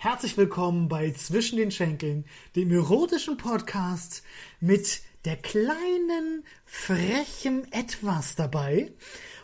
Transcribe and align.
Herzlich 0.00 0.36
willkommen 0.36 0.86
bei 0.86 1.10
Zwischen 1.10 1.58
den 1.58 1.72
Schenkeln, 1.72 2.24
dem 2.54 2.70
erotischen 2.70 3.36
Podcast 3.36 4.22
mit 4.60 5.00
der 5.24 5.34
kleinen, 5.34 6.46
frechen 6.64 7.66
Etwas 7.72 8.36
dabei. 8.36 8.92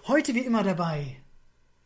Heute 0.07 0.33
wie 0.37 0.45
immer 0.45 0.63
dabei 0.63 1.17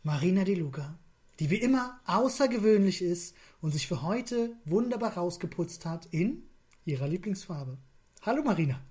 Marina 0.03 0.45
Di 0.45 0.55
Luca, 0.55 0.99
die 1.41 1.49
wie 1.49 1.57
immer 1.57 1.99
außergewöhnlich 2.05 3.01
ist 3.01 3.35
und 3.63 3.71
sich 3.71 3.89
für 3.89 4.03
heute 4.03 4.55
wunderbar 4.67 5.15
rausgeputzt 5.15 5.87
hat 5.87 6.05
in 6.11 6.47
ihrer 6.85 7.09
Lieblingsfarbe. 7.09 7.79
Hallo 8.21 8.43
Marina. 8.43 8.83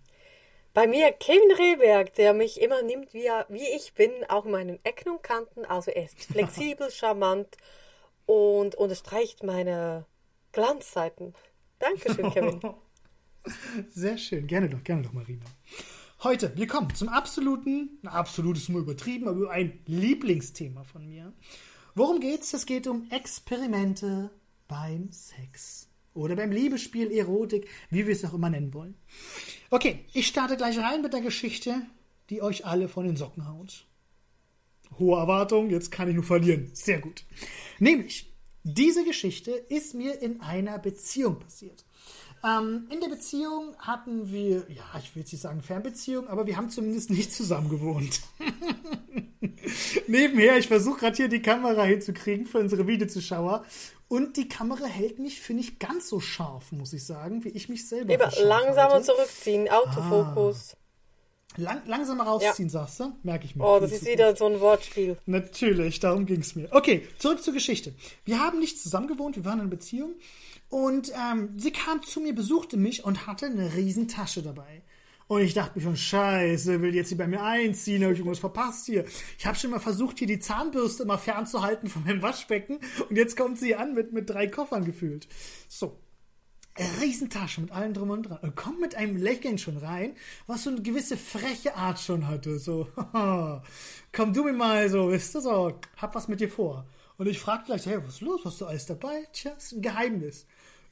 Bei 0.74 0.88
mir 0.88 1.12
Kevin 1.12 1.52
Rehberg, 1.52 2.16
der 2.16 2.34
mich 2.34 2.60
immer 2.60 2.82
nimmt, 2.82 3.14
wie, 3.14 3.26
er, 3.26 3.46
wie 3.50 3.68
ich 3.76 3.94
bin, 3.94 4.10
auch 4.28 4.46
in 4.46 4.52
meinen 4.54 4.84
Ecken 4.84 5.12
und 5.12 5.22
Kanten. 5.22 5.66
Also 5.66 5.92
er 5.92 6.06
ist 6.06 6.20
flexibel, 6.32 6.90
charmant 6.90 7.58
und 8.28 8.76
unterstreicht 8.76 9.42
meine 9.42 10.06
Glanzseiten. 10.52 11.34
Dankeschön, 11.80 12.32
Kevin. 12.32 12.60
Sehr 13.90 14.18
schön. 14.20 14.46
Gerne 14.46 14.70
doch, 14.70 14.84
gerne 14.84 15.02
doch, 15.02 15.14
Marina. 15.14 15.46
Heute, 16.24 16.56
wir 16.56 16.68
kommen 16.68 16.94
zum 16.94 17.10
absoluten, 17.10 18.00
absolut 18.04 18.58
ist 18.58 18.70
nur 18.70 18.82
übertrieben, 18.82 19.28
aber 19.28 19.50
ein 19.52 19.80
Lieblingsthema 19.86 20.84
von 20.84 21.08
mir. 21.08 21.32
Worum 21.96 22.20
geht's? 22.20 22.54
Es 22.54 22.66
geht 22.66 22.88
um 22.88 23.10
Experimente 23.10 24.32
beim 24.68 25.12
Sex. 25.12 25.88
Oder 26.14 26.36
beim 26.36 26.52
Liebesspiel, 26.52 27.12
Erotik, 27.12 27.70
wie 27.92 28.08
wir 28.08 28.14
es 28.14 28.26
auch 28.26 28.34
immer 28.34 28.50
nennen 28.50 28.74
wollen. 28.74 28.96
Okay, 29.70 30.06
ich 30.14 30.28
starte 30.28 30.58
gleich 30.58 30.80
rein 30.80 31.04
mit 31.04 31.14
der 31.14 31.22
Geschichte, 31.22 31.84
die 32.32 32.42
euch 32.42 32.66
alle 32.66 32.90
von 32.90 33.06
den 33.06 33.16
Socken 33.16 33.48
haut. 33.48 33.86
Hohe 35.00 35.18
Erwartung, 35.18 35.70
jetzt 35.70 35.92
kann 35.92 36.08
ich 36.10 36.16
nur 36.16 36.24
verlieren. 36.24 36.70
Sehr 36.74 37.00
gut. 37.00 37.24
Nämlich, 37.80 38.34
diese 38.64 39.04
Geschichte 39.06 39.52
ist 39.52 39.94
mir 39.94 40.22
in 40.22 40.42
einer 40.42 40.78
Beziehung 40.80 41.40
passiert. 41.40 41.86
Ähm, 42.44 42.88
in 42.92 43.00
der 43.02 43.08
Beziehung 43.08 43.76
hatten 43.80 44.32
wir, 44.32 44.66
ja, 44.70 44.84
ich 45.00 45.16
will 45.16 45.22
jetzt 45.22 45.32
nicht 45.32 45.42
sagen 45.42 45.62
Fernbeziehung, 45.62 46.28
aber 46.28 46.46
wir 46.46 46.58
haben 46.58 46.70
zumindest 46.70 47.10
nicht 47.10 47.32
zusammen 47.32 47.70
gewohnt. 47.70 48.22
Nebenher, 50.08 50.58
ich 50.58 50.68
versuche 50.68 51.00
gerade 51.00 51.16
hier 51.16 51.28
die 51.30 51.42
Kamera 51.42 51.84
hinzukriegen 51.84 52.46
für 52.46 52.60
unsere 52.60 52.88
Videozuschauer. 52.88 53.66
Und 54.08 54.38
die 54.38 54.48
Kamera 54.48 54.86
hält 54.86 55.20
mich, 55.20 55.42
finde 55.42 55.64
ich, 55.64 55.80
ganz 55.80 56.08
so 56.08 56.20
scharf, 56.20 56.72
muss 56.72 56.94
ich 56.94 57.06
sagen, 57.06 57.44
wie 57.44 57.50
ich 57.50 57.68
mich 57.68 57.88
selber 57.90 58.14
Lieber 58.14 58.32
langsamer 58.42 58.94
halte. 58.94 59.08
zurückziehen, 59.08 59.68
Autofokus. 59.70 60.76
Ah. 60.76 60.87
Lang, 61.56 61.82
langsamer 61.88 62.26
rausziehen, 62.26 62.68
ja. 62.68 62.74
sagst 62.74 63.00
du? 63.00 63.16
Merke 63.24 63.46
ich 63.46 63.56
mir. 63.56 63.64
Oh, 63.64 63.80
das 63.80 63.92
ist 63.92 64.06
wieder 64.06 64.36
so 64.36 64.46
ein 64.46 64.60
Wortspiel. 64.60 65.18
Natürlich, 65.26 66.00
darum 66.00 66.26
ging 66.26 66.42
es 66.42 66.56
mir. 66.56 66.68
Okay, 66.72 67.08
zurück 67.18 67.42
zur 67.42 67.54
Geschichte. 67.54 67.94
Wir 68.26 68.40
haben 68.40 68.60
nicht 68.60 68.80
zusammen 68.80 69.08
gewohnt, 69.08 69.38
wir 69.38 69.46
waren 69.46 69.56
in 69.56 69.62
einer 69.62 69.70
Beziehung. 69.70 70.14
Und 70.70 71.12
ähm, 71.14 71.54
sie 71.58 71.72
kam 71.72 72.04
zu 72.04 72.20
mir, 72.20 72.36
besuchte 72.36 72.78
mich 72.78 73.06
und 73.06 73.26
hatte 73.26 73.46
eine 73.46 73.74
riesen 73.76 74.08
Tasche 74.08 74.44
dabei. 74.44 74.84
Und 75.28 75.42
ich 75.42 75.54
dachte 75.54 75.78
mir 75.78 75.84
schon, 75.84 75.98
scheiße, 75.98 76.82
will 76.82 76.96
jetzt 76.96 77.10
sie 77.10 77.16
bei 77.16 77.28
mir 77.28 77.44
einziehen, 77.44 78.02
habe 78.04 78.14
ich 78.14 78.20
irgendwas 78.20 78.40
verpasst 78.40 78.86
hier. 78.86 79.06
Ich 79.38 79.46
habe 79.46 79.58
schon 79.58 79.72
mal 79.72 79.80
versucht, 79.80 80.20
hier 80.20 80.28
die 80.28 80.40
Zahnbürste 80.40 81.06
mal 81.06 81.18
fernzuhalten 81.18 81.90
von 81.90 82.04
meinem 82.06 82.22
Waschbecken 82.22 82.80
und 83.10 83.16
jetzt 83.16 83.36
kommt 83.36 83.58
sie 83.60 83.76
an 83.76 83.94
mit, 83.94 84.14
mit 84.14 84.30
drei 84.30 84.48
Koffern 84.48 84.86
gefühlt. 84.86 85.28
So, 85.68 85.98
Riesentasche 87.02 87.62
mit 87.62 87.72
allem 87.72 87.94
drum 87.94 88.10
und 88.10 88.24
dran. 88.24 88.40
Und 88.42 88.56
kommt 88.56 88.80
mit 88.80 88.96
einem 88.96 89.18
Lächeln 89.18 89.58
schon 89.58 89.78
rein, 89.78 90.16
was 90.46 90.64
so 90.64 90.70
eine 90.70 90.82
gewisse 90.82 91.18
freche 91.18 91.76
Art 91.76 92.00
schon 92.00 92.28
hatte. 92.28 92.60
So, 92.60 92.88
komm 94.12 94.34
du 94.34 94.44
mir 94.44 94.54
mal 94.54 94.90
so, 94.90 95.10
wisst 95.10 95.36
ihr, 95.36 95.42
so, 95.42 95.80
hab 95.98 96.16
was 96.16 96.28
mit 96.28 96.40
dir 96.40 96.50
vor. 96.50 96.86
Und 97.18 97.28
ich 97.28 97.40
frag 97.40 97.66
gleich, 97.66 97.86
hey, 97.86 97.98
was 98.04 98.16
ist 98.16 98.22
los? 98.22 98.42
Hast 98.46 98.62
du 98.62 98.66
alles 98.66 98.86
dabei? 98.86 99.28
Tja, 99.34 99.52
ist 99.52 99.72
ein 99.72 99.82
Geheimnis. 99.82 100.46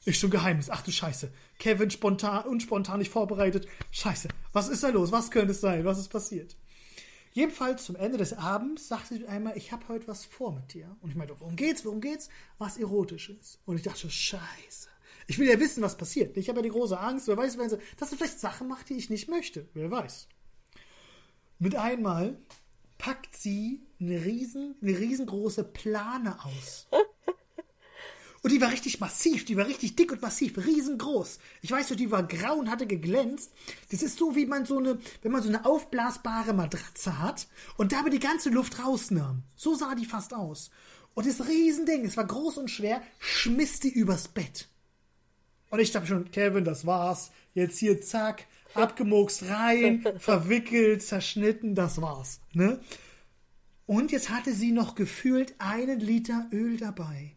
Ist 0.04 0.20
schon 0.20 0.30
Geheimnis. 0.30 0.70
Ach 0.70 0.82
du 0.82 0.90
Scheiße. 0.90 1.30
Kevin 1.58 1.90
spontan, 1.90 2.44
unspontan 2.44 2.98
nicht 2.98 3.10
vorbereitet. 3.10 3.66
Scheiße. 3.92 4.28
Was 4.52 4.68
ist 4.68 4.82
da 4.82 4.88
los? 4.88 5.12
Was 5.12 5.30
könnte 5.30 5.52
es 5.52 5.60
sein? 5.60 5.84
Was 5.84 5.98
ist 5.98 6.08
passiert? 6.08 6.56
Jedenfalls 7.32 7.84
zum 7.84 7.96
Ende 7.96 8.16
des 8.16 8.32
Abends 8.32 8.88
sagte 8.88 9.14
sie 9.14 9.26
einmal, 9.26 9.56
ich 9.56 9.70
habe 9.70 9.86
heute 9.88 10.08
was 10.08 10.24
vor 10.24 10.52
mit 10.52 10.72
dir. 10.72 10.96
Und 11.02 11.10
ich 11.10 11.16
meinte, 11.16 11.38
worum 11.38 11.54
geht's? 11.54 11.84
Worum 11.84 12.00
geht's? 12.00 12.28
Was 12.58 12.78
Erotisches. 12.78 13.58
Und 13.66 13.76
ich 13.76 13.82
dachte 13.82 14.08
Scheiße. 14.08 14.88
Ich 15.26 15.38
will 15.38 15.48
ja 15.48 15.58
wissen, 15.58 15.82
was 15.82 15.96
passiert. 15.96 16.36
Ich 16.36 16.48
habe 16.48 16.58
ja 16.58 16.62
die 16.62 16.70
große 16.70 16.98
Angst, 16.98 17.26
wer 17.26 17.36
weiß, 17.36 17.58
wenn 17.58 17.68
sie, 17.68 17.78
dass 17.96 18.10
sie 18.10 18.16
vielleicht 18.16 18.40
Sachen 18.40 18.68
macht, 18.68 18.88
die 18.88 18.94
ich 18.94 19.10
nicht 19.10 19.28
möchte. 19.28 19.68
Wer 19.74 19.90
weiß. 19.90 20.28
Mit 21.58 21.74
einmal 21.74 22.38
packt 22.98 23.36
sie 23.36 23.82
eine 24.00 24.24
riesen, 24.24 24.76
eine 24.80 24.98
riesengroße 24.98 25.64
Plane 25.64 26.38
aus. 26.44 26.86
Und 28.42 28.52
die 28.52 28.60
war 28.60 28.70
richtig 28.70 29.00
massiv, 29.00 29.44
die 29.44 29.56
war 29.56 29.66
richtig 29.66 29.96
dick 29.96 30.12
und 30.12 30.22
massiv, 30.22 30.56
riesengroß. 30.56 31.40
Ich 31.62 31.72
weiß 31.72 31.90
noch, 31.90 31.96
die 31.96 32.12
war 32.12 32.22
grau 32.22 32.54
und 32.54 32.70
hatte 32.70 32.86
geglänzt. 32.86 33.50
Das 33.90 34.04
ist 34.04 34.18
so, 34.18 34.36
wie 34.36 34.46
man 34.46 34.64
so 34.64 34.78
eine, 34.78 35.00
wenn 35.22 35.32
man 35.32 35.42
so 35.42 35.48
eine 35.48 35.64
aufblasbare 35.64 36.52
Matratze 36.52 37.18
hat 37.18 37.48
und 37.76 37.90
dabei 37.90 38.10
die 38.10 38.20
ganze 38.20 38.50
Luft 38.50 38.78
rausnahm. 38.78 39.42
So 39.56 39.74
sah 39.74 39.96
die 39.96 40.04
fast 40.04 40.32
aus. 40.32 40.70
Und 41.14 41.26
das 41.26 41.48
Riesending, 41.48 42.04
es 42.04 42.16
war 42.16 42.24
groß 42.26 42.58
und 42.58 42.70
schwer, 42.70 43.02
schmiss 43.18 43.80
die 43.80 43.90
übers 43.90 44.28
Bett. 44.28 44.68
Und 45.70 45.80
ich 45.80 45.90
dachte 45.90 46.06
schon, 46.06 46.30
Kevin, 46.30 46.64
das 46.64 46.86
war's. 46.86 47.32
Jetzt 47.54 47.78
hier, 47.78 48.00
zack, 48.00 48.46
abgemokst 48.74 49.48
rein, 49.48 50.04
verwickelt, 50.18 51.02
zerschnitten, 51.02 51.74
das 51.74 52.00
war's. 52.00 52.40
Ne? 52.52 52.80
Und 53.86 54.12
jetzt 54.12 54.30
hatte 54.30 54.52
sie 54.52 54.72
noch 54.72 54.94
gefühlt 54.94 55.54
einen 55.58 56.00
Liter 56.00 56.48
Öl 56.52 56.76
dabei. 56.76 57.36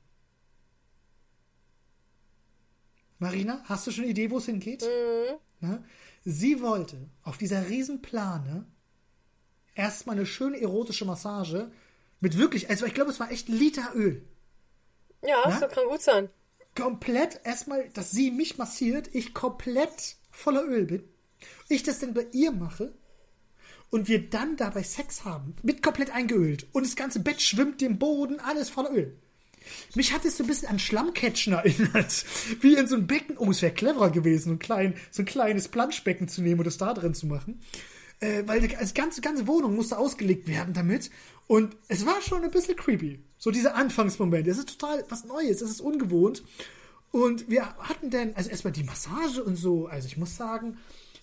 Marina, 3.17 3.61
hast 3.65 3.85
du 3.85 3.91
schon 3.91 4.03
eine 4.03 4.11
Idee, 4.11 4.31
wo 4.31 4.37
es 4.37 4.45
hingeht? 4.45 4.83
Mhm. 4.83 5.67
Ne? 5.67 5.83
Sie 6.23 6.61
wollte 6.61 7.09
auf 7.23 7.37
dieser 7.37 7.67
Riesenplane 7.67 8.65
erstmal 9.75 10.15
eine 10.15 10.25
schöne 10.25 10.61
erotische 10.61 11.05
Massage 11.05 11.71
mit 12.19 12.37
wirklich, 12.37 12.69
also 12.69 12.85
ich 12.85 12.93
glaube, 12.93 13.11
es 13.11 13.19
war 13.19 13.31
echt 13.31 13.49
Liter 13.49 13.93
Öl. 13.95 14.25
Ja, 15.21 15.49
ne? 15.49 15.57
das 15.59 15.71
kann 15.71 15.87
gut 15.87 16.01
sein 16.01 16.29
komplett 16.75 17.41
erstmal, 17.43 17.89
dass 17.89 18.11
sie 18.11 18.31
mich 18.31 18.57
massiert, 18.57 19.09
ich 19.13 19.33
komplett 19.33 20.15
voller 20.31 20.63
Öl 20.63 20.85
bin, 20.85 21.03
ich 21.67 21.83
das 21.83 21.99
dann 21.99 22.13
bei 22.13 22.27
ihr 22.31 22.51
mache 22.51 22.93
und 23.89 24.07
wir 24.07 24.29
dann 24.29 24.55
dabei 24.55 24.83
Sex 24.83 25.25
haben, 25.25 25.55
mit 25.63 25.81
komplett 25.81 26.11
eingeölt 26.11 26.67
und 26.71 26.85
das 26.85 26.95
ganze 26.95 27.19
Bett 27.19 27.41
schwimmt 27.41 27.81
dem 27.81 27.99
Boden, 27.99 28.39
alles 28.39 28.69
voller 28.69 28.91
Öl. 28.91 29.17
Mich 29.95 30.13
hat 30.13 30.25
es 30.25 30.37
so 30.37 30.43
ein 30.43 30.47
bisschen 30.47 30.69
an 30.69 30.79
Schlammcatchen 30.79 31.53
erinnert, 31.53 32.25
wie 32.61 32.75
in 32.75 32.87
so 32.87 32.95
ein 32.95 33.07
Becken. 33.07 33.37
Oh, 33.37 33.51
es 33.51 33.61
wäre 33.61 33.73
cleverer 33.73 34.09
gewesen, 34.09 34.53
ein 34.53 34.59
klein, 34.59 34.95
so 35.11 35.21
ein 35.21 35.25
kleines 35.25 35.67
Planschbecken 35.67 36.27
zu 36.27 36.41
nehmen 36.41 36.59
und 36.59 36.65
das 36.65 36.77
da 36.77 36.93
drin 36.93 37.13
zu 37.13 37.27
machen. 37.27 37.61
Äh, 38.19 38.43
weil 38.47 38.61
die 38.61 38.67
ganze, 38.67 39.21
ganze 39.21 39.47
Wohnung 39.47 39.75
musste 39.75 39.97
ausgelegt 39.97 40.47
werden 40.47 40.73
damit. 40.73 41.09
Und 41.49 41.75
es 41.87 42.05
war 42.05 42.21
schon 42.21 42.43
ein 42.43 42.51
bisschen 42.51 42.75
creepy. 42.75 43.23
So 43.39 43.49
dieser 43.49 43.73
Anfangsmoment. 43.73 44.47
Es 44.47 44.59
ist 44.59 44.79
total 44.79 45.03
was 45.09 45.25
Neues, 45.25 45.61
es 45.61 45.71
ist 45.71 45.81
ungewohnt. 45.81 46.43
Und 47.09 47.49
wir 47.49 47.75
hatten 47.77 48.11
dann, 48.11 48.35
also 48.35 48.51
erstmal 48.51 48.71
die 48.71 48.83
Massage 48.83 49.43
und 49.43 49.55
so. 49.55 49.87
Also 49.87 50.05
ich 50.05 50.15
muss 50.15 50.37
sagen, 50.37 50.77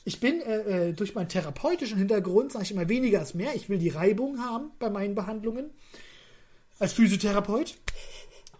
ich 0.04 0.18
bin 0.18 0.40
äh, 0.40 0.88
äh 0.88 0.92
durch 0.94 1.14
meinen 1.14 1.28
therapeutischen 1.28 1.96
Hintergrund, 1.96 2.50
sage 2.50 2.64
ich 2.64 2.72
immer, 2.72 2.88
weniger 2.88 3.20
als 3.20 3.34
mehr. 3.34 3.54
Ich 3.54 3.68
will 3.68 3.78
die 3.78 3.90
Reibung 3.90 4.40
haben 4.40 4.72
bei 4.80 4.90
meinen 4.90 5.14
Behandlungen. 5.14 5.70
Als 6.80 6.92
Physiotherapeut. 6.94 7.76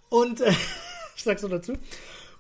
Und 0.09 0.43
äh, 0.43 0.51
ich 1.17 1.25
sag's 1.25 1.43
noch 1.43 1.51
dazu. 1.51 1.73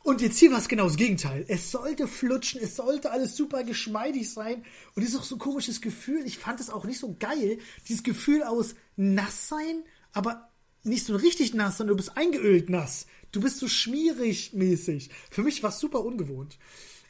Und 0.07 0.21
jetzt 0.21 0.39
hier 0.39 0.53
war 0.53 0.59
es 0.59 0.69
genau 0.69 0.85
das 0.85 0.97
Gegenteil. 0.97 1.45
Es 1.49 1.73
sollte 1.73 2.07
flutschen, 2.07 2.61
es 2.63 2.77
sollte 2.77 3.11
alles 3.11 3.35
super 3.35 3.65
geschmeidig 3.65 4.33
sein. 4.33 4.65
Und 4.95 5.03
es 5.03 5.09
ist 5.09 5.17
auch 5.17 5.25
so 5.25 5.35
ein 5.35 5.41
komisches 5.41 5.81
Gefühl. 5.81 6.25
Ich 6.25 6.39
fand 6.39 6.61
es 6.61 6.71
auch 6.71 6.85
nicht 6.85 7.01
so 7.01 7.17
geil. 7.19 7.59
Dieses 7.89 8.05
Gefühl 8.05 8.45
aus 8.45 8.77
nass 8.95 9.49
sein, 9.49 9.83
aber 10.13 10.53
nicht 10.85 11.05
so 11.05 11.17
richtig 11.17 11.55
nass, 11.55 11.79
sondern 11.79 11.97
du 11.97 12.05
bist 12.05 12.17
eingeölt 12.17 12.71
nass. 12.71 13.09
Du 13.33 13.41
bist 13.41 13.59
so 13.59 13.67
schmierig 13.67 14.53
mäßig. 14.53 15.11
Für 15.29 15.43
mich 15.43 15.65
war 15.65 15.71
es 15.71 15.81
super 15.81 16.05
ungewohnt. 16.05 16.57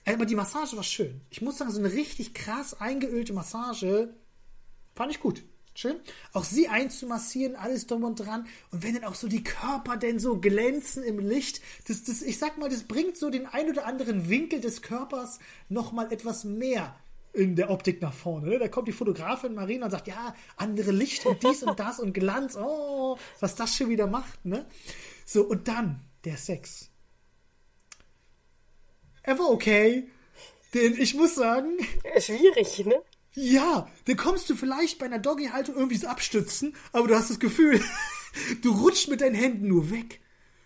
Aber 0.07 0.25
die 0.25 0.35
Massage 0.35 0.75
war 0.75 0.83
schön. 0.83 1.21
Ich 1.29 1.43
muss 1.43 1.59
sagen, 1.59 1.73
so 1.73 1.81
eine 1.81 1.93
richtig 1.93 2.33
krass 2.33 2.81
eingeölte 2.81 3.35
Massage 3.35 4.15
fand 4.95 5.13
ich 5.13 5.21
gut. 5.21 5.45
Schön. 5.77 6.01
Auch 6.33 6.45
sie 6.45 6.69
einzumassieren, 6.69 7.55
alles 7.55 7.87
drum 7.87 8.05
und 8.05 8.17
dran. 8.17 8.47
Und 8.71 8.83
wenn 8.83 8.95
dann 8.95 9.05
auch 9.05 9.15
so 9.15 9.29
die 9.29 9.45
Körper 9.45 9.99
denn 9.99 10.19
so 10.19 10.39
glänzen 10.39 11.03
im 11.03 11.19
Licht, 11.19 11.61
das, 11.87 12.03
das, 12.03 12.23
ich 12.23 12.39
sag 12.39 12.57
mal, 12.57 12.71
das 12.71 12.85
bringt 12.85 13.19
so 13.19 13.29
den 13.29 13.45
ein 13.45 13.69
oder 13.69 13.85
anderen 13.85 14.31
Winkel 14.31 14.63
des 14.63 14.81
Körpers 14.81 15.39
nochmal 15.69 16.11
etwas 16.11 16.45
mehr 16.45 16.99
in 17.35 17.57
der 17.57 17.69
Optik 17.69 18.01
nach 18.01 18.15
vorne. 18.15 18.49
Ne? 18.49 18.59
Da 18.59 18.69
kommt 18.69 18.89
die 18.89 18.93
Fotografin 18.93 19.55
Marina 19.55 19.85
und 19.85 19.91
sagt, 19.91 20.09
ja, 20.09 20.35
andere 20.57 20.93
Licht 20.93 21.27
und 21.27 21.43
dies 21.43 21.63
und 21.63 21.79
das 21.79 22.01
und 22.01 22.15
Glanz. 22.15 22.57
Oh, 22.57 23.19
was 23.41 23.55
das 23.55 23.77
schon 23.77 23.91
wieder 23.91 24.07
macht. 24.07 24.47
Ne? 24.47 24.65
So, 25.27 25.43
und 25.43 25.69
dann 25.69 26.01
der 26.25 26.39
Sex. 26.39 26.89
Er 29.23 29.39
war 29.39 29.51
okay. 29.51 30.09
Denn 30.73 30.95
ich 30.99 31.15
muss 31.15 31.35
sagen. 31.35 31.77
Schwierig, 32.19 32.87
ne? 32.87 33.03
Ja, 33.37 33.87
dann 34.07 34.17
kommst 34.17 34.49
du 34.49 34.57
vielleicht 34.57 34.99
bei 34.99 35.05
einer 35.07 35.19
Doggy-Haltung 35.19 35.77
irgendwie 35.77 35.99
so 35.99 36.07
abstützen, 36.07 36.75
aber 36.93 37.07
du 37.07 37.15
hast 37.15 37.29
das 37.29 37.39
Gefühl, 37.39 37.83
du 38.63 38.73
rutschst 38.73 39.09
mit 39.09 39.21
deinen 39.21 39.35
Händen 39.35 39.69
nur 39.69 39.91
weg. 39.91 40.21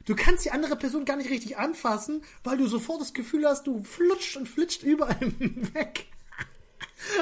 Du 0.07 0.15
kannst 0.15 0.45
die 0.45 0.53
andere 0.53 0.77
Person 0.77 1.05
gar 1.05 1.17
nicht 1.17 1.31
richtig 1.31 1.59
anfassen, 1.59 2.23
weil 2.45 2.57
du 2.57 2.69
sofort 2.69 3.01
das 3.01 3.13
Gefühl 3.13 3.45
hast, 3.45 3.67
du 3.67 3.83
flutscht 3.83 4.37
und 4.37 4.49
flitscht 4.49 4.85
überall 4.85 5.21
weg. 5.75 6.07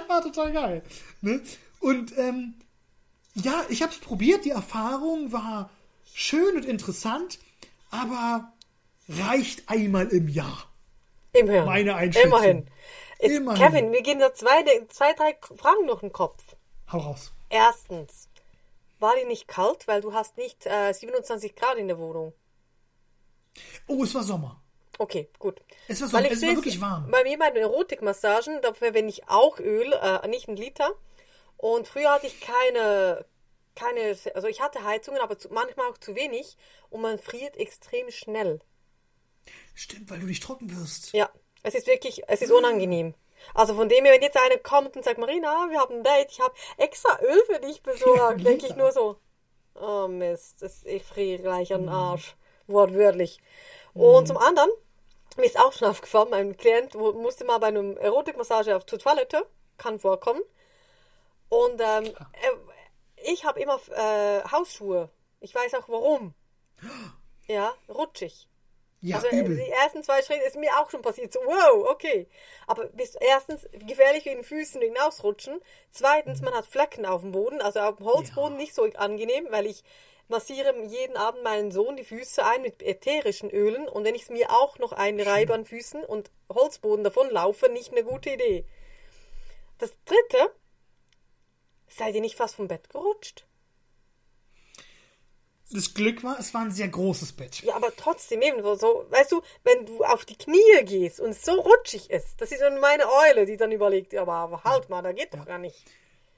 ah, 0.09 0.21
total 0.21 0.53
geil. 0.53 0.83
Ne? 1.23 1.41
Und 1.81 2.17
ähm, 2.19 2.55
ja, 3.35 3.65
ich 3.71 3.83
habe 3.83 3.93
es 3.93 3.99
probiert. 3.99 4.45
Die 4.45 4.51
Erfahrung 4.51 5.33
war 5.33 5.71
schön 6.13 6.57
und 6.57 6.67
interessant, 6.67 7.39
aber 7.91 8.53
reicht 9.09 9.69
einmal 9.71 10.09
im 10.09 10.29
Jahr. 10.29 10.71
Immerhin. 11.33 11.65
Meine 11.65 11.95
Einschätzung. 11.95 12.33
Immerhin. 12.33 12.67
Immerhin. 13.19 13.63
Kevin, 13.63 13.91
mir 13.91 14.03
gehen 14.03 14.19
da 14.19 14.33
zwei, 14.33 14.63
zwei, 14.89 15.13
drei 15.15 15.37
Fragen 15.57 15.87
durch 15.87 16.01
den 16.01 16.13
Kopf. 16.13 16.43
Hau 16.93 16.99
raus. 16.99 17.33
Erstens, 17.51 18.29
war 18.99 19.15
dir 19.17 19.27
nicht 19.27 19.49
kalt, 19.49 19.89
weil 19.89 20.01
du 20.01 20.13
hast 20.13 20.37
nicht 20.37 20.67
äh, 20.67 20.93
27 20.93 21.55
Grad 21.55 21.77
in 21.77 21.89
der 21.89 21.99
Wohnung? 21.99 22.33
Oh, 23.87 24.03
es 24.05 24.15
war 24.15 24.23
Sommer. 24.23 24.63
Okay, 24.99 25.29
gut. 25.39 25.61
Es 25.87 26.01
war 26.01 26.13
Weil 26.13 26.23
Sommer. 26.23 26.27
ich 26.27 26.33
Es 26.33 26.43
war 26.43 26.55
wirklich 26.57 26.81
warm. 26.81 27.11
Bei 27.11 27.23
mir 27.23 27.39
bei 27.39 27.51
den 27.51 27.63
Erotikmassagen, 27.63 28.61
da 28.63 28.73
verwende 28.73 29.11
ich 29.11 29.29
auch 29.29 29.59
Öl, 29.61 29.93
äh, 29.93 30.27
nicht 30.29 30.49
einen 30.49 30.57
Liter. 30.57 30.93
Und 31.57 31.87
früher 31.89 32.11
hatte 32.13 32.27
ich 32.27 32.41
keine, 32.41 33.25
keine, 33.75 34.17
also 34.35 34.49
ich 34.49 34.61
hatte 34.61 34.85
Heizungen, 34.85 35.21
aber 35.21 35.39
zu, 35.39 35.49
manchmal 35.53 35.91
auch 35.91 35.99
zu 35.99 36.15
wenig. 36.15 36.57
Und 36.91 37.01
man 37.03 37.19
friert 37.19 37.57
extrem 37.57 38.11
schnell. 38.11 38.61
Stimmt, 39.75 40.11
weil 40.11 40.21
du 40.21 40.27
nicht 40.27 40.43
trocken 40.43 40.77
wirst. 40.77 41.13
Ja, 41.13 41.31
es 41.63 41.75
ist 41.75 41.87
wirklich, 41.87 42.23
es 42.27 42.43
ist 42.43 42.53
unangenehm. 42.53 43.15
Also 43.55 43.75
von 43.75 43.89
dem 43.89 44.05
her, 44.05 44.15
wenn 44.15 44.23
jetzt 44.23 44.37
einer 44.37 44.59
kommt 44.59 44.97
und 44.97 45.05
sagt, 45.05 45.19
Marina, 45.19 45.69
wir 45.71 45.79
haben 45.79 45.97
ein 45.97 46.05
Date, 46.05 46.31
ich 46.31 46.41
habe 46.41 46.55
extra 46.77 47.19
Öl 47.23 47.43
für 47.47 47.61
dich 47.61 47.83
besorgt, 47.83 48.45
denke 48.45 48.67
ich 48.67 48.77
nur 48.77 48.93
so, 48.93 49.17
oh 49.75 50.09
Mist, 50.09 50.63
das, 50.63 50.85
ich 50.85 51.05
friere 51.05 51.43
gleich 51.43 51.73
an 51.73 51.83
den 51.83 51.89
Arsch, 51.89 52.37
wortwörtlich. 52.67 53.41
Und 53.95 54.27
zum 54.27 54.37
anderen, 54.37 54.71
mir 55.37 55.47
ist 55.47 55.59
auch 55.59 55.73
schon 55.73 55.89
aufgefallen, 55.89 56.31
mein 56.31 56.57
Klient 56.57 56.95
musste 56.95 57.45
mal 57.45 57.59
bei 57.59 57.69
einem 57.69 57.97
Erotikmassage 57.97 58.77
auf 58.77 58.87
zur 58.87 58.99
Toilette, 58.99 59.47
kann 59.77 59.99
vorkommen. 59.99 60.43
Und 61.49 61.81
ähm, 61.81 62.05
äh, 62.05 63.31
ich 63.33 63.45
habe 63.45 63.61
immer 63.61 63.81
äh, 63.91 64.43
Hausschuhe. 64.51 65.11
Ich 65.41 65.55
weiß 65.55 65.75
auch 65.75 65.89
warum. 65.89 66.35
Ja, 67.51 67.73
rutschig. 67.89 68.47
Ja, 69.01 69.17
Also 69.17 69.29
äh, 69.29 69.41
übel. 69.41 69.57
die 69.57 69.71
ersten 69.71 70.03
zwei 70.03 70.23
Schritte 70.23 70.45
ist 70.45 70.57
mir 70.57 70.77
auch 70.79 70.91
schon 70.91 71.03
passiert. 71.03 71.33
So, 71.33 71.41
wow, 71.41 71.89
okay. 71.89 72.29
Aber 72.67 72.87
bis 72.87 73.15
erstens 73.15 73.69
gefährlich 73.87 74.25
wegen 74.25 74.39
den 74.41 74.45
Füßen, 74.45 74.81
wegen 74.81 74.99
Ausrutschen. 74.99 75.61
Zweitens, 75.91 76.41
man 76.43 76.55
hat 76.55 76.67
Flecken 76.67 77.07
auf 77.07 77.21
dem 77.21 77.33
Boden, 77.33 77.61
also 77.63 77.81
auf 77.81 77.97
dem 77.97 78.07
Holzboden 78.07 78.55
Ja. 78.55 78.59
nicht 78.59 78.75
so 78.75 78.85
angenehm, 78.85 79.47
weil 79.51 79.67
ich 79.67 79.85
massiere 80.27 80.75
jeden 80.87 81.17
Abend 81.17 81.43
meinen 81.43 81.71
Sohn 81.73 81.97
die 81.97 82.05
Füße 82.05 82.45
ein 82.45 82.61
mit 82.63 82.83
ätherischen 82.83 83.51
Ölen 83.51 83.89
und 83.89 84.05
wenn 84.05 84.15
ich 84.15 84.23
es 84.23 84.31
mir 84.31 84.51
auch 84.51 84.79
noch 84.79 84.93
einreibe 84.93 85.55
an 85.55 85.65
Füßen 85.65 86.05
und 86.05 86.31
Holzboden 86.53 87.03
davon 87.03 87.31
laufe, 87.31 87.71
nicht 87.71 87.93
eine 87.93 88.05
gute 88.05 88.31
Idee. 88.31 88.67
Das 89.79 89.91
dritte, 90.05 90.53
seid 91.89 92.15
ihr 92.15 92.21
nicht 92.21 92.37
fast 92.37 92.57
vom 92.57 92.69
Bett 92.69 92.91
gerutscht? 92.91 93.47
Das 95.71 95.93
Glück 95.93 96.25
war, 96.25 96.39
es 96.41 96.55
war 96.55 96.63
ein 96.63 96.71
sehr 96.71 96.89
großes 96.89 97.33
Bett. 97.33 97.63
Ja, 97.63 97.77
aber 97.77 97.95
trotzdem 97.95 98.41
eben 98.41 98.63
so, 98.63 98.75
so, 98.75 99.05
weißt 99.11 99.33
du, 99.33 99.43
wenn 99.65 99.85
du 99.85 100.03
auf 100.03 100.25
die 100.25 100.37
Knie 100.37 100.85
gehst 100.85 101.21
und 101.21 101.31
es 101.31 101.45
so 101.45 101.53
rutschig 101.53 102.11
ist, 102.11 102.41
das 102.41 102.53
ist 102.53 102.61
dann 102.63 102.81
meine 102.81 103.05
Eule, 103.07 103.45
die 103.45 103.57
dann 103.57 103.71
überlegt, 103.71 104.15
aber, 104.15 104.63
halt 104.65 104.89
mal, 104.89 105.03
da 105.03 105.13
geht 105.13 105.35
doch 105.35 105.45
gar 105.45 105.59
nicht. 105.59 105.77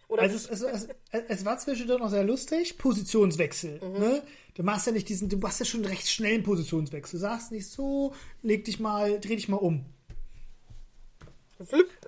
Oder 0.08 0.22
Also 0.22 0.34
es, 0.34 0.62
es, 0.62 0.62
es, 0.62 0.88
es 1.28 1.44
war 1.44 1.56
zwischendurch 1.58 2.00
noch 2.00 2.10
sehr 2.10 2.24
lustig. 2.24 2.76
Positionswechsel. 2.78 3.78
Ne? 3.78 4.22
Du 4.54 4.64
machst 4.64 4.86
ja 4.86 4.92
nicht 4.92 5.08
diesen, 5.08 5.28
du 5.28 5.36
machst 5.36 5.60
ja 5.60 5.66
schon 5.66 5.84
recht 5.84 6.08
schnellen 6.08 6.42
Positionswechsel. 6.42 7.20
Du 7.20 7.22
sagst 7.22 7.52
nicht 7.52 7.68
so, 7.70 8.12
leg 8.42 8.64
dich 8.64 8.80
mal, 8.80 9.20
dreh 9.20 9.36
dich 9.36 9.48
mal 9.48 9.56
um. 9.58 9.86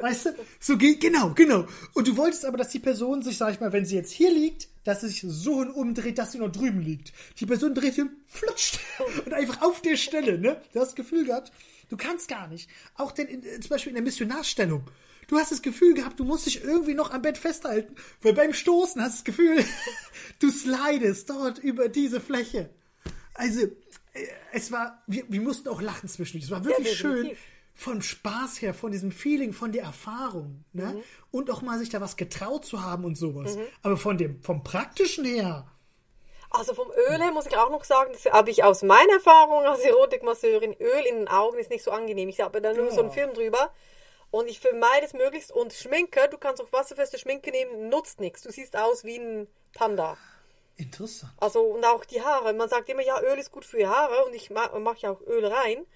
Weißt 0.00 0.26
du? 0.26 0.31
So 0.60 0.78
geht, 0.78 1.00
genau, 1.00 1.34
genau. 1.34 1.66
Und 1.94 2.08
du 2.08 2.16
wolltest 2.16 2.44
aber, 2.44 2.56
dass 2.56 2.70
die 2.70 2.78
Person 2.78 3.22
sich, 3.22 3.37
sag 3.37 3.52
ich 3.52 3.60
mal, 3.60 3.72
wenn 3.72 3.84
sie 3.84 3.96
jetzt 3.96 4.12
hier 4.12 4.32
liegt, 4.32 4.69
dass 4.84 5.02
sie 5.02 5.08
sich 5.08 5.25
so 5.26 5.60
umdreht, 5.60 6.19
dass 6.19 6.32
sie 6.32 6.38
noch 6.38 6.50
drüben 6.50 6.81
liegt. 6.81 7.12
Die 7.38 7.46
Person 7.46 7.75
dreht 7.75 7.94
sich 7.94 8.04
flutscht 8.26 8.78
und 9.26 9.32
einfach 9.32 9.62
auf 9.62 9.82
der 9.82 9.96
Stelle, 9.96 10.38
ne? 10.38 10.60
Du 10.72 10.81
hast 10.81 10.88
das 10.88 10.94
Gefühl 10.94 11.26
gehabt, 11.26 11.52
du 11.90 11.96
kannst 11.96 12.28
gar 12.28 12.49
nicht. 12.49 12.69
Auch 12.94 13.12
denn 13.12 13.26
in, 13.26 13.43
zum 13.43 13.69
Beispiel 13.69 13.90
in 13.90 13.96
der 13.96 14.04
Missionarstellung. 14.04 14.84
Du 15.28 15.37
hast 15.38 15.52
das 15.52 15.62
Gefühl 15.62 15.94
gehabt, 15.94 16.19
du 16.19 16.25
musst 16.25 16.46
dich 16.46 16.64
irgendwie 16.64 16.94
noch 16.94 17.10
am 17.10 17.22
Bett 17.22 17.38
festhalten, 17.38 17.94
weil 18.22 18.32
beim 18.32 18.52
Stoßen 18.52 19.00
hast 19.00 19.12
du 19.12 19.19
das 19.19 19.25
Gefühl, 19.25 19.64
du 20.40 20.50
slidest 20.50 21.31
dort 21.31 21.58
über 21.58 21.88
diese 21.88 22.20
Fläche. 22.20 22.70
Also, 23.34 23.62
äh, 24.14 24.26
es 24.52 24.72
war, 24.72 25.02
wir, 25.06 25.25
wir 25.28 25.40
mussten 25.40 25.69
auch 25.69 25.81
lachen 25.81 26.08
zwischendurch. 26.08 26.44
Es 26.44 26.50
war 26.50 26.64
wirklich 26.64 26.96
schön 26.96 27.14
definitiv. 27.14 27.38
Vom 27.74 28.02
Spaß 28.02 28.60
her, 28.62 28.74
von 28.74 28.92
diesem 28.92 29.12
Feeling, 29.12 29.52
von 29.52 29.72
der 29.72 29.84
Erfahrung, 29.84 30.64
ne? 30.72 31.02
Und 31.30 31.50
auch 31.50 31.62
mal 31.62 31.78
sich 31.78 31.88
da 31.88 32.00
was 32.00 32.16
getraut 32.16 32.64
zu 32.64 32.82
haben 32.82 33.04
und 33.04 33.16
sowas. 33.16 33.56
Aber 33.82 33.96
von 33.96 34.19
dem, 34.19 34.40
vom 34.42 34.62
Praktischen 34.62 35.24
her, 35.24 35.66
Also 36.50 36.74
vom 36.74 36.90
Öl 37.08 37.19
her 37.22 37.32
muss 37.32 37.46
ich 37.46 37.56
auch 37.56 37.70
noch 37.70 37.84
sagen, 37.84 38.12
das 38.12 38.30
habe 38.30 38.50
ich 38.50 38.62
aus 38.62 38.82
meiner 38.82 39.14
Erfahrung 39.14 39.64
als 39.64 39.80
Erotikmasseurin, 39.80 40.74
Öl 40.78 41.06
in 41.08 41.16
den 41.20 41.28
Augen 41.28 41.58
ist 41.58 41.70
nicht 41.70 41.82
so 41.82 41.90
angenehm. 41.90 42.28
Ich 42.28 42.40
habe 42.40 42.60
da 42.60 42.74
nur 42.74 42.90
so 42.90 43.00
einen 43.00 43.08
Ja. 43.08 43.14
Film 43.14 43.32
drüber 43.32 43.72
und 44.30 44.48
ich 44.48 44.60
vermeide 44.60 45.06
es 45.06 45.14
möglichst. 45.14 45.50
Und 45.50 45.72
Schminke, 45.72 46.28
du 46.30 46.36
kannst 46.36 46.60
auch 46.62 46.70
wasserfeste 46.70 47.19
Schminke 47.19 47.50
nehmen, 47.52 47.88
nutzt 47.88 48.20
nichts. 48.20 48.42
Du 48.42 48.52
siehst 48.52 48.76
aus 48.76 49.02
wie 49.04 49.16
ein 49.19 49.46
Panda. 49.72 50.19
interessant. 50.76 51.32
Also 51.38 51.60
und 51.62 51.84
auch 51.86 52.04
die 52.04 52.20
Haare. 52.22 52.52
Man 52.52 52.69
sagt 52.69 52.88
immer, 52.90 53.02
ja, 53.02 53.19
Öl 53.22 53.38
ist 53.38 53.50
gut 53.50 53.64
für 53.64 53.78
die 53.78 53.86
Haare 53.86 54.24
und 54.26 54.34
ich 54.34 54.50
mache 54.50 54.78
mach 54.78 54.96
ja 54.98 55.10
auch 55.12 55.20
Öl 55.22 55.46
rein. 55.46 55.86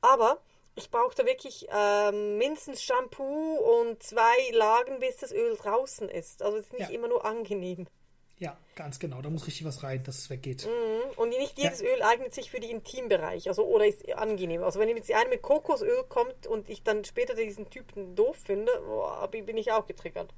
Aber 0.00 0.38
ich 0.76 0.90
brauche 0.90 1.14
da 1.14 1.24
wirklich 1.26 1.66
ähm, 1.74 2.38
mindestens 2.38 2.82
Shampoo 2.82 3.56
und 3.80 4.02
zwei 4.02 4.50
Lagen, 4.52 5.00
bis 5.00 5.16
das 5.16 5.32
Öl 5.32 5.56
draußen 5.56 6.08
ist. 6.08 6.42
Also 6.42 6.58
es 6.58 6.66
ist 6.66 6.72
nicht 6.74 6.88
Ja. 6.90 6.94
immer 6.94 7.08
nur 7.08 7.24
angenehm. 7.24 7.86
Ja, 8.38 8.54
ganz 8.74 8.98
genau. 8.98 9.22
Da 9.22 9.30
muss 9.30 9.46
richtig 9.46 9.66
was 9.66 9.82
rein, 9.82 10.04
dass 10.04 10.18
es 10.18 10.30
weggeht. 10.30 10.68
Und 11.16 11.30
nicht 11.30 11.58
jedes 11.58 11.80
Öl 11.80 12.02
eignet 12.02 12.34
sich 12.34 12.50
für 12.50 12.60
den 12.60 12.68
Intimbereich, 12.70 13.48
also 13.48 13.64
oder 13.64 13.86
ist 13.86 14.06
angenehm. 14.12 14.62
Also 14.62 14.78
wenn 14.78 14.90
jetzt 14.94 15.10
einer 15.10 15.30
mit 15.30 15.40
Kokosöl 15.40 16.04
kommt 16.10 16.46
und 16.46 16.68
ich 16.68 16.82
dann 16.82 17.02
später 17.06 17.34
diesen 17.34 17.70
Typen 17.70 18.14
doof 18.14 18.36
finde, 18.44 18.70
boah, 18.86 19.26
bin 19.28 19.56
ich 19.56 19.72
auch 19.72 19.86
getriggert. 19.86 20.34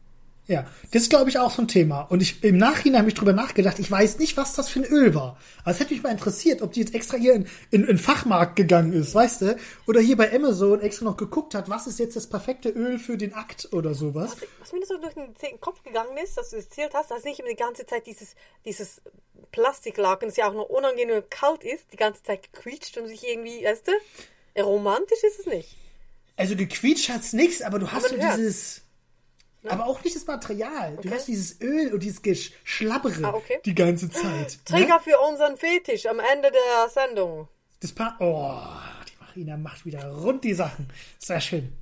Ja, 0.49 0.65
das 0.93 1.03
ist, 1.03 1.11
glaube 1.11 1.29
ich, 1.29 1.39
auch 1.39 1.51
so 1.51 1.61
ein 1.61 1.69
Thema. 1.69 2.01
Und 2.01 2.23
ich 2.23 2.43
im 2.43 2.57
Nachhinein 2.57 3.01
habe 3.01 3.11
ich 3.11 3.15
drüber 3.15 3.35
nachgedacht, 3.35 3.79
ich 3.79 3.91
weiß 3.91 4.19
nicht, 4.19 4.39
was 4.39 4.55
das 4.55 4.71
für 4.71 4.81
ein 4.81 4.87
Öl 4.87 5.15
war. 5.15 5.39
Aber 5.61 5.73
es 5.73 5.79
hätte 5.79 5.93
mich 5.93 6.03
mal 6.03 6.11
interessiert, 6.11 6.63
ob 6.63 6.73
die 6.73 6.81
jetzt 6.81 6.95
extra 6.95 7.19
hier 7.19 7.35
in, 7.35 7.43
in, 7.71 7.83
in 7.83 7.87
den 7.87 7.99
Fachmarkt 7.99 8.57
gegangen 8.57 8.95
ist, 8.95 9.15
weißt 9.15 9.43
du? 9.43 9.57
Oder 9.87 10.01
hier 10.01 10.17
bei 10.17 10.35
Amazon 10.35 10.81
extra 10.81 11.05
noch 11.05 11.19
geguckt 11.19 11.55
hat, 11.55 11.69
was 11.69 11.87
ist 11.87 11.99
jetzt 11.99 12.17
das 12.17 12.27
perfekte 12.27 12.71
Öl 12.71 12.99
für 12.99 13.19
den 13.19 13.35
Akt 13.35 13.69
oder 13.73 13.93
sowas. 13.95 14.37
Was, 14.41 14.49
was 14.61 14.73
mir 14.73 14.87
so 14.87 14.97
durch 14.97 15.13
den 15.13 15.61
Kopf 15.61 15.83
gegangen 15.83 16.17
ist, 16.17 16.39
dass 16.39 16.49
du 16.49 16.57
es 16.57 16.65
erzählt 16.65 16.95
hast, 16.95 17.11
dass 17.11 17.25
nicht 17.25 17.39
immer 17.41 17.51
die 17.51 17.55
ganze 17.55 17.85
Zeit 17.85 18.07
dieses, 18.07 18.35
dieses 18.65 19.03
Plastiklaken, 19.53 20.29
das 20.29 20.39
ja 20.39 20.49
auch 20.49 20.55
noch 20.55 20.71
unangenehm 20.71 21.25
kalt 21.29 21.63
ist, 21.63 21.93
die 21.93 21.97
ganze 21.97 22.23
Zeit 22.23 22.55
quietscht 22.55 22.97
und 22.97 23.07
sich 23.07 23.29
irgendwie, 23.29 23.65
weißt 23.65 23.87
du, 23.87 24.63
romantisch 24.63 25.23
ist 25.25 25.41
es 25.41 25.47
nicht. 25.47 25.77
Also 26.39 26.57
gequietscht 26.57 27.11
hat's 27.11 27.35
nichts, 27.35 27.61
aber 27.61 27.79
du 27.79 27.93
hast 27.93 28.09
so 28.09 28.17
du 28.17 28.23
Aber 29.67 29.87
auch 29.87 30.03
nicht 30.05 30.15
das 30.17 30.27
Material. 30.27 30.93
Du 30.93 30.99
Okay. 31.09 31.11
hast 31.13 31.27
dieses 31.29 31.61
Öl 31.61 31.93
und 31.93 32.03
dieses 32.03 32.23
Geschlabbere 32.23 33.25
Ah, 33.27 33.35
okay. 33.35 33.59
die 33.65 33.75
ganze 33.75 34.09
Zeit. 34.11 34.59
Trigger 34.65 34.97
Ne? 34.97 35.01
für 35.03 35.19
unseren 35.29 35.57
Fetisch 35.57 36.07
am 36.07 36.21
Ende 36.21 36.51
der 36.51 36.89
Sendung. 36.89 37.49
Das 37.81 37.93
pa 37.93 38.17
Oh, 38.21 38.63
die 39.09 39.25
Marina 39.25 39.57
macht 39.57 39.85
wieder 39.85 40.09
rund 40.11 40.45
die 40.45 40.55
Sachen. 40.55 40.89
Sehr 41.19 41.41
schön. 41.41 41.73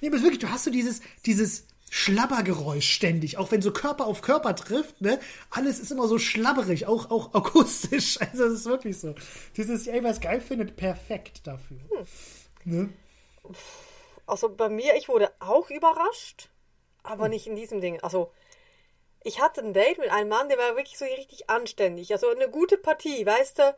Nee, 0.00 0.08
aber 0.08 0.22
wirklich, 0.22 0.38
du 0.38 0.48
hast 0.50 0.64
so 0.64 0.70
dieses, 0.70 1.00
dieses 1.26 1.66
Schlabbergeräusch 1.90 2.88
ständig, 2.90 3.38
auch 3.38 3.50
wenn 3.52 3.62
so 3.62 3.72
Körper 3.72 4.06
auf 4.06 4.20
Körper 4.22 4.54
trifft, 4.56 5.00
ne? 5.00 5.20
Alles 5.50 5.78
ist 5.78 5.92
immer 5.92 6.08
so 6.08 6.18
schlabberig, 6.18 6.86
auch, 6.86 7.10
auch 7.10 7.34
akustisch. 7.34 8.18
Also, 8.32 8.44
es 8.46 8.60
ist 8.60 8.64
wirklich 8.66 8.98
so. 8.98 9.14
Dieses, 9.56 9.86
ey, 9.86 10.02
was 10.02 10.20
geil 10.20 10.40
findet, 10.40 10.76
perfekt 10.76 11.46
dafür. 11.46 11.78
Ne? 12.64 12.88
Also 14.26 14.48
bei 14.48 14.68
mir, 14.68 14.94
ich 14.96 15.08
wurde 15.08 15.30
auch 15.40 15.70
überrascht, 15.70 16.48
aber 17.04 17.28
nicht 17.28 17.46
in 17.46 17.54
diesem 17.54 17.80
Ding. 17.80 18.00
Also 18.00 18.32
ich 19.22 19.40
hatte 19.40 19.62
ein 19.62 19.72
Date 19.72 19.98
mit 19.98 20.10
einem 20.10 20.28
Mann, 20.28 20.48
der 20.48 20.58
war 20.58 20.76
wirklich 20.76 20.98
so 20.98 21.04
richtig 21.04 21.48
anständig. 21.48 22.12
Also 22.12 22.28
eine 22.28 22.48
gute 22.48 22.76
Partie, 22.76 23.24
weißt 23.24 23.58
du? 23.58 23.76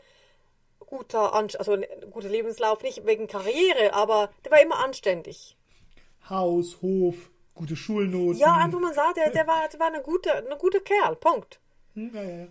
Guter, 0.81 1.35
Anst 1.35 1.59
also 1.59 1.73
ein 1.73 1.85
guter 2.11 2.29
Lebenslauf, 2.29 2.83
nicht 2.83 3.07
wegen 3.07 3.27
Karriere, 3.27 3.93
aber 3.93 4.31
der 4.45 4.53
war 4.53 4.61
immer 4.61 4.79
anständig. 4.79 5.57
Haus, 6.29 6.79
Hof, 6.83 7.31
gute 7.55 7.77
Schulnoten. 7.77 8.39
Ja, 8.39 8.57
einfach 8.57 8.81
mal 8.81 8.95
sagen, 8.95 9.15
der, 9.17 9.31
der 9.31 9.47
war, 9.47 9.69
der 9.69 9.81
war 9.81 9.89
eine 9.89 10.03
gute, 10.03 10.33
eine 10.35 10.57
gute 10.57 10.81
Kerl, 10.81 11.17
Punkt. 11.17 11.61
Hm, 11.95 12.11
ja. 12.15 12.49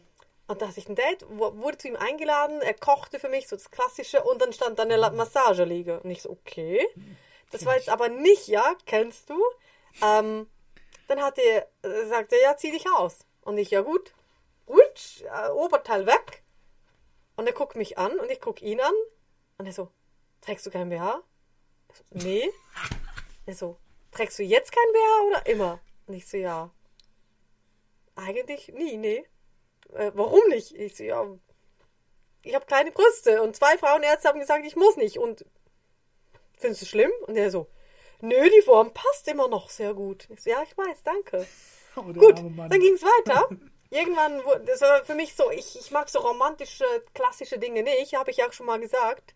Und 0.47 0.61
da 0.61 0.67
hatte 0.67 0.79
ich 0.79 0.87
ein 0.87 0.95
Date, 0.95 1.25
wurde 1.29 1.77
zu 1.77 1.87
ihm 1.87 1.95
eingeladen, 1.95 2.61
er 2.61 2.75
kochte 2.75 3.19
für 3.19 3.29
mich, 3.29 3.47
so 3.47 3.55
das 3.55 3.71
Klassische, 3.71 4.23
und 4.23 4.41
dann 4.41 4.53
stand 4.53 4.77
da 4.77 4.83
eine 4.83 4.97
Massageliege. 5.11 6.01
Und 6.01 6.11
ich 6.11 6.21
so, 6.21 6.29
okay. 6.29 6.85
Das 7.51 7.65
war 7.65 7.75
jetzt 7.75 7.89
aber 7.89 8.09
nicht, 8.09 8.47
ja, 8.47 8.75
kennst 8.85 9.29
du? 9.29 9.41
Ähm, 10.03 10.47
dann 11.07 11.21
hat 11.21 11.37
er, 11.37 11.67
äh, 11.83 12.05
sagte 12.05 12.35
er, 12.35 12.41
ja, 12.41 12.57
zieh 12.57 12.71
dich 12.71 12.89
aus. 12.89 13.19
Und 13.41 13.57
ich, 13.57 13.71
ja 13.71 13.81
gut, 13.81 14.13
gut, 14.65 15.23
äh, 15.23 15.49
Oberteil 15.49 16.05
weg. 16.05 16.43
Und 17.35 17.47
er 17.47 17.53
guckt 17.53 17.75
mich 17.75 17.97
an 17.97 18.17
und 18.19 18.31
ich 18.31 18.41
gucke 18.41 18.63
ihn 18.63 18.79
an. 18.79 18.93
Und 19.57 19.65
er 19.65 19.73
so, 19.73 19.89
trägst 20.41 20.65
du 20.65 20.71
kein 20.71 20.89
BH? 20.89 21.21
So, 21.93 22.03
nee. 22.11 22.51
Er 23.45 23.55
so, 23.55 23.77
trägst 24.11 24.39
du 24.39 24.43
jetzt 24.43 24.71
kein 24.71 24.93
BH 24.93 25.27
oder 25.27 25.45
immer? 25.47 25.79
Und 26.07 26.15
ich 26.15 26.27
so, 26.27 26.37
ja. 26.37 26.71
Eigentlich 28.15 28.69
nie, 28.69 28.97
nee. 28.97 29.25
Äh, 29.93 30.11
warum 30.15 30.47
nicht? 30.49 30.73
Ich 30.75 30.95
so, 30.95 31.03
ja, 31.03 31.27
ich 32.43 32.55
habe 32.55 32.65
kleine 32.65 32.91
Brüste 32.91 33.41
und 33.41 33.55
zwei 33.55 33.77
Frauenärzte 33.77 34.29
haben 34.29 34.39
gesagt, 34.39 34.65
ich 34.65 34.75
muss 34.75 34.97
nicht. 34.97 35.17
Und 35.17 35.45
findest 36.57 36.83
du 36.83 36.85
schlimm? 36.85 37.11
Und 37.27 37.35
er 37.35 37.51
so, 37.51 37.67
nö, 38.21 38.49
die 38.49 38.61
Form 38.61 38.93
passt 38.93 39.27
immer 39.27 39.47
noch 39.47 39.69
sehr 39.69 39.93
gut. 39.93 40.27
Ich 40.29 40.41
so, 40.43 40.49
ja, 40.49 40.61
ich 40.63 40.77
weiß, 40.77 41.03
danke. 41.03 41.45
Oh, 41.97 42.01
Gut, 42.01 42.37
dann 42.39 42.79
ging 42.81 42.93
es 42.95 43.03
weiter. 43.03 43.47
Irgendwann, 43.89 44.43
wurde- 44.43 44.65
das 44.65 44.81
war 44.81 45.05
für 45.05 45.15
mich 45.15 45.33
so, 45.33 45.49
ich, 45.49 45.79
ich 45.79 45.91
mag 45.91 46.09
so 46.09 46.19
romantische, 46.19 46.83
klassische 47.13 47.57
Dinge 47.57 47.83
nicht, 47.83 48.15
habe 48.15 48.31
ich 48.31 48.35
ja 48.37 48.49
auch 48.49 48.51
schon 48.51 48.65
mal 48.65 48.81
gesagt. 48.81 49.33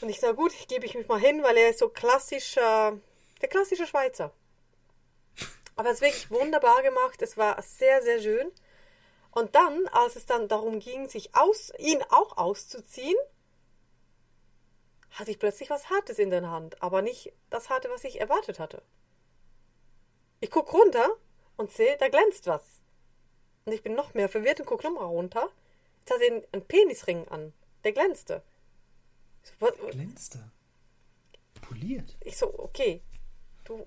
Und 0.00 0.10
ich 0.10 0.20
sage, 0.20 0.36
gut, 0.36 0.52
gebe 0.68 0.86
ich 0.86 0.94
mich 0.94 1.08
mal 1.08 1.18
hin, 1.18 1.42
weil 1.42 1.56
er 1.56 1.70
ist 1.70 1.80
so 1.80 1.88
klassischer, 1.88 2.96
der 3.42 3.48
klassische 3.48 3.84
Schweizer. 3.84 4.30
Aber 5.74 5.88
es 5.90 5.96
ist 5.96 6.02
wirklich 6.02 6.30
wunderbar 6.30 6.82
gemacht, 6.84 7.20
es 7.20 7.36
war 7.36 7.60
sehr, 7.62 8.00
sehr 8.02 8.20
schön. 8.22 8.52
Und 9.32 9.56
dann, 9.56 9.88
als 9.88 10.14
es 10.14 10.26
dann 10.26 10.46
darum 10.46 10.78
ging, 10.78 11.08
sich 11.08 11.34
aus, 11.34 11.72
ihn 11.78 12.00
auch 12.10 12.36
auszuziehen, 12.36 13.16
hatte 15.12 15.30
ich 15.30 15.38
plötzlich 15.38 15.70
was 15.70 15.90
Hartes 15.90 16.18
in 16.18 16.30
der 16.30 16.48
Hand, 16.50 16.82
aber 16.82 17.02
nicht 17.02 17.32
das 17.50 17.68
Harte, 17.70 17.90
was 17.90 18.04
ich 18.04 18.20
erwartet 18.20 18.58
hatte. 18.58 18.82
Ich 20.40 20.50
guck 20.50 20.72
runter 20.72 21.08
und 21.56 21.70
sehe, 21.72 21.96
da 21.98 22.08
glänzt 22.08 22.46
was. 22.46 22.62
Und 23.64 23.72
ich 23.72 23.82
bin 23.82 23.94
noch 23.94 24.14
mehr 24.14 24.28
verwirrt 24.28 24.60
und 24.60 24.66
guck 24.66 24.82
nochmal 24.84 25.04
runter. 25.04 25.48
Jetzt 26.00 26.10
hat 26.14 26.20
er 26.22 26.42
einen- 26.52 26.66
Penisring 26.66 27.28
an. 27.28 27.52
Der 27.84 27.92
glänzte. 27.92 28.42
So, 29.42 29.52
was, 29.60 29.72
Glänzte. 29.90 30.50
Poliert. 31.60 32.16
ich 32.24 32.36
so, 32.36 32.58
okay. 32.58 33.02
Du, 33.64 33.86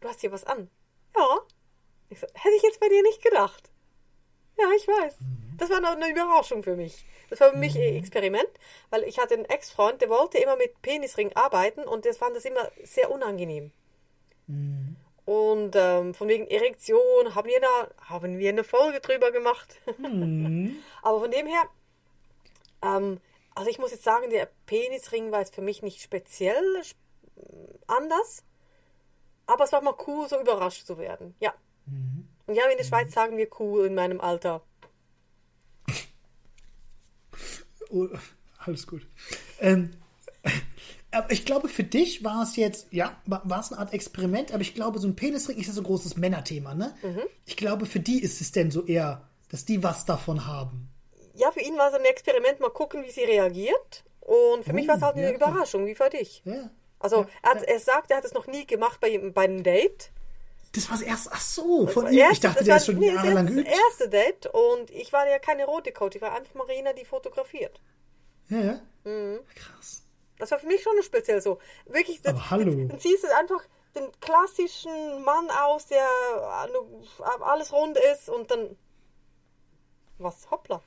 du 0.00 0.08
hast 0.08 0.20
hier 0.20 0.32
was 0.32 0.44
an. 0.44 0.70
Ja. 1.16 1.40
Ich 2.10 2.20
so, 2.20 2.26
hätte 2.34 2.54
ich 2.56 2.62
jetzt 2.62 2.80
bei 2.80 2.88
dir 2.88 3.02
nicht 3.02 3.22
gedacht. 3.22 3.70
Ja, 4.58 4.66
ich 4.76 4.86
weiß. 4.88 5.16
Das 5.56 5.70
war 5.70 5.80
noch 5.80 5.90
eine 5.96 6.10
Überraschung 6.10 6.62
für 6.62 6.76
mich. 6.76 7.04
Das 7.30 7.40
war 7.40 7.50
für 7.50 7.56
mich 7.58 7.76
ein 7.76 7.96
Experiment, 7.96 8.48
weil 8.90 9.02
ich 9.04 9.18
hatte 9.18 9.34
einen 9.34 9.44
Ex-Freund, 9.44 10.00
der 10.00 10.08
wollte 10.08 10.38
immer 10.38 10.56
mit 10.56 10.80
Penisring 10.82 11.32
arbeiten 11.34 11.82
und 11.84 12.04
das 12.06 12.16
fand 12.18 12.34
das 12.36 12.44
immer 12.44 12.70
sehr 12.84 13.10
unangenehm. 13.10 13.70
Und 15.26 15.72
ähm, 15.76 16.14
von 16.14 16.28
wegen 16.28 16.46
Erektion 16.46 17.34
haben 17.34 17.48
wir, 17.48 17.60
da, 17.60 17.88
haben 18.08 18.38
wir 18.38 18.48
eine 18.48 18.64
Folge 18.64 19.00
drüber 19.00 19.30
gemacht. 19.30 19.76
Aber 21.02 21.20
von 21.20 21.30
dem 21.30 21.46
her, 21.46 21.62
ähm, 22.82 23.20
also 23.54 23.68
ich 23.68 23.78
muss 23.78 23.90
jetzt 23.90 24.04
sagen, 24.04 24.30
der 24.30 24.48
Penisring 24.66 25.30
war 25.32 25.40
jetzt 25.40 25.54
für 25.54 25.60
mich 25.60 25.82
nicht 25.82 26.00
speziell 26.00 26.80
sp- 26.80 26.96
anders. 27.86 28.42
Aber 29.46 29.64
es 29.64 29.72
war 29.72 29.82
mal 29.82 29.94
cool, 30.06 30.28
so 30.28 30.40
überrascht 30.40 30.86
zu 30.86 30.96
werden. 30.98 31.34
Ja. 31.40 31.52
Und 31.86 32.27
ja, 32.48 32.66
in 32.70 32.76
der 32.76 32.84
Schweiz 32.84 33.12
sagen 33.12 33.36
wir 33.36 33.48
cool 33.60 33.86
in 33.86 33.94
meinem 33.94 34.20
Alter. 34.20 34.62
Oh, 37.90 38.06
alles 38.58 38.86
gut. 38.86 39.00
Ähm, 39.60 39.92
aber 41.10 41.32
ich 41.32 41.46
glaube, 41.46 41.70
für 41.70 41.84
dich 41.84 42.22
war 42.22 42.42
es 42.42 42.56
jetzt, 42.56 42.92
ja, 42.92 43.16
war 43.24 43.60
es 43.60 43.72
eine 43.72 43.80
Art 43.80 43.94
Experiment, 43.94 44.52
aber 44.52 44.60
ich 44.60 44.74
glaube, 44.74 44.98
so 44.98 45.08
ein 45.08 45.16
Penisring 45.16 45.56
ist 45.56 45.68
ja 45.68 45.72
so 45.72 45.80
ein 45.80 45.84
großes 45.84 46.18
Männerthema, 46.18 46.74
ne? 46.74 46.94
Ich 47.46 47.56
glaube, 47.56 47.86
für 47.86 48.00
die 48.00 48.22
ist 48.22 48.42
es 48.42 48.52
denn 48.52 48.70
so 48.70 48.84
eher, 48.84 49.26
dass 49.50 49.64
die 49.64 49.82
was 49.82 50.04
davon 50.04 50.46
haben. 50.46 50.90
Ja, 51.34 51.50
für 51.50 51.60
ihn 51.60 51.78
war 51.78 51.88
es 51.88 51.94
ein 51.94 52.04
Experiment, 52.04 52.60
mal 52.60 52.68
gucken, 52.68 53.04
wie 53.04 53.10
sie 53.10 53.24
reagiert. 53.24 54.04
Und 54.20 54.64
für 54.64 54.74
mich 54.74 54.86
war 54.86 54.96
es 54.96 55.02
halt 55.02 55.16
eine 55.16 55.30
ja. 55.30 55.34
Überraschung, 55.34 55.86
wie 55.86 55.94
für 55.94 56.10
dich. 56.10 56.42
Ja. 56.44 56.70
Also, 56.98 57.22
ja, 57.22 57.28
er, 57.42 57.50
hat, 57.50 57.62
er 57.62 57.80
sagt, 57.80 58.10
er 58.10 58.18
hat 58.18 58.24
es 58.24 58.34
noch 58.34 58.46
nie 58.46 58.66
gemacht 58.66 59.00
bei, 59.00 59.16
bei 59.16 59.44
einem 59.44 59.62
Date. 59.62 60.10
Das 60.72 60.90
war 60.90 61.00
erst, 61.02 61.28
ach 61.32 61.40
so, 61.40 61.86
von 61.86 62.04
Das 62.04 62.12
ihm. 62.12 62.18
erste- 62.18 62.32
Ich 62.34 62.40
dachte, 62.40 62.56
das 62.58 62.64
der 62.64 62.72
war- 62.72 62.76
ist 62.78 62.86
schon 62.86 62.96
nee, 62.98 63.06
das 63.06 63.14
jahrelang 63.16 63.46
Das 63.46 63.54
geübt. 63.54 63.68
erste 63.70 64.08
Date 64.08 64.46
und 64.46 64.90
ich 64.90 65.12
war 65.12 65.26
ja 65.28 65.38
keine 65.38 65.62
Erotik-Coach, 65.62 66.16
ich 66.16 66.22
war 66.22 66.34
einfach 66.34 66.54
Marina, 66.54 66.92
die 66.92 67.04
fotografiert. 67.04 67.80
Ja, 68.48 68.58
ja. 68.60 68.80
Mhm. 69.04 69.40
Krass. 69.54 70.02
Das 70.38 70.50
war 70.50 70.58
für 70.58 70.66
mich 70.66 70.82
schon 70.82 70.92
speziell 71.02 71.40
so. 71.40 71.58
Wirklich, 71.86 72.20
das, 72.22 72.34
Aber 72.34 72.50
hallo. 72.50 72.86
Dann 72.86 72.98
siehst 73.00 73.24
du 73.24 73.36
einfach 73.36 73.62
den 73.96 74.08
klassischen 74.20 75.22
Mann 75.24 75.50
aus, 75.50 75.86
der 75.86 75.98
äh, 76.06 77.42
alles 77.42 77.72
rund 77.72 77.98
ist 78.12 78.28
und 78.28 78.50
dann. 78.50 78.76
Was? 80.18 80.50
Hoppla. 80.50 80.80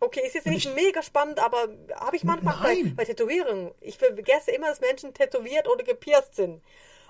Okay, 0.00 0.20
ist 0.24 0.34
jetzt 0.34 0.46
nicht 0.46 0.66
ich- 0.66 0.74
mega 0.74 1.02
spannend, 1.02 1.40
aber 1.40 1.68
habe 1.96 2.14
ich 2.16 2.22
manchmal 2.22 2.56
bei, 2.62 2.84
bei 2.94 3.04
Tätowierungen. 3.04 3.72
Ich 3.80 3.98
vergesse 3.98 4.52
immer, 4.52 4.68
dass 4.68 4.80
Menschen 4.80 5.12
tätowiert 5.12 5.66
oder 5.68 5.82
gepierst 5.82 6.36
sind. 6.36 6.62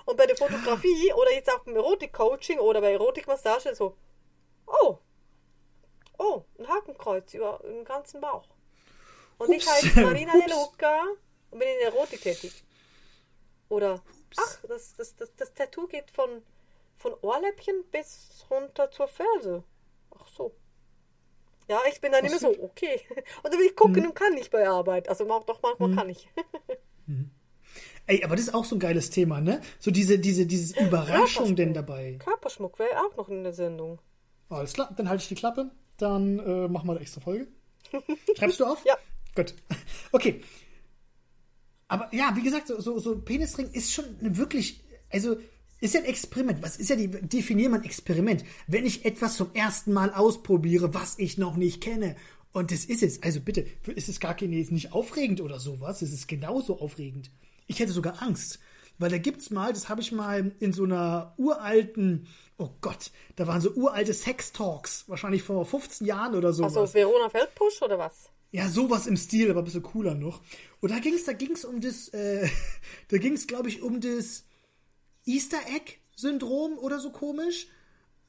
Und 0.09 0.17
bei 0.17 0.25
der 0.25 0.39
Fotografie 0.39 1.13
oder 1.13 1.31
jetzt 1.35 1.53
auch 1.53 1.59
beim 1.65 1.77
Erotik-Coaching 1.77 2.61
oder 2.61 2.81
bei 2.81 2.93
Erotikmassage 2.93 3.75
so, 3.75 3.95
oh, 4.67 4.97
oh, 6.17 6.45
ein 6.59 6.67
Hakenkreuz 6.67 7.35
über 7.35 7.61
den 7.63 7.85
ganzen 7.85 8.23
Bauch. 8.23 8.49
Und 9.37 9.51
ich 9.51 9.67
Ups. 9.67 9.71
heiße 9.71 10.01
Marina 10.01 10.33
Ups. 10.33 10.47
De 10.47 10.55
Luca 10.55 11.03
und 11.51 11.59
bin 11.59 11.69
in 11.69 11.79
der 11.81 11.89
Erotik 11.89 12.23
tätig. 12.23 12.65
Oder, 13.69 14.03
ach, 14.39 14.59
das, 14.67 14.97
das, 14.97 15.15
das, 15.15 15.37
das 15.37 15.53
Tattoo 15.53 15.87
geht 15.87 16.11
von, 16.11 16.43
von 16.97 17.13
Ohrläppchen 17.21 17.85
bis 17.91 18.47
runter 18.51 18.91
zur 18.91 19.09
Ferse. 19.09 19.63
Ach 20.19 20.27
so. 20.29 20.55
Ja, 21.69 21.83
ich 21.87 22.01
bin 22.01 22.13
dann 22.13 22.25
immer 22.25 22.39
so, 22.39 22.49
okay. 22.63 23.03
Und 23.43 23.53
dann 23.53 23.61
will 23.61 23.67
ich 23.67 23.77
gucken 23.77 24.07
und 24.07 24.15
kann 24.15 24.33
nicht 24.33 24.51
bei 24.51 24.67
Arbeit. 24.67 25.11
Also 25.11 25.27
doch 25.27 25.61
manchmal 25.61 25.95
kann 25.95 26.09
ich. 26.09 26.31
Ey, 28.09 28.25
aber 28.25 28.37
das 28.37 28.47
ist 28.47 28.55
auch 28.55 28.65
so 28.65 28.75
ein 28.75 28.79
geiles 28.79 29.11
Thema, 29.11 29.41
ne? 29.43 29.61
So 29.79 29.91
diese, 29.91 30.19
diese, 30.19 30.47
dieses 30.47 30.75
Überraschung 30.75 31.55
denn 31.55 31.75
dabei. 31.75 32.17
Körperschmuck 32.19 32.79
wäre 32.79 32.99
auch 33.07 33.15
noch 33.19 33.29
in 33.29 33.45
der 33.45 33.53
Sendung. 33.53 34.01
Alles 34.49 34.73
klar, 34.73 34.93
dann 34.97 35.11
halte 35.11 35.23
ich 35.23 35.29
die 35.29 35.35
Klappe. 35.35 35.71
Dann 35.99 36.39
äh, 36.39 36.69
machen 36.69 36.89
wir 36.89 36.93
eine 36.93 37.01
extra 37.01 37.21
Folge. 37.21 37.49
Schreibst 38.39 38.61
du 38.61 38.65
auf? 38.65 38.85
Ja. 38.85 38.97
Gut. 39.35 39.55
Okay. 40.11 40.41
Aber 41.87 42.09
ja, 42.15 42.33
wie 42.35 42.43
gesagt, 42.43 42.69
so, 42.69 42.81
so, 42.81 42.99
so 42.99 43.19
Penisring 43.19 43.71
ist 43.73 43.93
schon 43.93 44.05
wirklich, 44.21 44.83
also 45.11 45.37
ist 45.81 45.93
ja 45.93 46.01
ein 46.01 46.07
Experiment. 46.07 46.63
Was 46.63 46.77
ist 46.77 46.89
ja 46.89 46.97
die, 46.97 47.09
definier 47.09 47.69
mal 47.69 47.81
ein 47.81 47.85
Experiment. 47.85 48.43
Wenn 48.67 48.87
ich 48.87 49.05
etwas 49.05 49.37
zum 49.37 49.55
ersten 49.55 49.93
Mal 49.93 50.15
ausprobiere, 50.15 50.95
was 50.95 51.19
ich 51.19 51.37
noch 51.37 51.57
nicht 51.57 51.83
kenne. 51.83 52.17
Und 52.53 52.73
das 52.73 52.87
ist 52.87 53.03
es. 53.03 53.23
Also 53.23 53.41
bitte, 53.41 53.67
ist 53.87 54.09
es 54.09 54.19
gar 54.19 54.35
keine, 54.35 54.59
ist 54.59 54.73
nicht 54.73 54.93
aufregend 54.93 55.43
oder 55.43 55.61
sowas. 55.61 56.01
Es 56.01 56.13
ist 56.13 56.27
genauso 56.27 56.81
aufregend. 56.81 57.31
Ich 57.69 57.79
hätte 57.79 57.93
sogar 57.93 58.21
Angst. 58.23 58.59
Weil 58.99 59.11
da 59.11 59.19
gibt's 59.19 59.51
mal, 59.51 59.73
das 59.73 59.89
habe 59.89 60.01
ich 60.01 60.11
mal 60.11 60.51
in 60.59 60.73
so 60.73 60.83
einer 60.83 61.33
uralten, 61.37 62.27
oh 62.57 62.71
Gott, 62.81 63.13
da 63.37 63.47
waren 63.47 63.61
so 63.61 63.71
uralte 63.71 64.13
Sex-Talks, 64.13 65.05
wahrscheinlich 65.07 65.45
vor 65.45 65.65
15 65.65 66.05
Jahren 66.05 66.35
oder 66.35 66.53
sowas. 66.53 66.77
Also 66.77 66.95
Verona 66.95 67.29
Feldbusch 67.29 67.81
oder 67.81 67.97
was? 67.97 68.31
Ja, 68.51 68.69
sowas 68.69 69.07
im 69.07 69.17
Stil, 69.17 69.51
aber 69.51 69.61
ein 69.61 69.65
bisschen 69.65 69.85
cooler 69.85 70.15
noch. 70.15 70.41
Und 70.81 70.91
da 70.91 70.99
ging 70.99 71.15
es 71.15 71.25
da 71.25 71.33
ging's 71.33 71.65
um 71.65 71.81
das, 71.81 72.09
äh, 72.09 72.49
da 73.09 73.19
ging 73.19 73.35
es, 73.35 73.47
glaube 73.47 73.69
ich, 73.69 73.83
um 73.83 74.01
das 74.01 74.45
Easter 75.25 75.61
Egg-Syndrom 75.73 76.79
oder 76.79 76.99
so 76.99 77.11
komisch. 77.11 77.69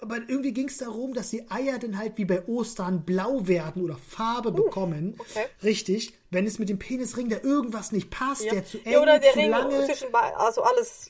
Aber 0.01 0.17
irgendwie 0.27 0.53
ging 0.53 0.69
es 0.69 0.77
darum, 0.77 1.13
dass 1.13 1.29
die 1.29 1.49
Eier 1.51 1.77
dann 1.77 1.97
halt 1.97 2.17
wie 2.17 2.23
bei 2.25 2.47
Ostern 2.47 3.03
blau 3.03 3.47
werden 3.47 3.83
oder 3.83 3.97
Farbe 3.97 4.51
bekommen. 4.51 5.15
okay. 5.17 5.45
Richtig. 5.61 6.13
Wenn 6.31 6.45
es 6.47 6.57
mit 6.57 6.69
dem 6.69 6.79
Penisring 6.79 7.27
da 7.27 7.37
irgendwas 7.43 7.91
nicht 7.91 8.09
passt, 8.09 8.45
Ja. 8.45 8.53
der 8.53 8.65
zu 8.65 8.77
eng, 8.85 8.93
ja, 8.93 9.01
oder 9.01 9.19
der 9.19 9.33
zu 9.33 9.39
Ring 9.39 9.49
lange. 9.49 9.85
zwischen, 9.85 10.13
also 10.15 10.63
alles. 10.63 11.09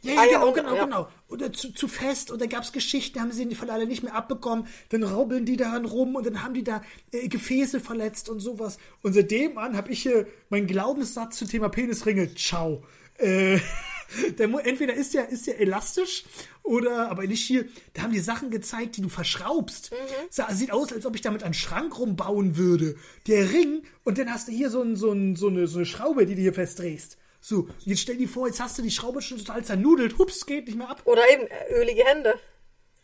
Ja, 0.00 0.14
ja, 0.14 0.24
genau, 0.26 0.52
genau, 0.52 0.74
ja. 0.74 0.84
genau. 0.84 1.08
Oder 1.28 1.52
zu, 1.52 1.72
zu 1.72 1.88
fest 1.88 2.30
und 2.30 2.40
da 2.40 2.46
gab's 2.46 2.72
Geschichten, 2.72 3.20
haben 3.20 3.32
sie 3.32 3.46
die 3.46 3.54
von 3.56 3.68
alle 3.68 3.84
nicht 3.84 4.02
mehr 4.02 4.14
abbekommen. 4.14 4.66
Dann 4.90 5.02
raubeln 5.02 5.44
die 5.44 5.56
da 5.56 5.76
rum 5.76 6.14
und 6.16 6.24
dann 6.24 6.42
haben 6.42 6.54
die 6.54 6.64
da 6.64 6.82
äh, 7.12 7.28
Gefäße 7.28 7.80
verletzt 7.80 8.28
und 8.30 8.40
sowas. 8.40 8.78
Und 9.02 9.12
seitdem 9.12 9.58
an 9.58 9.76
habe 9.76 9.90
ich 9.92 10.02
hier 10.02 10.26
meinen 10.50 10.66
Glaubenssatz 10.66 11.36
zum 11.36 11.48
Thema 11.48 11.68
Penisringe. 11.68 12.34
Ciao. 12.36 12.84
Äh, 13.18 13.58
der, 14.38 14.48
entweder 14.66 14.94
ist 14.94 15.14
der, 15.14 15.28
ist 15.28 15.46
der 15.46 15.60
elastisch 15.60 16.24
oder, 16.62 17.10
aber 17.10 17.26
nicht 17.26 17.44
hier, 17.46 17.66
da 17.94 18.02
haben 18.02 18.12
die 18.12 18.20
Sachen 18.20 18.50
gezeigt, 18.50 18.96
die 18.96 19.02
du 19.02 19.08
verschraubst. 19.08 19.90
Sa- 20.30 20.52
Sieht 20.54 20.70
aus, 20.72 20.92
als 20.92 21.06
ob 21.06 21.14
ich 21.14 21.20
damit 21.20 21.42
einen 21.42 21.54
Schrank 21.54 21.98
rumbauen 21.98 22.56
würde. 22.56 22.96
Der 23.26 23.50
Ring 23.52 23.82
und 24.04 24.18
dann 24.18 24.32
hast 24.32 24.48
du 24.48 24.52
hier 24.52 24.70
so, 24.70 24.82
ein, 24.82 24.96
so, 24.96 25.12
ein, 25.12 25.36
so, 25.36 25.48
eine, 25.48 25.66
so 25.66 25.78
eine 25.78 25.86
Schraube, 25.86 26.26
die 26.26 26.34
du 26.34 26.40
hier 26.40 26.54
festdrehst. 26.54 27.16
So, 27.40 27.68
jetzt 27.84 28.00
stell 28.00 28.16
dir 28.16 28.28
vor, 28.28 28.46
jetzt 28.48 28.60
hast 28.60 28.76
du 28.78 28.82
die 28.82 28.90
Schraube 28.90 29.22
schon 29.22 29.38
total 29.38 29.64
zernudelt. 29.64 30.18
Hups, 30.18 30.44
geht 30.44 30.66
nicht 30.66 30.76
mehr 30.76 30.88
ab. 30.90 31.02
Oder 31.04 31.22
eben 31.32 31.44
äh, 31.46 31.80
ölige 31.80 32.04
Hände. 32.04 32.34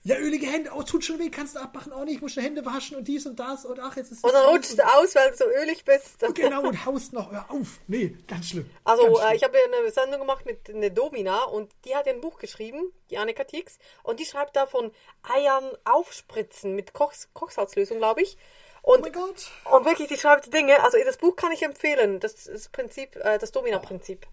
Ja, 0.06 0.18
ölige 0.18 0.46
Hände, 0.46 0.70
oh, 0.74 0.82
tut 0.82 1.02
schon 1.02 1.18
weh, 1.18 1.30
kannst 1.30 1.56
du 1.56 1.60
abmachen. 1.60 1.90
Oh, 1.90 2.04
nee, 2.04 2.12
ich 2.12 2.20
muss 2.20 2.32
schnell 2.32 2.44
Hände 2.44 2.66
waschen 2.66 2.98
und 2.98 3.08
dies 3.08 3.24
und 3.24 3.40
das 3.40 3.64
und 3.64 3.80
ach, 3.80 3.96
jetzt 3.96 4.12
ist 4.12 4.22
dann 4.22 4.36
aus 4.36 4.52
rutscht 4.52 4.78
aus, 4.78 5.14
weil 5.14 5.30
du 5.30 5.36
so 5.38 5.44
ölig 5.46 5.82
bist. 5.86 6.22
und, 6.22 6.34
Genau, 6.34 6.62
und 6.62 6.84
haust 6.84 7.14
noch, 7.14 7.32
hör 7.32 7.50
auf. 7.50 7.80
Nee, 7.86 8.14
ganz 8.28 8.50
schlimm. 8.50 8.68
Also, 8.84 9.04
ganz 9.04 9.16
äh, 9.16 9.20
schlimm. 9.22 9.36
ich 9.36 9.44
habe 9.44 9.56
ja 9.56 9.78
eine 9.78 9.90
Sendung 9.90 10.20
gemacht 10.20 10.44
mit 10.44 10.68
einer 10.68 10.90
Domina 10.90 11.44
und 11.44 11.72
die 11.86 11.96
hat 11.96 12.06
ja 12.06 12.12
ein 12.12 12.20
Buch 12.20 12.38
geschrieben, 12.38 12.92
die 13.10 13.16
Annika 13.16 13.44
Tix, 13.44 13.78
und 14.02 14.20
die 14.20 14.26
schreibt 14.26 14.56
da 14.56 14.66
von 14.66 14.92
Eiern 15.22 15.70
aufspritzen 15.84 16.74
mit 16.74 16.92
Kochs 16.92 17.30
Kochsalzlösung, 17.32 17.96
glaube 17.96 18.20
ich. 18.20 18.36
Und, 18.82 18.98
Oh 18.98 19.00
mein 19.00 19.12
Gott. 19.12 19.50
und 19.72 19.86
wirklich, 19.86 20.08
die 20.08 20.18
schreibt 20.18 20.52
Dinge, 20.52 20.82
also 20.84 20.98
das 21.02 21.16
Buch 21.16 21.34
kann 21.34 21.50
ich 21.52 21.62
empfehlen, 21.62 22.20
das 22.20 22.44
das 22.44 22.68
Prinzip, 22.68 23.16
äh, 23.16 23.38
das 23.38 23.52
Domina-Prinzip. 23.52 24.26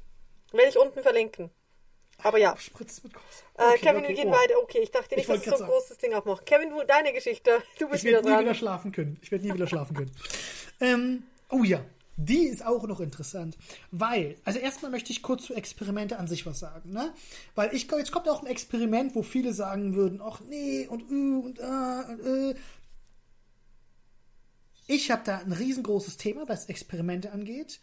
Werde 0.51 0.67
ich 0.67 0.77
unten 0.77 1.01
verlinken. 1.01 1.49
Aber 2.23 2.37
ja. 2.37 2.55
Spritzt 2.57 3.03
mit 3.03 3.13
Kurs. 3.13 3.43
Äh, 3.57 3.77
Kevin, 3.77 4.03
wir 4.03 4.13
gehen 4.13 4.29
oh. 4.29 4.31
weiter. 4.31 4.53
Okay, 4.63 4.79
ich 4.83 4.91
dachte 4.91 5.15
nicht, 5.15 5.27
Ich 5.29 5.35
dass 5.35 5.43
du 5.43 5.57
so 5.57 5.63
ein 5.63 5.69
großes 5.69 5.97
Ding 5.97 6.13
aufmachst. 6.13 6.45
Kevin, 6.45 6.73
wo- 6.73 6.83
deine 6.83 7.13
Geschichte. 7.13 7.61
Du 7.79 7.87
bist 7.89 8.03
Ich 8.03 8.09
wieder 8.09 8.17
werde 8.17 8.27
nie 8.27 8.33
dran. 8.35 8.45
wieder 8.45 8.55
schlafen 8.55 8.91
können. 8.91 9.19
Ich 9.21 9.31
werde 9.31 9.45
nie 9.45 9.53
wieder 9.53 9.67
schlafen 9.67 9.95
können. 9.95 10.11
Ähm, 10.83 11.21
oh 11.51 11.63
ja, 11.63 11.85
die 12.17 12.47
ist 12.47 12.65
auch 12.65 12.87
noch 12.87 12.99
interessant. 12.99 13.55
Weil, 13.91 14.35
also 14.45 14.57
erstmal 14.57 14.89
möchte 14.89 15.11
ich 15.11 15.21
kurz 15.21 15.43
zu 15.43 15.53
Experimente 15.53 16.17
an 16.17 16.27
sich 16.27 16.45
was 16.47 16.59
sagen. 16.59 16.91
Ne? 16.91 17.13
Weil 17.53 17.73
ich, 17.75 17.87
jetzt 17.91 18.11
kommt 18.11 18.27
auch 18.27 18.41
ein 18.41 18.47
Experiment, 18.47 19.13
wo 19.13 19.21
viele 19.21 19.53
sagen 19.53 19.95
würden, 19.95 20.21
ach 20.23 20.41
nee 20.49 20.87
und 20.87 21.03
uh, 21.11 21.45
und 21.45 21.61
ah 21.61 22.01
und 22.09 22.51
äh. 22.51 22.55
Ich 24.87 25.11
habe 25.11 25.21
da 25.23 25.37
ein 25.37 25.53
riesengroßes 25.53 26.17
Thema, 26.17 26.49
was 26.49 26.65
Experimente 26.65 27.31
angeht. 27.31 27.79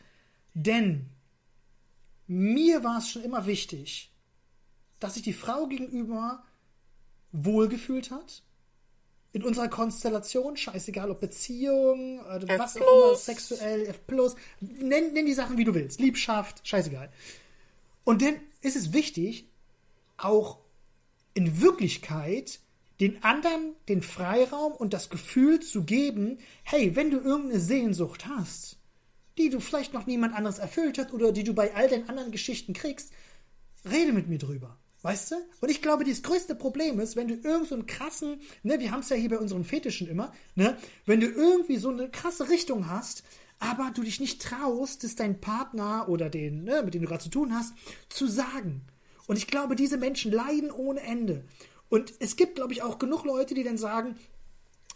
Denn 0.54 1.06
mir 2.26 2.84
war 2.84 2.98
es 2.98 3.10
schon 3.10 3.22
immer 3.24 3.46
wichtig, 3.46 4.12
dass 5.00 5.14
sich 5.14 5.22
die 5.22 5.32
Frau 5.32 5.66
gegenüber 5.66 6.42
wohlgefühlt 7.32 8.10
hat. 8.10 8.42
In 9.32 9.44
unserer 9.44 9.68
Konstellation, 9.68 10.56
scheißegal 10.56 11.10
ob 11.10 11.20
Beziehung, 11.20 12.20
oder 12.20 12.48
F 12.48 12.58
was 12.58 12.76
auch 12.76 13.10
immer, 13.10 13.16
sexuell, 13.16 13.86
F+, 13.86 14.00
nenn, 14.60 15.12
nenn 15.12 15.26
die 15.26 15.34
Sachen, 15.34 15.58
wie 15.58 15.64
du 15.64 15.74
willst. 15.74 16.00
Liebschaft, 16.00 16.66
scheißegal. 16.66 17.10
Und 18.04 18.22
dann 18.22 18.36
ist 18.62 18.74
es 18.74 18.92
wichtig, 18.92 19.48
auch 20.16 20.58
in 21.34 21.60
Wirklichkeit 21.60 22.60
den 23.00 23.22
anderen 23.22 23.74
den 23.88 24.02
Freiraum 24.02 24.72
und 24.72 24.92
das 24.92 25.10
Gefühl 25.10 25.60
zu 25.60 25.84
geben, 25.84 26.38
hey, 26.64 26.96
wenn 26.96 27.10
du 27.10 27.18
irgendeine 27.18 27.60
Sehnsucht 27.60 28.26
hast, 28.26 28.78
die 29.36 29.50
du 29.50 29.60
vielleicht 29.60 29.92
noch 29.92 30.06
niemand 30.06 30.34
anderes 30.34 30.58
erfüllt 30.58 30.98
hat 30.98 31.12
oder 31.12 31.32
die 31.32 31.44
du 31.44 31.54
bei 31.54 31.74
all 31.74 31.88
den 31.88 32.08
anderen 32.08 32.32
Geschichten 32.32 32.72
kriegst, 32.72 33.12
rede 33.88 34.12
mit 34.12 34.26
mir 34.28 34.38
drüber. 34.38 34.77
Weißt 35.02 35.30
du? 35.30 35.36
Und 35.60 35.70
ich 35.70 35.80
glaube, 35.80 36.04
das 36.04 36.22
größte 36.22 36.54
Problem 36.56 36.98
ist, 36.98 37.14
wenn 37.14 37.28
du 37.28 37.34
irgend 37.34 37.68
so 37.68 37.76
einen 37.76 37.86
krassen, 37.86 38.40
ne, 38.64 38.80
wir 38.80 38.90
haben 38.90 39.00
es 39.00 39.08
ja 39.08 39.16
hier 39.16 39.28
bei 39.28 39.38
unseren 39.38 39.64
Fetischen 39.64 40.08
immer, 40.08 40.32
ne, 40.56 40.76
wenn 41.06 41.20
du 41.20 41.28
irgendwie 41.28 41.76
so 41.76 41.90
eine 41.90 42.10
krasse 42.10 42.48
Richtung 42.48 42.88
hast, 42.88 43.22
aber 43.60 43.92
du 43.94 44.02
dich 44.02 44.18
nicht 44.20 44.42
traust, 44.42 45.04
es 45.04 45.14
dein 45.14 45.40
Partner 45.40 46.08
oder 46.08 46.28
den, 46.28 46.64
ne, 46.64 46.82
mit 46.82 46.94
dem 46.94 47.02
du 47.02 47.08
gerade 47.08 47.22
zu 47.22 47.30
tun 47.30 47.54
hast, 47.54 47.74
zu 48.08 48.26
sagen. 48.26 48.82
Und 49.26 49.36
ich 49.36 49.46
glaube, 49.46 49.76
diese 49.76 49.98
Menschen 49.98 50.32
leiden 50.32 50.70
ohne 50.70 51.00
Ende. 51.00 51.44
Und 51.88 52.12
es 52.18 52.36
gibt, 52.36 52.56
glaube 52.56 52.72
ich, 52.72 52.82
auch 52.82 52.98
genug 52.98 53.24
Leute, 53.24 53.54
die 53.54 53.62
dann 53.62 53.78
sagen, 53.78 54.16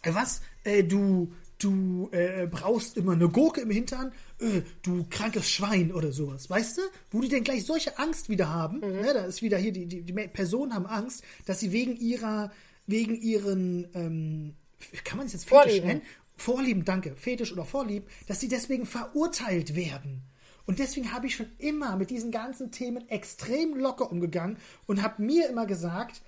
was, 0.03 0.41
äh, 0.63 0.83
du, 0.83 1.33
du 1.63 2.09
äh, 2.11 2.47
brauchst 2.47 2.97
immer 2.97 3.13
eine 3.13 3.29
Gurke 3.29 3.61
im 3.61 3.71
Hintern, 3.71 4.11
äh, 4.39 4.61
du 4.81 5.05
krankes 5.09 5.49
Schwein 5.49 5.91
oder 5.91 6.11
sowas, 6.11 6.49
weißt 6.49 6.77
du? 6.77 6.81
Wo 7.11 7.21
die 7.21 7.29
dann 7.29 7.43
gleich 7.43 7.65
solche 7.65 7.97
Angst 7.97 8.29
wieder 8.29 8.49
haben, 8.49 8.79
ne? 8.79 9.13
da 9.13 9.25
ist 9.25 9.41
wieder 9.41 9.57
hier, 9.57 9.71
die, 9.71 9.85
die, 9.85 10.01
die 10.01 10.13
Personen 10.13 10.73
haben 10.73 10.85
Angst, 10.85 11.23
dass 11.45 11.59
sie 11.59 11.71
wegen 11.71 11.95
ihrer, 11.97 12.51
wegen 12.87 13.15
ihren, 13.15 13.87
ähm, 13.93 14.55
kann 15.03 15.17
man 15.17 15.27
es 15.27 15.33
jetzt 15.33 15.45
Fetisch 15.45 15.63
Vorlieben. 15.63 15.87
nennen? 15.87 16.01
Vorlieben, 16.35 16.85
danke, 16.85 17.15
Fetisch 17.15 17.53
oder 17.53 17.65
Vorlieb, 17.65 18.07
dass 18.27 18.39
sie 18.39 18.47
deswegen 18.47 18.85
verurteilt 18.85 19.75
werden. 19.75 20.23
Und 20.65 20.79
deswegen 20.79 21.11
habe 21.11 21.27
ich 21.27 21.35
schon 21.35 21.51
immer 21.59 21.95
mit 21.97 22.09
diesen 22.09 22.31
ganzen 22.31 22.71
Themen 22.71 23.07
extrem 23.09 23.75
locker 23.77 24.11
umgegangen 24.11 24.57
und 24.85 25.01
habe 25.01 25.21
mir 25.21 25.49
immer 25.49 25.65
gesagt, 25.65 26.21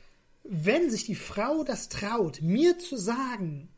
wenn 0.44 0.92
sich 0.92 1.06
die 1.06 1.16
Frau 1.16 1.64
das 1.64 1.90
traut, 1.90 2.42
mir 2.42 2.78
zu 2.78 2.98
sagen, 2.98 3.70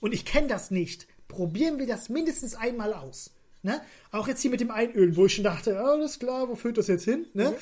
und 0.00 0.12
ich 0.12 0.24
kenne 0.24 0.48
das 0.48 0.70
nicht, 0.70 1.06
probieren 1.28 1.78
wir 1.78 1.86
das 1.86 2.08
mindestens 2.08 2.54
einmal 2.54 2.92
aus. 2.92 3.30
Ne? 3.62 3.80
Auch 4.12 4.28
jetzt 4.28 4.42
hier 4.42 4.50
mit 4.50 4.60
dem 4.60 4.70
Einölen, 4.70 5.16
wo 5.16 5.26
ich 5.26 5.34
schon 5.34 5.44
dachte, 5.44 5.80
alles 5.80 6.20
klar, 6.20 6.48
wo 6.48 6.54
führt 6.54 6.78
das 6.78 6.86
jetzt 6.86 7.04
hin? 7.04 7.26
Ne? 7.34 7.52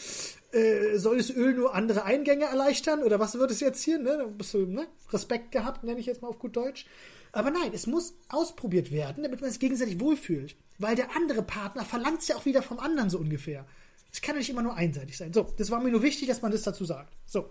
Äh, 0.53 0.99
soll 0.99 1.17
das 1.17 1.31
Öl 1.31 1.55
nur 1.55 1.75
andere 1.75 2.05
Eingänge 2.05 2.45
erleichtern 2.45 3.03
oder 3.03 3.19
was 3.19 3.39
wird 3.39 3.51
es 3.51 3.61
jetzt 3.61 3.83
hier? 3.83 3.99
Ne? 3.99 4.31
Bist 4.37 4.53
du, 4.53 4.67
ne? 4.67 4.87
Respekt 5.11 5.53
gehabt, 5.53 5.83
nenne 5.83 5.99
ich 5.99 6.07
jetzt 6.07 6.21
mal 6.21 6.29
auf 6.29 6.39
gut 6.39 6.57
Deutsch. 6.57 6.85
Aber 7.33 7.51
nein, 7.51 7.71
es 7.73 7.87
muss 7.87 8.15
ausprobiert 8.29 8.93
werden, 8.93 9.23
damit 9.23 9.41
man 9.41 9.51
sich 9.51 9.59
gegenseitig 9.59 9.99
wohlfühlt. 9.99 10.57
Weil 10.79 10.95
der 10.95 11.17
andere 11.17 11.43
Partner 11.43 11.85
verlangt 11.85 12.21
es 12.21 12.29
ja 12.29 12.37
auch 12.37 12.45
wieder 12.45 12.63
vom 12.63 12.79
anderen 12.79 13.09
so 13.09 13.19
ungefähr. 13.19 13.67
Es 14.13 14.21
kann 14.21 14.35
ja 14.35 14.41
nicht 14.41 14.51
immer 14.51 14.63
nur 14.63 14.75
einseitig 14.75 15.17
sein. 15.17 15.33
So, 15.33 15.53
das 15.57 15.71
war 15.71 15.81
mir 15.81 15.91
nur 15.91 16.03
wichtig, 16.03 16.29
dass 16.29 16.43
man 16.43 16.53
das 16.53 16.63
dazu 16.63 16.85
sagt. 16.85 17.13
So. 17.27 17.49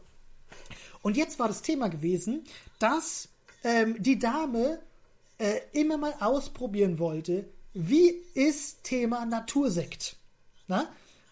Und 1.01 1.17
jetzt 1.17 1.39
war 1.39 1.47
das 1.47 1.63
Thema 1.63 1.89
gewesen, 1.89 2.43
dass 2.79 3.29
ähm, 3.63 4.01
die 4.01 4.19
Dame 4.19 4.79
äh, 5.37 5.59
immer 5.73 5.97
mal 5.97 6.15
ausprobieren 6.19 6.99
wollte, 6.99 7.49
wie 7.73 8.09
ist 8.33 8.83
Thema 8.83 9.25
Natursekt. 9.25 10.17
Na? 10.67 10.91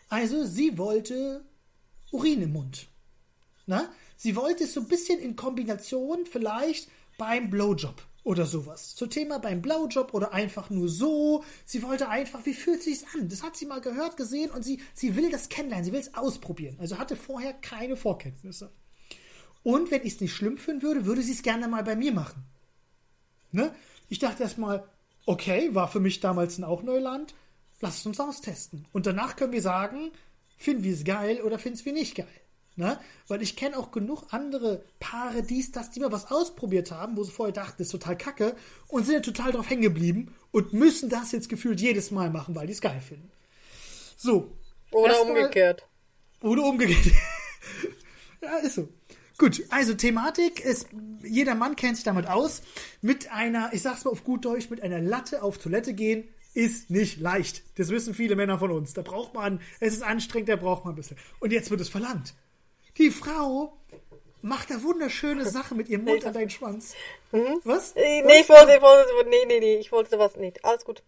Also 0.09 0.45
sie 0.45 0.77
wollte 0.77 1.45
Urin 2.11 2.41
im 2.41 2.53
Mund. 2.53 2.87
Na? 3.65 3.89
Sie 4.17 4.35
wollte 4.35 4.65
es 4.65 4.73
so 4.73 4.81
ein 4.81 4.87
bisschen 4.87 5.19
in 5.19 5.35
Kombination 5.35 6.25
vielleicht 6.25 6.89
beim 7.17 7.49
Blowjob 7.49 8.01
oder 8.23 8.45
sowas. 8.45 8.95
Zum 8.95 9.09
Thema 9.09 9.39
beim 9.39 9.61
Blowjob 9.61 10.13
oder 10.13 10.33
einfach 10.33 10.69
nur 10.69 10.89
so. 10.89 11.43
Sie 11.65 11.81
wollte 11.83 12.09
einfach, 12.09 12.45
wie 12.45 12.53
fühlt 12.53 12.83
sich's 12.83 13.05
an? 13.15 13.29
Das 13.29 13.43
hat 13.43 13.55
sie 13.55 13.65
mal 13.65 13.81
gehört, 13.81 14.17
gesehen 14.17 14.51
und 14.51 14.63
sie, 14.63 14.81
sie 14.93 15.15
will 15.15 15.31
das 15.31 15.49
kennenlernen, 15.49 15.85
sie 15.85 15.91
will 15.91 15.99
es 15.99 16.13
ausprobieren. 16.13 16.77
Also 16.79 16.97
hatte 16.97 17.15
vorher 17.15 17.53
keine 17.53 17.95
Vorkenntnisse. 17.95 18.71
Und 19.63 19.91
wenn 19.91 20.01
ich 20.05 20.15
es 20.15 20.21
nicht 20.21 20.33
schlimm 20.33 20.57
finden 20.57 20.81
würde, 20.81 21.05
würde 21.05 21.21
sie 21.21 21.33
es 21.33 21.43
gerne 21.43 21.67
mal 21.67 21.83
bei 21.83 21.95
mir 21.95 22.11
machen. 22.11 22.43
Ne? 23.51 23.73
Ich 24.09 24.19
dachte 24.19 24.43
erstmal, 24.43 24.83
okay, 25.25 25.73
war 25.73 25.87
für 25.87 25.99
mich 25.99 26.19
damals 26.19 26.61
auch 26.63 26.83
Neuland, 26.83 27.33
lass 27.79 27.99
es 27.99 28.05
uns 28.05 28.19
austesten. 28.19 28.87
Und 28.91 29.05
danach 29.05 29.35
können 29.35 29.53
wir 29.53 29.61
sagen, 29.61 30.11
finden 30.57 30.83
wir 30.83 30.93
es 30.93 31.03
geil 31.03 31.41
oder 31.41 31.59
finden 31.59 31.83
wir 31.85 31.93
nicht 31.93 32.15
geil. 32.15 32.27
Ne? 32.75 32.99
Weil 33.27 33.41
ich 33.41 33.55
kenne 33.55 33.77
auch 33.77 33.91
genug 33.91 34.23
andere 34.31 34.83
Paare, 34.99 35.43
dies, 35.43 35.71
das, 35.71 35.91
die 35.91 35.99
mal 35.99 36.11
was 36.11 36.31
ausprobiert 36.31 36.91
haben, 36.91 37.17
wo 37.17 37.23
sie 37.23 37.31
vorher 37.31 37.53
dachten, 37.53 37.81
ist 37.81 37.91
total 37.91 38.17
kacke 38.17 38.55
und 38.87 39.05
sind 39.05 39.15
ja 39.15 39.19
total 39.19 39.51
drauf 39.51 39.69
hängen 39.69 39.81
geblieben 39.81 40.33
und 40.51 40.73
müssen 40.73 41.09
das 41.09 41.31
jetzt 41.33 41.49
gefühlt 41.49 41.81
jedes 41.81 42.11
Mal 42.11 42.29
machen, 42.29 42.55
weil 42.55 42.67
die 42.67 42.73
es 42.73 42.81
geil 42.81 43.01
finden. 43.01 43.29
So. 44.15 44.55
Oder 44.91 45.21
umgekehrt. 45.21 45.85
oder 46.41 46.63
umgekehrt. 46.63 47.15
ja, 48.41 48.57
ist 48.57 48.75
so. 48.75 48.89
Gut, 49.41 49.63
also 49.71 49.95
Thematik 49.95 50.63
ist, 50.63 50.89
jeder 51.23 51.55
Mann 51.55 51.75
kennt 51.75 51.95
sich 51.95 52.05
damit 52.05 52.27
aus. 52.27 52.61
Mit 53.01 53.31
einer, 53.31 53.71
ich 53.73 53.81
sag's 53.81 54.05
mal 54.05 54.11
auf 54.11 54.23
gut 54.23 54.45
Deutsch, 54.45 54.69
mit 54.69 54.83
einer 54.83 55.01
Latte 55.01 55.41
auf 55.41 55.57
Toilette 55.57 55.95
gehen 55.95 56.27
ist 56.53 56.91
nicht 56.91 57.19
leicht. 57.19 57.63
Das 57.79 57.89
wissen 57.89 58.13
viele 58.13 58.35
Männer 58.35 58.59
von 58.59 58.69
uns. 58.69 58.93
Da 58.93 59.01
braucht 59.01 59.33
man, 59.33 59.59
es 59.79 59.93
ist 59.93 60.03
anstrengend, 60.03 60.47
da 60.47 60.57
braucht 60.57 60.85
man 60.85 60.93
ein 60.93 60.95
bisschen. 60.95 61.17
Und 61.39 61.51
jetzt 61.51 61.71
wird 61.71 61.81
es 61.81 61.89
verlangt. 61.89 62.35
Die 62.99 63.09
Frau 63.09 63.75
macht 64.43 64.69
da 64.69 64.83
wunderschöne 64.83 65.49
Sachen 65.49 65.77
mit 65.77 65.89
ihrem 65.89 66.03
Mund 66.03 66.23
an 66.23 66.33
deinen 66.33 66.51
Schwanz. 66.51 66.93
Was? 67.31 67.39
Äh, 67.39 67.55
Was? 67.63 67.95
Nee, 67.95 68.41
ich 68.41 68.49
wollte, 68.49 68.75
ich 68.75 68.81
wollte, 68.83 69.09
nee, 69.27 69.45
nee, 69.47 69.59
nee, 69.59 69.77
ich 69.77 69.91
wollte 69.91 70.19
was 70.19 70.35
nicht. 70.35 70.63
Alles 70.63 70.85
gut. 70.85 71.01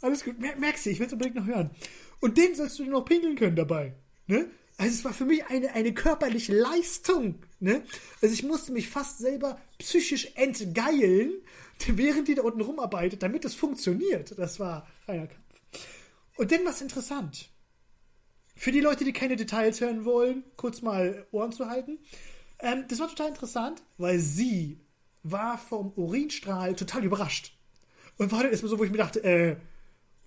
Alles 0.00 0.24
gut, 0.24 0.38
Mer 0.38 0.56
merkst 0.56 0.86
du, 0.86 0.90
ich 0.90 0.98
will 0.98 1.08
es 1.08 1.12
unbedingt 1.12 1.36
noch 1.36 1.46
hören. 1.46 1.72
Und 2.20 2.38
den 2.38 2.54
sollst 2.54 2.78
du 2.78 2.84
noch 2.84 3.04
pinkeln 3.04 3.36
können 3.36 3.56
dabei. 3.56 3.92
Ne? 4.28 4.48
Also 4.78 4.94
es 4.94 5.04
war 5.04 5.12
für 5.12 5.26
mich 5.26 5.44
eine, 5.46 5.74
eine 5.74 5.92
körperliche 5.92 6.54
Leistung. 6.54 7.42
Ne? 7.58 7.82
Also 8.20 8.34
ich 8.34 8.42
musste 8.42 8.72
mich 8.72 8.88
fast 8.88 9.18
selber 9.18 9.58
psychisch 9.78 10.32
entgeilen, 10.34 11.32
während 11.86 12.28
die 12.28 12.34
da 12.34 12.42
unten 12.42 12.60
rumarbeitet, 12.60 13.22
damit 13.22 13.44
es 13.44 13.54
funktioniert. 13.54 14.38
Das 14.38 14.60
war 14.60 14.86
einer 15.06 15.26
Kampf. 15.26 15.40
Und 16.36 16.52
dann 16.52 16.64
was 16.64 16.80
interessant. 16.80 17.48
Für 18.54 18.72
die 18.72 18.80
Leute, 18.80 19.04
die 19.04 19.12
keine 19.12 19.36
Details 19.36 19.80
hören 19.80 20.04
wollen, 20.04 20.44
kurz 20.56 20.82
mal 20.82 21.26
Ohren 21.30 21.52
zu 21.52 21.68
halten. 21.68 21.98
Ähm, 22.58 22.84
das 22.88 22.98
war 22.98 23.08
total 23.08 23.28
interessant, 23.28 23.82
weil 23.98 24.18
sie 24.18 24.80
war 25.22 25.58
vom 25.58 25.92
Urinstrahl 25.96 26.74
total 26.74 27.04
überrascht. 27.04 27.52
Und 28.18 28.32
war 28.32 28.42
dann 28.42 28.50
erstmal 28.50 28.70
so, 28.70 28.78
wo 28.78 28.84
ich 28.84 28.90
mir 28.90 28.98
dachte, 28.98 29.22
äh, 29.24 29.56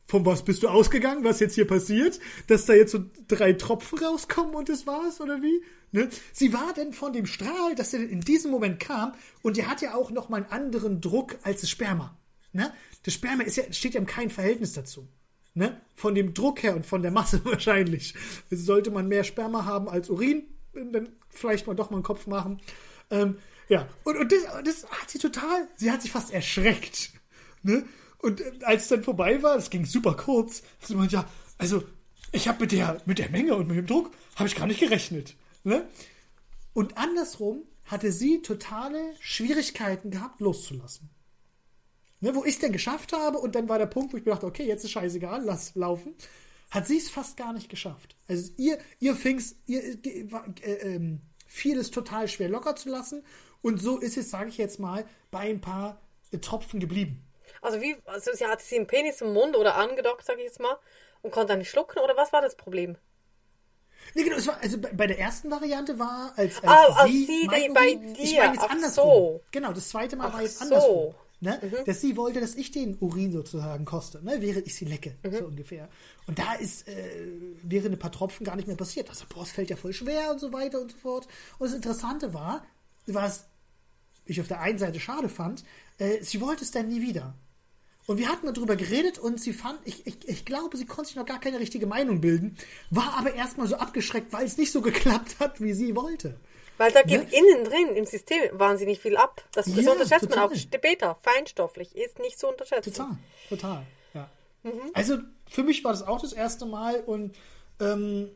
von 0.06 0.26
was 0.26 0.44
bist 0.44 0.64
du 0.64 0.68
ausgegangen, 0.68 1.24
was 1.24 1.40
jetzt 1.40 1.56
hier 1.56 1.68
passiert? 1.68 2.20
Dass 2.48 2.66
da 2.66 2.74
jetzt 2.74 2.92
so 2.92 3.04
drei 3.28 3.54
Tropfen 3.54 4.00
rauskommen 4.00 4.56
und 4.56 4.70
das 4.70 4.88
war's, 4.88 5.22
oder 5.22 5.42
wie? 5.42 5.62
Ne? 5.92 6.10
Sie 6.34 6.54
war 6.54 6.74
denn 6.74 6.94
von 6.94 7.14
dem 7.14 7.26
Strahl, 7.26 7.76
dass 7.76 7.94
er 7.94 8.08
in 8.08 8.22
diesem 8.22 8.52
Moment 8.52 8.80
kam, 8.80 9.14
und 9.42 9.58
der 9.58 9.68
hat 9.68 9.82
ja 9.82 9.96
auch 9.96 10.12
noch 10.12 10.30
mal 10.30 10.38
einen 10.38 10.52
anderen 10.52 11.02
Druck 11.02 11.38
als 11.44 11.62
das 11.62 11.70
Sperma. 11.70 12.18
Ne? 12.54 12.72
Das 13.04 13.14
Sperma 13.14 13.44
ist 13.44 13.58
ja, 13.58 13.72
steht 13.72 13.94
ja 13.94 14.00
im 14.00 14.06
kein 14.06 14.30
Verhältnis 14.30 14.74
dazu. 14.74 15.08
Ne? 15.54 15.80
Von 15.96 16.16
dem 16.16 16.34
Druck 16.34 16.64
her 16.64 16.76
und 16.76 16.86
von 16.86 17.02
der 17.02 17.12
Masse 17.12 17.42
wahrscheinlich. 17.44 18.14
Sollte 18.50 18.92
man 18.92 19.08
mehr 19.08 19.24
Sperma 19.24 19.66
haben 19.66 19.90
als 19.90 20.10
Urin, 20.10 20.44
dann 20.74 21.10
vielleicht 21.30 21.68
mal 21.68 21.76
doch 21.76 21.90
mal 21.90 21.98
einen 21.98 22.04
Kopf 22.04 22.28
machen. 22.28 22.62
Ähm, 23.10 23.38
ja, 23.68 23.88
und, 24.04 24.18
und 24.18 24.32
das, 24.32 24.40
das 24.64 24.92
hat 24.92 25.10
sie 25.10 25.20
total, 25.20 25.68
sie 25.76 25.92
hat 25.92 26.02
sich 26.02 26.12
fast 26.12 26.32
erschreckt. 26.32 27.12
Ne? 27.64 27.86
Und 28.20 28.42
äh, 28.42 28.52
als 28.64 28.84
es 28.84 28.88
dann 28.90 29.04
vorbei 29.04 29.42
war, 29.44 29.56
das 29.56 29.70
ging 29.70 29.86
super 29.86 30.16
kurz, 30.16 30.64
sie 30.82 30.94
gemeint, 30.94 31.12
ja, 31.12 31.26
also 31.58 31.84
ich 32.32 32.48
habe 32.48 32.62
mit 32.62 32.72
der, 32.72 33.02
mit 33.06 33.20
der 33.20 33.30
Menge 33.30 33.56
und 33.56 33.68
mit 33.68 33.78
dem 33.78 33.88
Druck, 33.88 34.12
habe 34.36 34.48
ich 34.48 34.56
gar 34.56 34.68
nicht 34.68 34.80
gerechnet. 34.80 35.36
Ne? 35.64 35.88
Und 36.74 36.98
andersrum 36.98 37.64
hatte 37.86 38.12
sie 38.12 38.42
totale 38.42 39.14
Schwierigkeiten 39.20 40.12
gehabt, 40.12 40.42
loszulassen. 40.42 41.10
Ne, 42.22 42.36
wo 42.36 42.44
ich 42.44 42.56
es 42.56 42.60
denn 42.60 42.74
geschafft 42.74 43.14
habe 43.14 43.38
und 43.38 43.56
dann 43.56 43.70
war 43.70 43.78
der 43.78 43.86
Punkt, 43.86 44.12
wo 44.12 44.18
ich 44.18 44.26
mir 44.26 44.32
dachte, 44.32 44.46
okay, 44.46 44.66
jetzt 44.66 44.84
ist 44.84 44.92
scheißegal, 44.92 45.42
lass 45.44 45.76
laufen. 45.76 46.16
Hat 46.70 46.86
sie 46.86 46.98
es 46.98 47.10
fast 47.10 47.38
gar 47.38 47.54
nicht 47.54 47.70
geschafft. 47.70 48.16
Also 48.28 48.52
ihr, 48.58 48.78
ihr 49.00 49.16
fing's, 49.16 49.56
ihr 49.66 49.82
äh, 49.82 50.28
äh, 50.62 50.96
äh, 50.96 51.18
fiel 51.48 51.80
es 51.80 51.92
total 51.92 52.28
schwer 52.28 52.50
locker 52.50 52.76
zu 52.76 52.90
lassen 52.90 53.24
und 53.62 53.82
so 53.82 53.98
ist 54.00 54.18
es, 54.18 54.30
sage 54.30 54.50
ich 54.50 54.58
jetzt 54.58 54.80
mal, 54.80 55.06
bei 55.32 55.50
ein 55.50 55.62
paar 55.62 56.02
äh, 56.32 56.38
Tropfen 56.40 56.80
geblieben. 56.80 57.26
Also 57.62 57.82
wie, 57.82 57.96
also 58.06 58.32
sie 58.34 58.46
hatte 58.46 58.64
sie 58.64 58.76
einen 58.76 58.88
Penis 58.88 59.22
im 59.22 59.34
Mund 59.34 59.56
oder 59.56 59.76
angedockt, 59.76 60.26
sag 60.26 60.38
ich 60.38 60.46
jetzt 60.46 60.60
mal, 60.60 60.78
und 61.22 61.32
konnte 61.32 61.48
dann 61.48 61.60
nicht 61.60 61.70
schlucken 61.70 62.00
oder 62.00 62.16
was 62.16 62.32
war 62.34 62.42
das 62.42 62.56
Problem? 62.56 62.98
Nee, 64.16 64.24
genau, 64.24 64.38
war, 64.48 64.58
also 64.62 64.78
bei, 64.78 65.08
der 65.08 65.20
ersten 65.20 65.52
Variante 65.52 65.98
war, 66.00 66.34
als, 66.36 66.64
als 66.64 66.98
als 66.98 67.12
sie, 67.12 67.26
sie 67.26 67.48
mein 67.48 67.74
bei 67.74 67.94
dir, 67.94 68.20
ich 68.20 68.38
meine 68.38 68.54
jetzt 68.54 68.64
ach 68.64 68.70
andersrum. 68.70 69.06
so. 69.06 69.42
Genau, 69.52 69.74
das 69.74 69.90
zweite 69.90 70.16
Mal 70.16 70.26
war 70.26 70.36
Ach 70.36 70.42
jetzt 70.42 70.60
so. 70.60 70.64
andersrum. 70.64 71.16
Ne? 71.42 71.84
Dass 71.86 72.02
sie 72.02 72.18
wollte, 72.18 72.42
dass 72.42 72.56
ich 72.56 72.72
den 72.72 72.98
Urin 73.00 73.32
sozusagen 73.32 73.86
koste, 73.86 74.22
ne? 74.26 74.42
während 74.42 74.68
ich 74.68 74.76
sie 74.76 74.84
lecke, 74.84 75.16
so 75.24 75.46
ungefähr. 75.46 75.88
Und 76.28 76.38
da 76.38 76.54
ist 76.56 76.86
äh, 76.90 77.32
während 77.64 77.96
ein 77.96 78.00
paar 78.00 78.12
Tropfen 78.12 78.46
gar 78.46 78.58
nicht 78.58 78.68
mehr 78.68 78.76
passiert. 78.76 79.10
Also, 79.10 79.26
boah, 79.30 79.44
es 79.44 79.52
fällt 79.52 79.70
ja 79.70 79.78
voll 79.78 79.94
schwer 79.94 80.32
und 80.32 80.40
so 80.40 80.52
weiter 80.52 80.82
und 80.82 80.92
so 80.92 80.98
fort. 80.98 81.28
Und 81.58 81.68
das 81.68 81.76
Interessante 81.76 82.34
war, 82.34 82.66
was 83.08 83.46
ich 84.26 84.42
auf 84.42 84.50
der 84.50 84.60
einen 84.60 84.80
Seite 84.80 85.00
schade 85.00 85.30
fand, 85.30 85.64
äh, 85.98 86.22
sie 86.22 86.42
wollte 86.42 86.64
es 86.66 86.72
dann 86.72 86.90
nie 86.90 87.02
wieder. 87.02 87.34
Und 88.10 88.18
wir 88.18 88.28
hatten 88.28 88.52
darüber 88.52 88.76
geredet 88.76 89.20
und 89.20 89.40
sie 89.40 89.54
fand, 89.54 89.78
ich, 89.86 90.08
ich, 90.08 90.28
ich 90.28 90.44
glaube, 90.44 90.76
sie 90.78 90.88
konnte 90.88 91.10
sich 91.10 91.16
noch 91.16 91.28
gar 91.28 91.40
keine 91.40 91.60
richtige 91.60 91.86
Meinung 91.86 92.22
bilden, 92.22 92.58
war 92.90 93.14
aber 93.20 93.36
erstmal 93.36 93.68
so 93.68 93.76
abgeschreckt, 93.76 94.34
weil 94.34 94.48
es 94.48 94.58
nicht 94.58 94.72
so 94.72 94.82
geklappt 94.90 95.36
hat, 95.40 95.62
wie 95.62 95.74
sie 95.74 95.96
wollte. 95.96 96.40
Weil 96.80 96.92
da 96.92 97.04
geht 97.04 97.32
innen 97.32 97.66
drin 97.66 97.96
im 97.96 98.08
System 98.08 98.40
wahnsinnig 98.54 99.00
viel 99.00 99.16
ab. 99.16 99.48
Das, 99.52 99.68
das 99.68 99.86
Ja, 99.86 99.92
unterschätzt 99.92 100.28
man 100.28 100.40
auch 100.40 100.50
total. 100.52 100.58
später. 100.58 101.18
Feinstofflich 101.22 101.96
ist 101.96 102.18
nicht 102.18 102.40
zu 102.40 102.48
unterschätzen. 102.48 102.92
Total, 102.92 103.18
total, 103.48 103.86
ja. 104.16 104.32
Mhm. 104.64 104.72
Also 104.96 105.20
für 105.48 105.62
mich 105.62 105.84
war 105.84 105.92
das 105.92 106.02
auch 106.02 106.20
das 106.20 106.34
erste 106.34 106.66
Mal 106.66 107.02
und 107.02 107.36
ähm, 107.80 108.32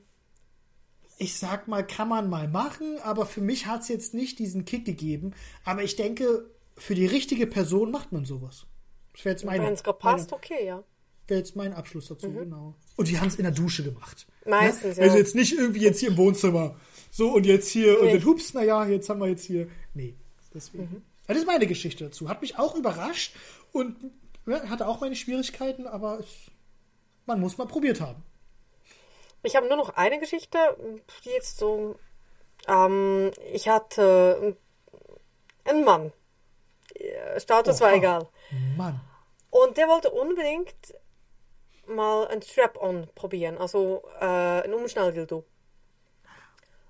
ich 1.18 1.40
sag 1.40 1.68
mal, 1.68 1.82
kann 1.88 2.10
man 2.10 2.30
mal 2.30 2.48
machen, 2.48 3.00
aber 3.02 3.26
für 3.26 3.42
mich 3.42 3.66
hat 3.66 3.82
es 3.82 3.88
jetzt 3.88 4.14
nicht 4.14 4.38
diesen 4.38 4.66
Kick 4.66 4.86
gegeben. 4.86 5.34
Aber 5.66 5.82
ich 5.82 5.96
denke, 5.96 6.48
für 6.78 6.94
die 6.94 7.08
richtige 7.08 7.48
Person 7.48 7.90
macht 7.90 8.12
man 8.12 8.24
sowas. 8.26 8.68
Das 9.14 9.26
wäre 9.26 9.34
jetzt 9.34 9.46
meine, 9.46 9.66
Wenn 9.66 9.74
es 9.74 9.84
gerade 9.84 10.00
meine, 10.04 10.28
okay, 10.32 10.66
ja. 10.66 10.84
wäre 11.28 11.40
jetzt 11.40 11.56
mein 11.56 11.74
Abschluss 11.74 12.08
dazu, 12.08 12.32
genau. 12.32 12.76
Und 12.96 13.08
die 13.08 13.20
haben 13.20 13.28
es 13.28 13.36
in 13.36 13.44
der 13.44 13.54
Dusche 13.54 13.84
gemacht. 13.84 14.28
Meistens, 14.46 14.98
ne? 14.98 15.04
Also 15.04 15.16
ja. 15.16 15.22
jetzt 15.22 15.36
nicht 15.36 15.54
irgendwie 15.54 15.82
jetzt 15.82 16.00
hier 16.00 16.10
im 16.10 16.18
Wohnzimmer. 16.18 16.76
So 17.12 17.32
und 17.32 17.46
jetzt 17.46 17.70
hier 17.70 18.00
und 18.00 18.08
Nee. 18.08 18.14
dann 18.18 18.26
hups, 18.26 18.54
naja, 18.54 18.86
jetzt 18.88 19.10
haben 19.10 19.20
wir 19.20 19.28
jetzt 19.28 19.46
hier. 19.46 19.68
Nee, 19.94 20.16
deswegen. 20.54 20.84
Mhm. 20.84 21.02
Das 21.28 21.38
ist 21.38 21.48
meine 21.48 21.68
Geschichte 21.68 22.06
dazu. 22.06 22.28
Hat 22.28 22.42
mich 22.42 22.58
auch 22.58 22.76
überrascht 22.76 23.36
und 23.72 23.96
ja, 24.46 24.68
hatte 24.70 24.88
auch 24.88 25.00
meine 25.00 25.16
Schwierigkeiten, 25.16 25.88
aber 25.88 26.20
es, 26.20 26.52
man 27.26 27.40
muss 27.40 27.58
mal 27.58 27.66
probiert 27.68 28.02
haben. 28.02 28.24
Ich 29.44 29.56
habe 29.56 29.68
nur 29.68 29.78
noch 29.78 29.96
eine 29.96 30.20
Geschichte, 30.20 30.58
die 31.24 31.30
jetzt 31.30 31.58
so. 31.58 31.96
Ähm, 32.68 33.32
ich 33.52 33.68
hatte 33.68 34.58
einen 35.66 35.84
Mann. 35.84 36.12
Äh, 36.96 37.40
Status 37.40 37.82
war 37.82 37.90
Oha. 37.90 37.98
egal. 37.98 38.28
Mann. 38.78 39.00
Und 39.50 39.78
der 39.78 39.88
wollte 39.88 40.10
unbedingt 40.12 40.96
mal 41.86 42.28
ein 42.28 42.42
Strap-on 42.42 43.08
probieren, 43.16 43.58
also 43.58 44.04
äh, 44.20 44.26
ein 44.64 44.74
Umschnalldildo. 44.74 45.44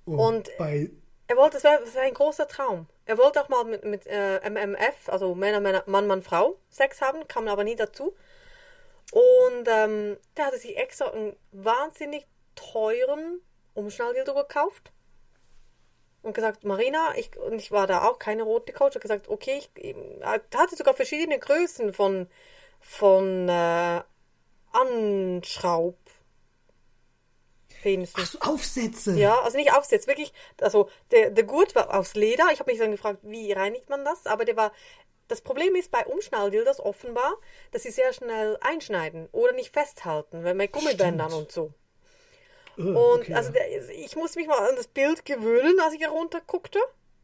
Und, 0.06 0.20
Und- 0.20 0.50
bei 0.58 0.90
Er 1.28 1.38
wollte, 1.38 1.56
das 1.56 1.64
war, 1.64 1.80
das 1.80 1.96
war 1.96 2.04
ein 2.04 2.14
großer 2.14 2.48
Traum. 2.48 2.88
Er 3.06 3.18
wollte 3.18 3.42
auch 3.42 3.50
mal 3.50 3.64
mit, 3.66 3.84
mit 3.86 4.06
äh, 4.08 4.40
MMF, 4.50 5.08
also 5.10 5.36
Männer, 5.36 5.60
Männer, 5.60 5.84
Mann, 5.88 6.08
Mann, 6.08 6.22
Frau, 6.22 6.58
Sex 6.70 7.02
haben, 7.02 7.28
kam 7.28 7.48
aber 7.48 7.64
nie 7.64 7.76
dazu. 7.76 8.16
Und 9.12 9.68
ähm, 9.68 10.18
der 10.38 10.46
hatte 10.48 10.58
sich 10.58 10.78
extra 10.78 11.10
einen 11.12 11.36
wahnsinnig 11.52 12.26
teuren 12.56 13.42
Umschnalldildo 13.74 14.34
gekauft. 14.34 14.92
Und 16.24 16.34
gesagt, 16.34 16.64
Marina, 16.64 17.14
ich, 17.18 17.38
und 17.38 17.60
ich 17.60 17.72
war 17.72 17.86
da 17.86 18.08
auch 18.08 18.18
keine 18.18 18.44
rote 18.44 18.72
Coach, 18.72 18.96
hat 18.96 19.02
gesagt, 19.02 19.28
okay, 19.28 19.60
ich, 19.60 19.94
er 20.22 20.42
hatte 20.56 20.76
sogar 20.76 20.94
verschiedene 20.94 21.38
Größen 21.38 21.94
von, 21.94 22.28
von 22.80 23.50
äh, 23.50 24.02
Anschraub. 24.72 25.98
Penissen. 27.84 28.16
ach 28.18 28.26
so, 28.26 28.40
Aufsätze. 28.40 29.14
Ja, 29.16 29.42
also 29.42 29.58
nicht 29.58 29.74
Aufsatz, 29.74 30.08
wirklich. 30.08 30.32
Also 30.62 30.90
der, 31.12 31.30
der 31.32 31.44
Gurt 31.44 31.76
war 31.76 31.94
aus 31.94 32.16
Leder. 32.16 32.46
Ich 32.54 32.60
habe 32.60 32.72
mich 32.72 32.80
dann 32.80 32.92
gefragt, 32.92 33.20
wie 33.24 33.52
reinigt 33.52 33.90
man 33.90 34.06
das? 34.06 34.26
Aber 34.26 34.46
der 34.46 34.56
war. 34.56 34.72
Das 35.28 35.42
Problem 35.42 35.76
ist 35.76 35.92
bei 35.92 36.06
Umschnalldildos 36.06 36.80
offenbar, 36.80 37.36
dass 37.72 37.84
sie 37.84 37.92
sehr 37.92 38.14
schnell 38.14 38.58
einschneiden 38.62 39.30
oder 39.32 39.54
nicht 39.54 39.74
festhalten, 39.74 40.44
wenn 40.44 40.58
mit 40.58 40.72
Gummibändern 40.72 41.30
Stimmt. 41.30 41.44
und 41.44 41.52
so. 41.52 41.74
Oh, 42.78 43.10
Und 43.10 43.14
okay, 43.16 43.34
also 43.36 43.52
der, 43.52 43.90
ich 43.92 44.16
musste 44.16 44.40
mich 44.40 44.48
mal 44.48 44.70
an 44.70 44.76
das 44.76 44.88
Bild 44.88 45.26
gewöhnen, 45.26 45.80
als 45.82 45.94
ich 45.94 46.02
herunter 46.02 46.42
guckte. 46.46 46.80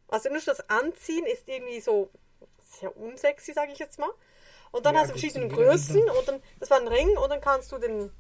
Also 0.08 0.30
nur 0.30 0.40
schon 0.42 0.56
das 0.58 0.70
Anziehen 0.70 1.26
ist 1.26 1.48
irgendwie 1.48 1.80
so 1.82 2.10
sehr 2.60 2.96
unsexy, 2.98 3.54
sage 3.54 3.72
ich 3.72 3.80
jetzt 3.80 4.00
mal. 4.00 4.10
Und 4.72 4.86
dann 4.86 4.96
Ja, 4.96 4.98
hast 4.98 5.10
du 5.10 5.14
verschiedene 5.14 5.48
Größen 5.50 6.02
und 6.18 6.28
dann, 6.28 6.42
das 6.60 6.70
war 6.72 6.80
ein 6.80 6.88
Ring 6.88 7.10
und 7.18 7.30
dann 7.30 7.42
kannst 7.42 7.72
du 7.72 7.78
den, 7.80 8.12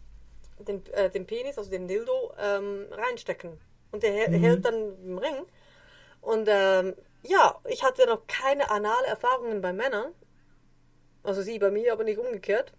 den, 0.59 0.85
äh, 0.93 1.09
den 1.09 1.27
Penis, 1.27 1.57
also 1.57 1.69
den 1.71 1.87
Dildo, 1.87 2.33
ähm, 2.39 2.87
reinstecken. 2.91 3.59
Und 3.91 4.03
der 4.03 4.13
Mhm. 4.25 4.31
hält 4.31 4.65
dann 4.65 4.75
im 5.03 5.17
Ring. 5.19 5.45
Und 6.21 6.47
ähm, 6.51 6.95
ja, 7.23 7.59
ich 7.67 7.83
hatte 7.83 8.05
noch 8.07 8.27
keine 8.27 8.71
anale 8.71 9.07
Erfahrungen 9.07 9.61
bei 9.61 9.73
Männern. 9.73 10.13
Also 11.23 11.41
sie 11.41 11.59
bei 11.59 11.71
mir, 11.71 11.93
aber 11.93 12.03
nicht 12.03 12.19
umgekehrt. 12.19 12.73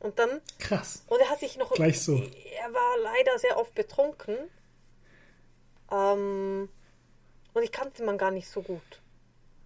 Und 0.00 0.18
dann, 0.18 0.40
Krass. 0.58 1.04
und 1.08 1.20
er 1.20 1.28
hat 1.28 1.40
sich 1.40 1.56
noch. 1.56 1.72
Gleich 1.72 2.00
so. 2.00 2.16
Er 2.16 2.72
war 2.72 2.98
leider 3.02 3.38
sehr 3.38 3.58
oft 3.58 3.74
betrunken. 3.74 4.36
Ähm, 5.90 6.68
und 7.54 7.62
ich 7.62 7.72
kannte 7.72 8.04
man 8.04 8.18
gar 8.18 8.30
nicht 8.30 8.48
so 8.48 8.62
gut. 8.62 9.00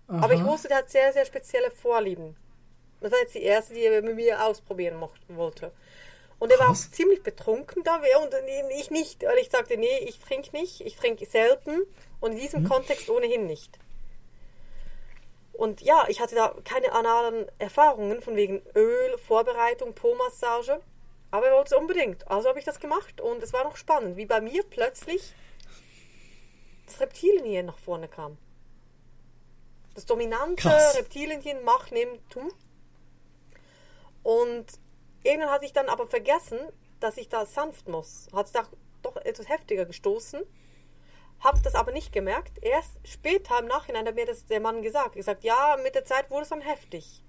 Aber 0.09 0.33
ich 0.35 0.40
Aha. 0.40 0.49
wusste, 0.49 0.68
der 0.68 0.79
hat 0.79 0.90
sehr, 0.90 1.12
sehr 1.12 1.25
spezielle 1.25 1.71
Vorlieben. 1.71 2.37
Das 3.01 3.12
war 3.12 3.18
jetzt 3.18 3.35
die 3.35 3.42
erste, 3.42 3.75
die 3.75 3.85
er 3.85 4.03
mit 4.03 4.14
mir 4.14 4.45
ausprobieren 4.45 5.03
wollte. 5.29 5.73
Und 6.38 6.51
er 6.51 6.59
war 6.59 6.66
Krass. 6.66 6.88
auch 6.88 6.95
ziemlich 6.95 7.23
betrunken 7.23 7.83
da 7.85 7.97
und 7.97 8.35
ich 8.79 8.90
nicht, 8.90 9.23
weil 9.23 9.38
ich 9.38 9.51
sagte, 9.51 9.77
nee, 9.77 9.99
ich 10.07 10.18
trinke 10.18 10.57
nicht, 10.57 10.81
ich 10.81 10.97
trinke 10.97 11.25
selten 11.25 11.83
und 12.21 12.33
in 12.33 12.38
diesem 12.38 12.68
Kontext 12.68 13.09
ohnehin 13.11 13.47
nicht. 13.47 13.79
Und 15.52 15.82
ja, 15.82 16.06
ich 16.08 16.20
hatte 16.20 16.34
da 16.34 16.54
keine 16.64 16.92
analen 16.92 17.46
Erfahrungen 17.58 18.22
von 18.22 18.36
wegen 18.36 18.62
Öl, 18.74 19.18
Vorbereitung, 19.18 19.94
Po-Massage. 19.94 20.80
Aber 21.30 21.46
er 21.46 21.54
wollte 21.54 21.74
es 21.74 21.80
unbedingt. 21.80 22.28
Also 22.30 22.48
habe 22.48 22.58
ich 22.58 22.64
das 22.64 22.80
gemacht 22.80 23.20
und 23.20 23.42
es 23.42 23.52
war 23.52 23.64
noch 23.64 23.76
spannend, 23.76 24.16
wie 24.16 24.26
bei 24.26 24.40
mir 24.40 24.62
plötzlich 24.64 25.34
das 26.86 27.00
Reptilienhirn 27.00 27.66
nach 27.66 27.78
vorne 27.78 28.08
kam. 28.08 28.36
Das 29.94 30.06
dominante 30.06 30.62
Krass. 30.62 30.96
Reptilienhirn 30.96 31.64
mach, 31.64 31.90
nimm, 31.90 32.08
tu. 32.28 32.50
Und 34.22 34.66
irgendwann 35.22 35.50
hatte 35.50 35.64
ich 35.64 35.72
dann 35.72 35.88
aber 35.88 36.06
vergessen, 36.06 36.58
dass 37.00 37.16
ich 37.16 37.28
da 37.28 37.46
sanft 37.46 37.88
muss. 37.88 38.28
Hat 38.32 38.46
es 38.46 38.52
da 38.52 38.66
doch 39.02 39.16
etwas 39.16 39.48
heftiger 39.48 39.84
gestoßen. 39.84 40.42
Hab 41.42 41.62
das 41.62 41.74
aber 41.74 41.92
nicht 41.92 42.12
gemerkt. 42.12 42.52
Erst 42.62 42.92
später 43.05 43.59
im 43.59 43.66
Nachhinein 43.66 44.07
hat 44.07 44.14
mir 44.14 44.26
das 44.26 44.46
der 44.46 44.61
Mann 44.61 44.83
gesagt. 44.83 45.14
gesagt, 45.14 45.42
ja, 45.44 45.76
mit 45.83 45.94
der 45.94 46.05
Zeit 46.05 46.31
wurde 46.31 46.42
es 46.42 46.48
dann 46.50 46.61
heftig. 46.61 47.22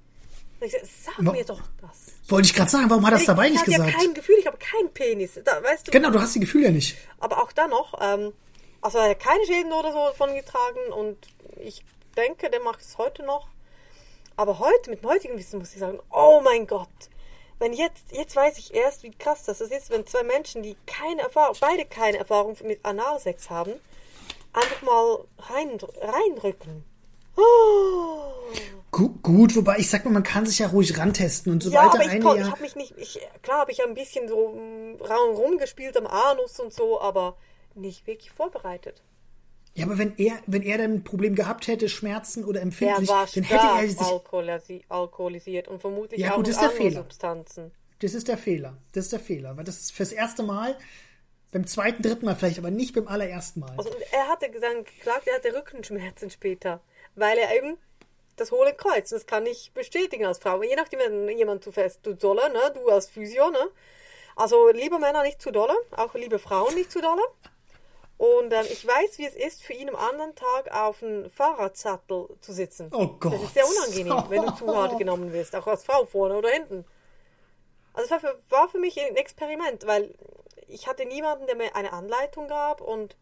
Und 0.59 0.67
ich 0.67 0.73
sag, 0.73 1.15
sag 1.15 1.25
Wa- 1.25 1.31
mir 1.31 1.43
doch 1.43 1.61
das. 1.81 2.13
Wollte 2.29 2.47
ich 2.47 2.53
gerade 2.53 2.69
sagen, 2.69 2.89
warum 2.89 3.05
hat 3.05 3.13
er 3.13 3.17
das 3.17 3.25
dabei 3.25 3.47
ich 3.47 3.53
nicht 3.53 3.65
gesagt? 3.65 3.91
ja 3.91 3.97
kein 3.97 4.13
Gefühl, 4.13 4.35
ich 4.39 4.45
habe 4.47 4.57
keinen 4.57 4.93
Penis. 4.93 5.39
Da, 5.43 5.63
weißt 5.63 5.87
du, 5.87 5.91
genau, 5.91 6.11
du 6.11 6.21
hast 6.21 6.35
die 6.35 6.39
Gefühle 6.39 6.65
ja 6.65 6.71
nicht. 6.71 6.97
aber 7.19 7.41
auch 7.41 7.51
dann 7.51 7.71
noch, 7.71 7.99
ähm, 8.01 8.33
also 8.81 8.99
er 8.99 9.09
hat 9.09 9.19
keine 9.19 9.45
Schäden 9.45 9.73
oder 9.73 9.91
so 9.91 10.13
von 10.15 10.33
getragen 10.35 10.91
und 10.95 11.17
ich 11.57 11.83
denke, 12.15 12.49
der 12.49 12.59
macht 12.61 12.81
es 12.81 12.97
heute 12.97 13.23
noch. 13.23 13.47
Aber 14.35 14.59
heute, 14.59 14.89
mit 14.89 15.01
dem 15.01 15.09
heutigen 15.09 15.37
Wissen 15.37 15.59
muss 15.59 15.73
ich 15.73 15.79
sagen, 15.79 15.99
oh 16.11 16.41
mein 16.43 16.65
Gott, 16.67 16.87
wenn 17.59 17.73
jetzt, 17.73 18.11
jetzt 18.11 18.35
weiß 18.35 18.57
ich 18.57 18.73
erst, 18.73 19.03
wie 19.03 19.11
krass 19.11 19.43
das 19.43 19.61
ist, 19.61 19.89
wenn 19.89 20.05
zwei 20.07 20.23
Menschen, 20.23 20.63
die 20.63 20.75
keine 20.85 21.21
Erfahrung, 21.21 21.55
beide 21.59 21.85
keine 21.85 22.17
Erfahrung 22.17 22.57
mit 22.63 22.83
Analsex 22.83 23.49
haben, 23.49 23.73
einfach 24.53 24.81
mal 24.81 25.25
rein, 25.39 25.77
reinrücken. 26.01 26.83
Oh. 27.35 28.31
Gu 28.91 29.09
gut, 29.23 29.55
wobei 29.55 29.77
ich 29.79 29.89
sag 29.89 30.05
mal, 30.05 30.11
man 30.11 30.21
kann 30.23 30.45
sich 30.45 30.59
ja 30.59 30.67
ruhig 30.67 30.97
rantesten 30.99 31.51
und 31.51 31.63
Ja, 31.63 31.69
sobald 31.89 31.93
aber 31.95 32.03
ich, 32.15 32.23
ja. 32.23 32.35
ich 32.45 32.51
habe 32.51 32.61
mich 32.61 32.75
nicht, 32.75 32.93
ich, 32.97 33.19
klar 33.41 33.59
habe 33.61 33.71
ich 33.71 33.83
ein 33.83 33.95
bisschen 33.95 34.27
so 34.27 34.49
mm, 34.49 35.01
rum- 35.01 35.35
rumgespielt 35.35 35.97
am 35.97 36.05
Anus 36.05 36.59
und 36.59 36.71
so, 36.71 37.01
aber 37.01 37.35
nicht 37.73 38.05
wirklich 38.05 38.29
vorbereitet. 38.29 39.01
Ja, 39.73 39.85
aber 39.87 39.97
wenn 39.97 40.15
er, 40.17 40.33
wenn 40.45 40.61
er 40.61 40.77
dann 40.77 40.93
ein 40.93 41.03
Problem 41.03 41.33
gehabt 41.33 41.65
hätte, 41.67 41.89
Schmerzen 41.89 42.43
oder 42.45 42.59
Er 42.59 42.63
empfindlich, 42.63 43.09
dann 43.09 43.43
hätte 43.43 43.65
er 43.65 43.87
sich. 43.89 43.99
alkoholisi 43.99 44.85
alkoholisiert 44.89 45.67
und 45.67 45.81
vermutlich 45.81 46.19
Ja, 46.21 46.33
auch 46.33 46.35
gut, 46.35 46.45
mit 46.45 46.53
ist 46.55 46.61
der 46.61 46.69
Fehler. 46.69 47.01
Substanzen. 47.01 47.71
Das 47.97 48.13
ist 48.13 48.27
der 48.27 48.37
Fehler. 48.37 48.77
Das 48.93 49.05
ist 49.05 49.13
der 49.13 49.19
Fehler. 49.19 49.57
Weil 49.57 49.63
das 49.63 49.79
ist 49.79 49.91
fürs 49.93 50.11
erste 50.11 50.43
Mal, 50.43 50.75
beim 51.53 51.67
zweiten, 51.67 52.01
dritten 52.01 52.25
Mal 52.25 52.35
vielleicht, 52.35 52.57
aber 52.57 52.71
nicht 52.71 52.93
beim 52.95 53.07
allerersten 53.07 53.61
Mal. 53.61 53.73
Also, 53.77 53.91
er 54.11 54.27
hatte 54.27 54.49
gesagt, 54.49 54.89
er 55.05 55.35
hatte 55.35 55.55
Rückenschmerzen 55.55 56.29
später, 56.29 56.81
weil 57.15 57.37
er 57.37 57.55
eben 57.55 57.77
das 58.35 58.51
hohle 58.51 58.73
Kreuz. 58.73 59.09
Das 59.11 59.25
kann 59.25 59.45
ich 59.45 59.71
bestätigen 59.73 60.25
als 60.25 60.39
Frau. 60.39 60.61
Je 60.63 60.75
nachdem, 60.75 60.99
wenn 60.99 61.37
jemand 61.37 61.63
zu 61.63 61.71
fest, 61.71 61.99
zu 62.03 62.15
dolle, 62.15 62.51
ne? 62.51 62.73
Du 62.73 62.89
als 62.89 63.07
Physio, 63.07 63.49
ne? 63.51 63.69
Also 64.35 64.69
liebe 64.69 64.97
Männer 64.97 65.21
nicht 65.21 65.41
zu 65.41 65.51
dolle, 65.51 65.75
auch 65.91 66.15
liebe 66.15 66.39
Frauen 66.39 66.73
nicht 66.73 66.91
zu 66.91 67.01
dolle. 67.01 67.21
Und 68.17 68.53
ähm, 68.53 68.65
ich 68.69 68.85
weiß, 68.87 69.17
wie 69.17 69.25
es 69.25 69.35
ist, 69.35 69.63
für 69.63 69.73
ihn 69.73 69.89
am 69.89 69.95
anderen 69.95 70.33
Tag 70.35 70.71
auf 70.71 71.03
einem 71.03 71.29
Fahrradsattel 71.29 72.29
zu 72.41 72.53
sitzen. 72.53 72.89
Oh 72.93 73.07
Gott. 73.19 73.33
Das 73.33 73.43
ist 73.43 73.53
sehr 73.53 73.67
unangenehm, 73.67 74.23
wenn 74.29 74.43
du 74.43 74.55
zu 74.55 74.75
hart 74.75 74.97
genommen 74.97 75.33
wirst, 75.33 75.55
auch 75.55 75.67
als 75.67 75.83
Frau 75.83 76.05
vorne 76.05 76.35
oder 76.35 76.49
hinten. 76.49 76.85
Also 77.93 78.05
es 78.05 78.11
war 78.11 78.19
für, 78.19 78.39
war 78.49 78.69
für 78.69 78.79
mich 78.79 78.99
ein 78.99 79.15
Experiment, 79.15 79.85
weil 79.85 80.15
ich 80.67 80.87
hatte 80.87 81.05
niemanden, 81.05 81.47
der 81.47 81.55
mir 81.55 81.75
eine 81.75 81.93
Anleitung 81.93 82.47
gab 82.47 82.81
und 82.81 83.15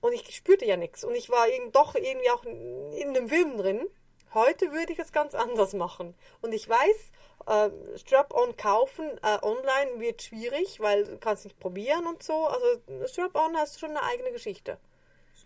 und 0.00 0.12
ich 0.12 0.36
spürte 0.36 0.66
ja 0.66 0.76
nichts. 0.76 1.02
Und 1.02 1.14
ich 1.14 1.30
war 1.30 1.48
eben 1.48 1.72
doch 1.72 1.94
irgendwie 1.94 2.28
auch 2.28 2.44
in 2.44 3.08
einem 3.08 3.26
Film 3.26 3.56
drin. 3.56 3.86
Heute 4.34 4.70
würde 4.70 4.92
ich 4.92 4.98
es 4.98 5.12
ganz 5.12 5.34
anders 5.34 5.72
machen. 5.72 6.14
Und 6.42 6.52
ich 6.52 6.68
weiß, 6.68 7.10
äh, 7.46 7.98
Strap-on 7.98 8.54
kaufen 8.58 9.08
äh, 9.22 9.38
online 9.40 10.00
wird 10.00 10.20
schwierig, 10.20 10.78
weil 10.80 11.04
du 11.04 11.16
kannst 11.16 11.44
nicht 11.44 11.58
probieren 11.58 12.06
und 12.06 12.22
so. 12.22 12.46
Also 12.46 12.66
Strap-on 13.06 13.56
hast 13.56 13.80
schon 13.80 13.90
eine 13.90 14.02
eigene 14.02 14.30
Geschichte. 14.30 14.76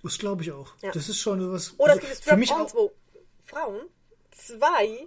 Das 0.03 0.19
glaube 0.19 0.43
ich 0.43 0.51
auch. 0.51 0.73
Ja. 0.83 0.91
Das 0.91 1.09
ist 1.09 1.19
schon 1.19 1.53
was. 1.53 1.79
Oder 1.79 1.93
also, 1.93 2.07
viele 2.07 2.37
mich 2.39 2.49
Strap-ons, 2.49 2.75
wo 2.75 2.91
Frauen 3.45 3.89
zwei 4.33 5.07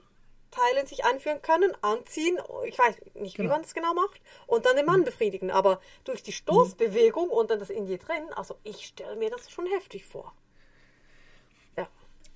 Teilen 0.51 0.85
sich 0.85 1.05
anführen 1.05 1.41
können, 1.41 1.71
anziehen, 1.81 2.37
ich 2.67 2.77
weiß 2.77 2.95
nicht, 3.15 3.37
wie 3.37 3.43
Genau. 3.43 3.53
man 3.53 3.61
das 3.61 3.73
genau 3.73 3.93
macht, 3.93 4.19
und 4.47 4.65
dann 4.65 4.75
den 4.75 4.85
Mann 4.85 5.03
befriedigen. 5.05 5.49
Aber 5.49 5.79
durch 6.03 6.23
die 6.23 6.33
Stoßbewegung 6.33 7.29
und 7.29 7.49
dann 7.49 7.59
das 7.59 7.69
in 7.69 7.85
dir 7.87 7.97
drin, 7.97 8.23
also 8.35 8.57
ich 8.63 8.85
stelle 8.87 9.15
mir 9.15 9.29
das 9.29 9.49
schon 9.49 9.65
heftig 9.67 10.05
vor. 10.05 10.33
Ja, 11.77 11.87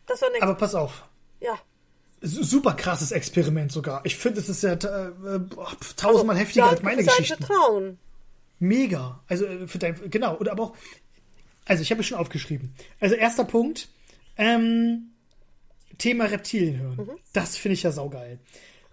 das 0.05 0.21
war 0.21 0.29
Aber 0.41 0.55
pass 0.55 0.75
auf. 0.75 1.03
ja, 1.41 1.59
Su- 2.21 2.43
Super 2.43 2.73
krasses 2.75 3.11
Experiment 3.11 3.71
sogar. 3.71 4.01
Ich 4.05 4.15
finde, 4.15 4.39
es 4.39 4.47
ist 4.49 4.63
ja 4.63 4.71
äh, 4.73 5.11
tausendmal 5.97 6.37
heftiger 6.37 6.69
als 6.69 6.81
meine 6.81 7.03
Geschichten. 7.03 7.43
Vertrauen. 7.43 7.99
Mega. 8.59 9.21
Also 9.27 9.45
äh, 9.45 9.67
für 9.67 9.77
dein, 9.77 10.09
genau. 10.09 10.37
Oder 10.37 10.53
aber 10.53 10.63
auch, 10.63 10.75
also 11.65 11.81
ich 11.83 11.91
habe 11.91 11.99
es 12.01 12.07
schon 12.07 12.17
aufgeschrieben. 12.17 12.73
Also 13.01 13.15
erster 13.15 13.43
Punkt, 13.43 13.89
ähm, 14.37 15.11
Thema 15.97 16.25
Reptilienhirn. 16.25 16.95
Mhm. 16.97 17.11
Das 17.33 17.57
finde 17.57 17.73
ich 17.73 17.83
ja 17.83 17.91
saugeil. 17.91 18.39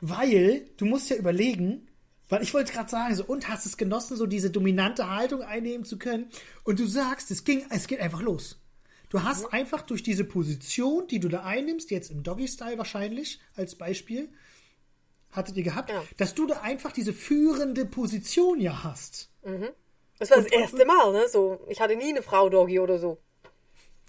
Weil 0.00 0.68
du 0.76 0.84
musst 0.84 1.10
ja 1.10 1.16
überlegen, 1.16 1.88
weil 2.28 2.42
ich 2.42 2.54
wollte 2.54 2.72
gerade 2.72 2.88
sagen, 2.90 3.14
so, 3.14 3.24
und 3.24 3.48
hast 3.48 3.66
es 3.66 3.76
genossen, 3.76 4.16
so 4.16 4.26
diese 4.26 4.50
dominante 4.50 5.08
Haltung 5.10 5.42
einnehmen 5.42 5.84
zu 5.84 5.98
können. 5.98 6.30
Und 6.64 6.78
du 6.80 6.86
sagst, 6.86 7.30
es 7.30 7.44
ging, 7.44 7.64
es 7.70 7.86
geht 7.86 8.00
einfach 8.00 8.22
los. 8.22 8.58
Du 9.10 9.22
hast 9.22 9.42
Mhm. 9.42 9.48
einfach 9.52 9.82
durch 9.82 10.02
diese 10.02 10.24
Position, 10.24 11.06
die 11.06 11.20
du 11.20 11.28
da 11.28 11.44
einnimmst, 11.44 11.90
jetzt 11.90 12.10
im 12.10 12.22
Doggy-Style 12.22 12.78
wahrscheinlich 12.78 13.40
als 13.54 13.74
Beispiel, 13.74 14.30
hattet 15.30 15.56
ihr 15.56 15.62
gehabt, 15.62 15.90
Ja. 15.90 16.02
dass 16.16 16.34
du 16.34 16.46
da 16.46 16.60
einfach 16.62 16.92
diese 16.92 17.12
führende 17.12 17.84
Position 17.84 18.60
ja 18.60 18.82
hast. 18.84 19.28
Das 20.18 20.30
war 20.30 20.38
das 20.38 20.46
erste 20.46 20.84
Mal, 20.86 21.12
ne? 21.12 21.28
So, 21.28 21.60
ich 21.68 21.80
hatte 21.80 21.96
nie 21.96 22.10
eine 22.10 22.22
Frau 22.22 22.48
Doggy 22.48 22.78
oder 22.80 22.98
so. 22.98 23.18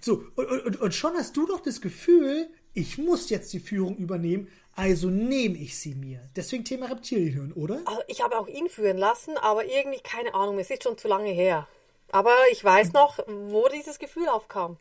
So, 0.00 0.24
und, 0.36 0.46
und, 0.46 0.80
und 0.80 0.94
schon 0.94 1.14
hast 1.14 1.36
du 1.36 1.46
doch 1.46 1.60
das 1.60 1.80
Gefühl, 1.80 2.48
ich 2.74 2.98
muss 2.98 3.30
jetzt 3.30 3.52
die 3.52 3.60
Führung 3.60 3.96
übernehmen, 3.96 4.48
also 4.76 5.08
nehme 5.08 5.56
ich 5.56 5.78
sie 5.78 5.94
mir. 5.94 6.20
Deswegen 6.34 6.64
Thema 6.64 6.86
Reptilienhirn, 6.86 7.52
oder? 7.52 7.80
Also 7.86 8.02
ich 8.08 8.22
habe 8.22 8.36
auch 8.38 8.48
ihn 8.48 8.68
führen 8.68 8.98
lassen, 8.98 9.36
aber 9.38 9.64
irgendwie 9.64 10.00
keine 10.00 10.34
Ahnung, 10.34 10.58
es 10.58 10.68
ist 10.70 10.82
schon 10.82 10.98
zu 10.98 11.06
lange 11.08 11.30
her. 11.30 11.68
Aber 12.10 12.34
ich 12.52 12.62
weiß 12.62 12.92
noch, 12.92 13.18
wo 13.26 13.68
dieses 13.68 13.98
Gefühl 13.98 14.28
aufkam. 14.28 14.76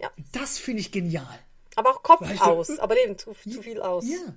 Ja, 0.00 0.10
Das 0.32 0.58
finde 0.58 0.80
ich 0.80 0.90
genial. 0.90 1.38
aber 1.76 1.90
auch 1.90 2.02
Kopf 2.02 2.22
Weißt 2.22 2.40
du, 2.40 2.44
aus, 2.44 2.68
äh, 2.70 2.78
aber 2.80 2.96
eben 3.02 3.16
zu, 3.18 3.32
zu 3.32 3.62
viel 3.62 3.80
aus. 3.80 4.04
Ja. 4.08 4.34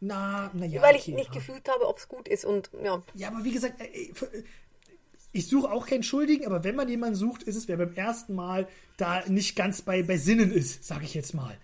Na, 0.00 0.50
na 0.54 0.66
ja. 0.66 0.82
Weil 0.82 0.96
ich 0.96 1.02
okay, 1.02 1.14
nicht 1.14 1.28
ja. 1.28 1.34
gefühlt 1.34 1.68
habe, 1.68 1.88
ob 1.88 1.98
es 1.98 2.08
gut 2.08 2.28
ist 2.28 2.44
und 2.44 2.70
ja. 2.82 3.02
Ja, 3.14 3.28
aber 3.28 3.44
wie 3.44 3.52
gesagt, 3.52 3.80
äh, 3.80 3.84
äh, 3.86 4.12
ich 5.32 5.46
suche 5.46 5.70
auch 5.70 5.86
keinen 5.86 6.02
Schuldigen, 6.02 6.46
aber 6.46 6.64
wenn 6.64 6.74
man 6.76 6.88
jemanden 6.88 7.14
sucht, 7.14 7.42
ist 7.42 7.56
es, 7.56 7.68
wer 7.68 7.76
beim 7.76 7.94
ersten 7.94 8.34
Mal 8.34 8.68
da 8.96 9.22
nicht 9.26 9.56
ganz 9.56 9.82
bei, 9.82 10.02
bei 10.02 10.16
Sinnen 10.16 10.52
ist, 10.52 10.84
sage 10.84 11.04
ich 11.04 11.14
jetzt 11.14 11.34
mal. 11.34 11.56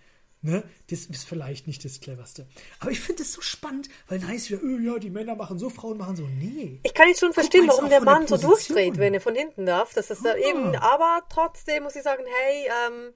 Ne? 0.47 0.63
Das 0.91 1.07
ist 1.07 1.25
vielleicht 1.27 1.67
nicht 1.67 1.83
das 1.87 2.01
Cleverste. 2.01 2.47
Aber 2.79 2.91
ich 2.91 3.01
finde 3.01 3.23
es 3.23 3.33
so 3.33 3.41
spannend, 3.41 3.89
weil 4.09 4.19
dann 4.19 4.29
heißt 4.29 4.51
es 4.51 4.51
wieder, 4.51 4.61
oh, 4.63 4.79
ja, 4.79 4.99
die 4.99 5.09
Männer 5.09 5.35
machen 5.37 5.59
so, 5.59 5.71
Frauen 5.71 5.97
machen 5.97 6.17
so. 6.17 6.25
Nee. 6.25 6.81
Ich 6.83 6.93
kann 6.93 7.09
jetzt 7.09 7.21
schon 7.21 7.33
verstehen, 7.33 7.67
warum 7.67 7.87
auch 7.87 7.89
der 7.89 8.01
von 8.01 8.07
der 8.07 8.15
Mann 8.15 8.27
so 8.27 8.37
durchdreht, 8.37 8.99
wenn 8.99 9.15
er 9.15 9.23
von 9.23 9.35
hinten 9.35 9.65
darf. 9.65 9.95
Das 9.95 10.11
ist 10.11 10.23
da 10.23 10.33
Ah. 10.33 10.37
eben, 10.37 10.77
aber 10.77 11.23
trotzdem 11.31 11.85
muss 11.85 11.97
ich 11.97 12.03
sagen, 12.03 12.23
hey, 12.27 12.67
ähm, 12.87 13.15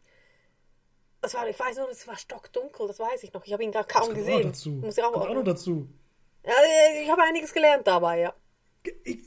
das 1.20 1.34
war, 1.34 1.46
ich 1.46 1.58
weiß 1.58 1.76
nur, 1.76 1.90
es 1.90 2.06
war 2.08 2.16
stockdunkel, 2.16 2.86
das 2.88 2.98
weiß 2.98 3.22
ich 3.22 3.32
noch. 3.34 3.44
Ich 3.44 3.52
habe 3.52 3.62
ihn 3.62 3.72
gar 3.72 3.84
kaum 3.84 4.04
auch 4.10 4.14
gesehen. 4.14 4.36
noch 4.38 4.42
dazu. 4.46 4.70
Muss 4.70 4.96
ich 4.96 5.04
auch, 5.04 5.12
auch 5.12 5.34
noch 5.34 5.44
dazu. 5.44 5.86
ja, 6.46 6.52
ich 7.02 7.10
habe 7.10 7.22
einiges 7.24 7.52
gelernt 7.52 7.86
dabei, 7.86 8.20
ja. 8.20 8.34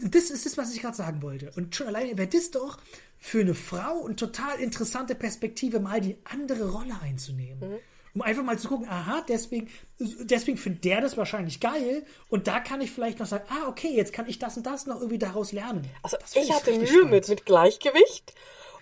Das 0.02 0.32
ist 0.32 0.46
das, 0.48 0.58
was 0.58 0.74
ich 0.74 0.82
gerade 0.82 0.98
sagen 0.98 1.22
wollte. 1.22 1.52
Und 1.56 1.76
schon 1.76 1.86
alleine 1.88 2.18
wäre 2.18 2.28
das 2.30 2.50
doch 2.50 2.80
für 3.20 3.42
eine 3.42 3.54
Frau 3.54 4.06
eine 4.06 4.16
total 4.16 4.60
interessante 4.60 5.14
Perspektive, 5.14 5.80
mal 5.80 6.02
die 6.02 6.18
andere 6.24 6.72
Rolle 6.72 6.96
einzunehmen. 7.04 7.78
Um 8.14 8.22
einfach 8.22 8.44
mal 8.44 8.60
zu 8.60 8.68
gucken, 8.68 8.90
aha, 8.90 9.24
deswegen, 9.28 9.72
deswegen 10.00 10.58
findet 10.58 10.84
der 10.84 11.02
das 11.02 11.16
wahrscheinlich 11.16 11.60
geil 11.60 12.06
und 12.30 12.48
da 12.48 12.60
kann 12.60 12.82
ich 12.82 12.92
vielleicht 12.92 13.20
noch 13.20 13.26
sagen, 13.26 13.46
ah, 13.50 13.70
okay, 13.70 13.90
jetzt 13.90 14.12
kann 14.12 14.28
ich 14.28 14.38
das 14.38 14.58
und 14.58 14.66
das 14.66 14.86
noch 14.86 14.98
irgendwie 14.98 15.18
daraus 15.18 15.54
lernen. 15.54 15.90
Also 16.04 16.18
ich 16.34 16.52
hatte 16.52 16.72
Mühe 16.72 16.88
spannend. 16.88 17.12
mit, 17.12 17.30
mit 17.30 17.46
Gleichgewicht. 17.46 18.34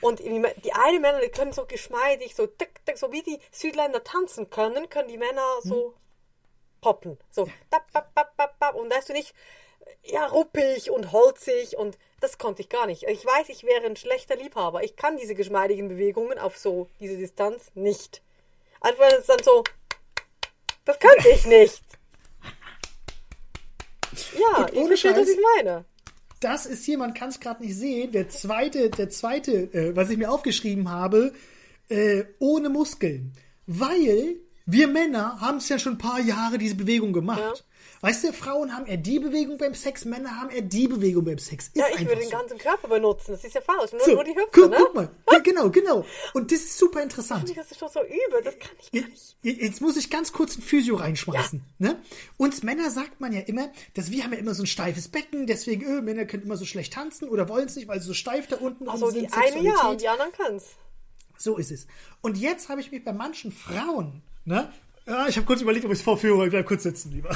Und 0.01 0.19
die, 0.19 0.73
einen 0.73 1.01
Männer, 1.01 1.19
die 1.21 1.29
können 1.29 1.51
so 1.51 1.65
geschmeidig, 1.65 2.33
so 2.33 2.47
tick, 2.47 2.85
tick, 2.85 2.97
so 2.97 3.11
wie 3.11 3.21
die 3.21 3.37
Südländer 3.51 4.03
tanzen 4.03 4.49
können, 4.49 4.89
können 4.89 5.09
die 5.09 5.17
Männer 5.17 5.45
so 5.61 5.93
poppen. 6.81 7.17
So, 7.29 7.45
tap, 7.69 7.91
tap, 7.91 8.15
tap, 8.15 8.37
tap, 8.37 8.59
tap. 8.59 8.75
und 8.75 8.89
da 8.89 8.97
hast 8.97 9.09
du 9.09 9.13
nicht, 9.13 9.33
ja, 10.03 10.25
ruppig 10.27 10.89
und 10.91 11.11
holzig 11.11 11.77
und 11.77 11.97
das 12.21 12.37
konnte 12.37 12.61
ich 12.61 12.69
gar 12.69 12.85
nicht. 12.85 13.03
Ich 13.03 13.25
weiß, 13.25 13.49
ich 13.49 13.63
wäre 13.63 13.85
ein 13.85 13.95
schlechter 13.95 14.35
Liebhaber. 14.35 14.83
Ich 14.83 14.95
kann 14.95 15.17
diese 15.17 15.35
geschmeidigen 15.35 15.89
Bewegungen 15.89 16.39
auf 16.39 16.57
so 16.57 16.87
diese 16.99 17.17
Distanz 17.17 17.71
nicht. 17.75 18.21
Wenn 18.81 19.19
es 19.19 19.25
dann 19.25 19.43
so, 19.43 19.63
das 20.85 20.97
könnte 20.99 21.29
ich 21.29 21.45
nicht. 21.45 21.83
Ja, 24.39 24.67
ich 24.67 24.77
ohne 24.77 24.87
verstehe, 24.87 25.15
was 25.15 25.29
ich 25.29 25.39
meine. 25.57 25.85
Das 26.39 26.65
ist 26.65 26.85
hier, 26.85 26.97
man 26.97 27.13
kann 27.13 27.29
es 27.29 27.39
gerade 27.39 27.63
nicht 27.63 27.75
sehen, 27.75 28.11
der 28.11 28.29
zweite, 28.29 28.89
der 28.89 29.09
zweite, 29.09 29.73
äh, 29.73 29.95
was 29.95 30.09
ich 30.09 30.17
mir 30.17 30.31
aufgeschrieben 30.31 30.89
habe, 30.89 31.33
äh, 31.89 32.23
ohne 32.39 32.69
Muskeln. 32.69 33.33
Weil 33.67 34.37
wir 34.65 34.87
Männer 34.87 35.41
haben 35.41 35.57
es 35.57 35.67
ja 35.69 35.77
schon 35.77 35.93
ein 35.93 35.97
paar 35.97 36.19
Jahre 36.19 36.57
diese 36.57 36.75
Bewegung 36.75 37.11
gemacht. 37.11 37.39
Ja. 37.39 37.53
Weißt 38.01 38.23
du, 38.23 38.31
Frauen 38.31 38.73
haben 38.73 38.85
eher 38.85 38.95
die 38.97 39.19
Bewegung 39.19 39.57
beim 39.57 39.73
Sex, 39.73 40.05
Männer 40.05 40.39
haben 40.39 40.49
eher 40.49 40.61
die 40.61 40.87
Bewegung 40.87 41.25
beim 41.25 41.37
Sex. 41.37 41.67
Ist 41.67 41.75
Ja, 41.75 41.85
ich 41.93 41.99
würde 42.07 42.21
den 42.21 42.29
so. 42.29 42.37
ganzen 42.37 42.57
Körper 42.57 42.87
benutzen. 42.87 43.31
Das 43.33 43.43
ist 43.43 43.53
ja 43.53 43.61
falsch. 43.61 43.91
Nur, 43.91 44.01
So, 44.01 44.11
nur 44.13 44.23
die 44.23 44.31
Hüfte, 44.35 44.49
guck, 44.53 44.69
ne? 44.71 44.77
guck 44.79 44.95
mal. 44.95 45.09
Ja, 45.31 45.39
genau, 45.39 45.69
genau. 45.69 46.05
Und 46.33 46.51
das 46.51 46.59
ist 46.59 46.77
super 46.77 47.03
interessant. 47.03 47.53
Das 47.57 47.71
ist 47.71 47.77
schon 47.79 47.89
so 47.89 47.99
übel. 48.01 48.41
Das 48.43 48.57
kann 48.57 48.71
ich 48.81 48.91
gar 48.91 49.09
nicht. 49.09 49.35
Jetzt 49.43 49.81
muss 49.81 49.97
ich 49.97 50.09
ganz 50.09 50.31
kurz 50.31 50.57
ein 50.57 50.61
Physio 50.61 50.95
reinschmeißen. 50.95 51.61
Ne? 51.77 52.01
Uns 52.37 52.63
Männer 52.63 52.89
sagt 52.89 53.19
man 53.19 53.33
ja 53.33 53.41
immer, 53.41 53.69
dass 53.95 54.11
wir 54.11 54.23
haben 54.23 54.33
ja 54.33 54.39
immer 54.39 54.53
so 54.53 54.63
ein 54.63 54.67
steifes 54.67 55.07
Becken, 55.09 55.45
deswegen, 55.47 55.85
öh, 55.85 56.01
Männer 56.01 56.25
können 56.25 56.43
immer 56.43 56.57
so 56.57 56.65
schlecht 56.65 56.93
tanzen 56.93 57.27
oder 57.29 57.49
wollen 57.49 57.65
es 57.67 57.75
nicht, 57.75 57.87
weil 57.87 57.99
sie 57.99 58.07
so 58.07 58.13
steif 58.13 58.47
da 58.47 58.55
unten 58.57 58.87
Also 58.89 59.09
sind. 59.11 59.23
die 59.29 59.33
eine 59.33 59.61
ja 59.61 59.87
und 59.89 60.01
die 60.01 60.07
anderen 60.07 60.31
kann's. 60.31 60.65
So 61.37 61.57
ist 61.57 61.71
es. 61.71 61.85
Und 62.21 62.37
jetzt 62.37 62.69
habe 62.69 62.81
ich 62.81 62.91
mich 62.91 63.03
bei 63.03 63.13
manchen 63.13 63.51
Frauen, 63.51 64.21
ne? 64.45 64.71
Ja, 65.05 65.27
ich 65.27 65.37
habe 65.37 65.45
kurz 65.45 65.61
überlegt, 65.61 65.85
ob 65.85 65.91
ich 65.91 65.99
es 65.99 66.03
vorführe, 66.03 66.45
ich 66.45 66.51
bleib 66.51 66.65
kurz 66.65 66.83
sitzen, 66.83 67.11
lieber. 67.11 67.35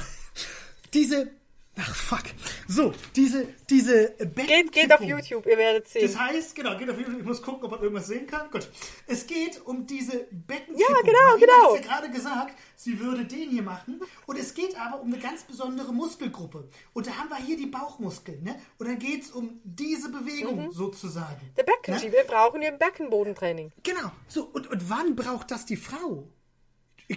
Diese, 0.94 1.32
ach 1.78 1.96
fuck. 1.96 2.24
So, 2.68 2.94
diese, 3.16 3.48
diese 3.70 4.10
Becken. 4.20 4.48
Geht, 4.48 4.72
geht 4.72 4.94
auf 4.94 5.02
YouTube, 5.02 5.46
ihr 5.48 5.58
werdet 5.58 5.88
sehen. 5.88 6.04
Das 6.04 6.18
heißt, 6.18 6.56
genau, 6.56 6.78
geht 6.78 6.90
auf 6.90 6.98
YouTube, 6.98 7.20
ich 7.20 7.26
muss 7.26 7.42
gucken, 7.42 7.64
ob 7.66 7.72
man 7.72 7.82
irgendwas 7.82 8.08
sehen 8.08 8.28
kann. 8.28 8.50
Gut. 8.52 8.70
Es 9.08 9.26
geht 9.26 9.66
um 9.66 9.86
diese 9.86 10.28
Beckenkippung. 10.32 10.80
Ja, 10.80 11.02
genau, 11.02 11.20
Marina 11.30 11.46
genau. 11.46 11.76
hat 11.76 11.84
ja 11.84 11.88
gerade 11.88 12.12
gesagt, 12.12 12.56
sie 12.76 13.00
würde 13.00 13.26
den 13.26 13.50
hier 13.50 13.64
machen. 13.64 14.02
Und 14.28 14.38
es 14.38 14.54
geht 14.54 14.80
aber 14.80 15.02
um 15.02 15.12
eine 15.12 15.22
ganz 15.22 15.44
besondere 15.44 15.92
Muskelgruppe. 15.92 16.70
Und 16.94 17.08
da 17.08 17.18
haben 17.18 17.30
wir 17.30 17.38
hier 17.38 17.58
die 17.58 17.68
Bauchmuskeln, 17.68 18.44
ne? 18.44 18.56
Und 18.78 18.88
dann 18.88 19.00
geht 19.00 19.24
es 19.24 19.32
um 19.32 19.60
diese 19.64 20.10
Bewegung 20.10 20.72
sozusagen. 20.72 21.42
Mhm. 21.42 21.56
Der 21.56 21.64
Beckenschieber, 21.64 22.18
wir 22.18 22.24
brauchen 22.26 22.62
wir 22.62 22.70
im 22.70 22.78
Beckenbodentraining. 22.78 23.72
Genau. 23.82 24.12
So, 24.28 24.44
und, 24.54 24.70
und 24.70 24.90
wann 24.90 25.16
braucht 25.16 25.52
das 25.52 25.66
die 25.66 25.78
Frau? 25.78 26.28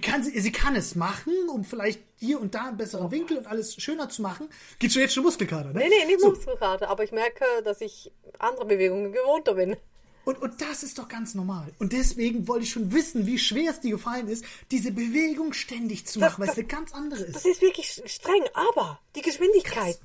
Kann 0.01 0.23
sie, 0.23 0.53
kann 0.53 0.75
es 0.77 0.95
machen, 0.95 1.33
um 1.49 1.65
vielleicht 1.65 2.01
hier 2.17 2.41
und 2.41 2.55
da 2.55 2.67
einen 2.67 2.77
besseren 2.77 3.11
Winkel 3.11 3.39
und 3.39 3.47
alles 3.47 3.75
schöner 3.77 4.09
zu 4.09 4.23
machen. 4.23 4.49
Geht 4.79 4.93
schon 4.93 5.03
jetzt 5.03 5.15
schon 5.15 5.25
Muskelkater, 5.25 5.73
ne? 5.73 5.79
Nee, 5.81 5.89
nee, 5.89 6.07
nicht 6.07 6.21
so, 6.21 6.31
Muskelkater, 6.31 6.89
aber 6.89 7.05
ich 7.05 7.13
merke, 7.13 7.45
dass 7.65 7.81
ich 7.81 8.11
andere 8.39 8.67
Bewegungen 8.67 9.13
gewohnter 9.13 9.55
bin. 9.55 9.77
Und, 10.25 10.43
und 10.43 10.61
das 10.61 10.83
ist 10.83 10.99
doch 10.99 11.07
ganz 11.09 11.35
normal. 11.35 11.73
Und 11.79 11.93
deswegen 11.93 12.49
wollte 12.49 12.65
ich 12.65 12.71
schon 12.71 12.93
wissen, 12.93 13.27
wie 13.27 13.39
schwer 13.39 13.71
es 13.71 13.79
dir 13.81 13.93
gefallen 13.93 14.27
ist, 14.27 14.45
diese 14.73 14.91
Bewegung 14.91 15.53
ständig 15.53 16.07
zu 16.07 16.19
Das- 16.19 16.33
machen, 16.33 16.43
weil 16.43 16.49
es 16.51 16.59
eine 16.59 16.67
ganz 16.67 16.93
andere 16.93 17.25
Das 17.27 17.45
ist. 17.45 17.47
ist 17.47 17.63
wirklich 17.63 18.03
streng, 18.07 18.43
aber 18.55 18.99
die 19.15 19.23
Geschwindigkeit. 19.23 19.99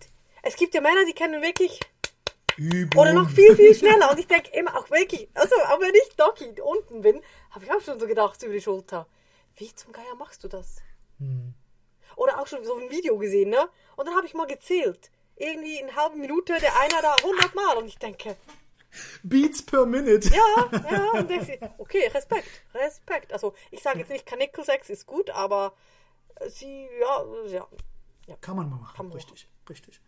Es 0.43 0.55
gibt 0.57 0.75
ja 0.75 0.81
Männer, 0.81 1.05
die 1.07 1.13
können 1.13 1.41
wirklich 1.41 1.79
Übung. 2.57 3.01
oder 3.01 3.13
noch 3.13 3.29
viel, 3.31 3.55
viel 3.55 3.73
schneller. 3.73 4.11
Und 4.11 4.19
ich 4.19 4.27
denke 4.27 4.49
immer 4.53 4.77
auch 4.77 4.89
wirklich, 4.91 5.27
also 5.33 5.55
auch 5.69 5.79
wenn 5.79 5.93
ich 5.95 6.15
Doggy 6.15 6.61
unten 6.61 7.01
bin, 7.01 7.21
habe 7.51 7.65
ich 7.65 7.71
auch 7.71 7.81
schon 7.81 7.99
so 7.99 8.05
gedacht 8.05 8.41
über 8.43 8.53
die 8.53 8.61
Schulter. 8.61 9.07
Wie 9.55 9.73
zum 9.75 9.91
Geier 9.91 10.15
machst 10.17 10.43
du 10.43 10.47
das? 10.47 10.77
Hm. 11.19 11.53
Oder 12.15 12.39
auch 12.39 12.47
schon 12.47 12.63
so 12.63 12.75
ein 12.77 12.89
Video 12.89 13.17
gesehen, 13.17 13.49
ne? 13.49 13.69
Und 13.95 14.07
dann 14.07 14.15
habe 14.15 14.27
ich 14.27 14.33
mal 14.33 14.47
gezählt. 14.47 15.11
Irgendwie 15.35 15.79
in 15.79 15.87
einer 15.87 15.95
halben 15.95 16.19
Minute 16.19 16.57
der 16.59 16.79
einer 16.79 17.01
da 17.01 17.15
100 17.15 17.55
Mal. 17.55 17.77
Und 17.77 17.87
ich 17.87 17.97
denke, 17.97 18.35
Beats 19.23 19.61
per 19.61 19.85
Minute. 19.85 20.29
ja, 20.29 20.69
ja. 20.91 21.11
Und 21.13 21.29
denkst, 21.29 21.59
okay, 21.77 22.07
Respekt, 22.13 22.47
Respekt. 22.73 23.33
Also 23.33 23.53
ich 23.71 23.81
sage 23.81 23.99
jetzt 23.99 24.09
nicht, 24.09 24.25
Kanickelsex 24.25 24.89
ist 24.89 25.05
gut, 25.05 25.29
aber 25.29 25.73
sie, 26.47 26.87
ja, 26.99 27.25
ja. 27.47 27.67
Kann 28.39 28.55
man 28.55 28.69
mal 28.69 28.77
machen, 28.77 28.95
Kann 28.95 29.07
man 29.07 29.15
richtig, 29.15 29.47
richtig. 29.69 29.99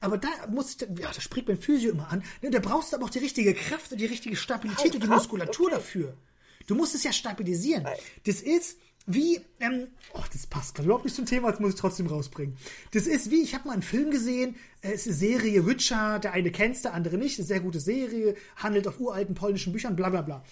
Aber 0.00 0.18
da 0.18 0.28
muss 0.48 0.74
ich, 0.74 0.80
ja, 0.98 1.12
das 1.12 1.22
spricht 1.22 1.46
beim 1.46 1.58
Physio 1.58 1.92
immer 1.92 2.10
an. 2.10 2.24
Ne, 2.42 2.50
da 2.50 2.58
brauchst 2.58 2.92
du 2.92 2.96
aber 2.96 3.06
auch 3.06 3.10
die 3.10 3.20
richtige 3.20 3.54
Kraft 3.54 3.92
und 3.92 3.98
die 3.98 4.06
richtige 4.06 4.36
Stabilität 4.36 4.92
Oh, 4.92 4.94
und 4.96 5.02
die 5.04 5.08
Muskulatur 5.08 5.66
okay. 5.66 5.74
dafür. 5.76 6.16
Du 6.66 6.74
musst 6.74 6.94
es 6.94 7.04
ja 7.04 7.12
stabilisieren. 7.12 7.86
Das 8.26 8.42
ist 8.42 8.78
wie, 9.06 9.40
ähm, 9.60 9.88
oh, 10.12 10.22
das 10.32 10.46
passt 10.46 10.74
gerade 10.74 10.86
überhaupt 10.86 11.04
nicht 11.04 11.16
zum 11.16 11.26
Thema, 11.26 11.50
das 11.50 11.58
muss 11.58 11.74
ich 11.74 11.80
trotzdem 11.80 12.06
rausbringen. 12.06 12.56
Das 12.92 13.06
ist 13.06 13.30
wie, 13.30 13.42
ich 13.42 13.54
habe 13.54 13.66
mal 13.68 13.74
einen 13.74 13.82
Film 13.82 14.10
gesehen, 14.10 14.56
äh, 14.82 14.92
es 14.92 15.06
ist 15.06 15.08
eine 15.08 15.16
Serie 15.16 15.66
Witcher, 15.66 16.18
der 16.18 16.32
eine 16.32 16.52
kennt 16.52 16.84
der 16.84 16.94
andere 16.94 17.16
nicht, 17.16 17.38
eine 17.38 17.46
sehr 17.46 17.60
gute 17.60 17.80
Serie, 17.80 18.36
handelt 18.56 18.86
auf 18.86 19.00
uralten 19.00 19.34
polnischen 19.34 19.72
Büchern, 19.72 19.96
bla 19.96 20.10
bla 20.10 20.22
bla. 20.22 20.44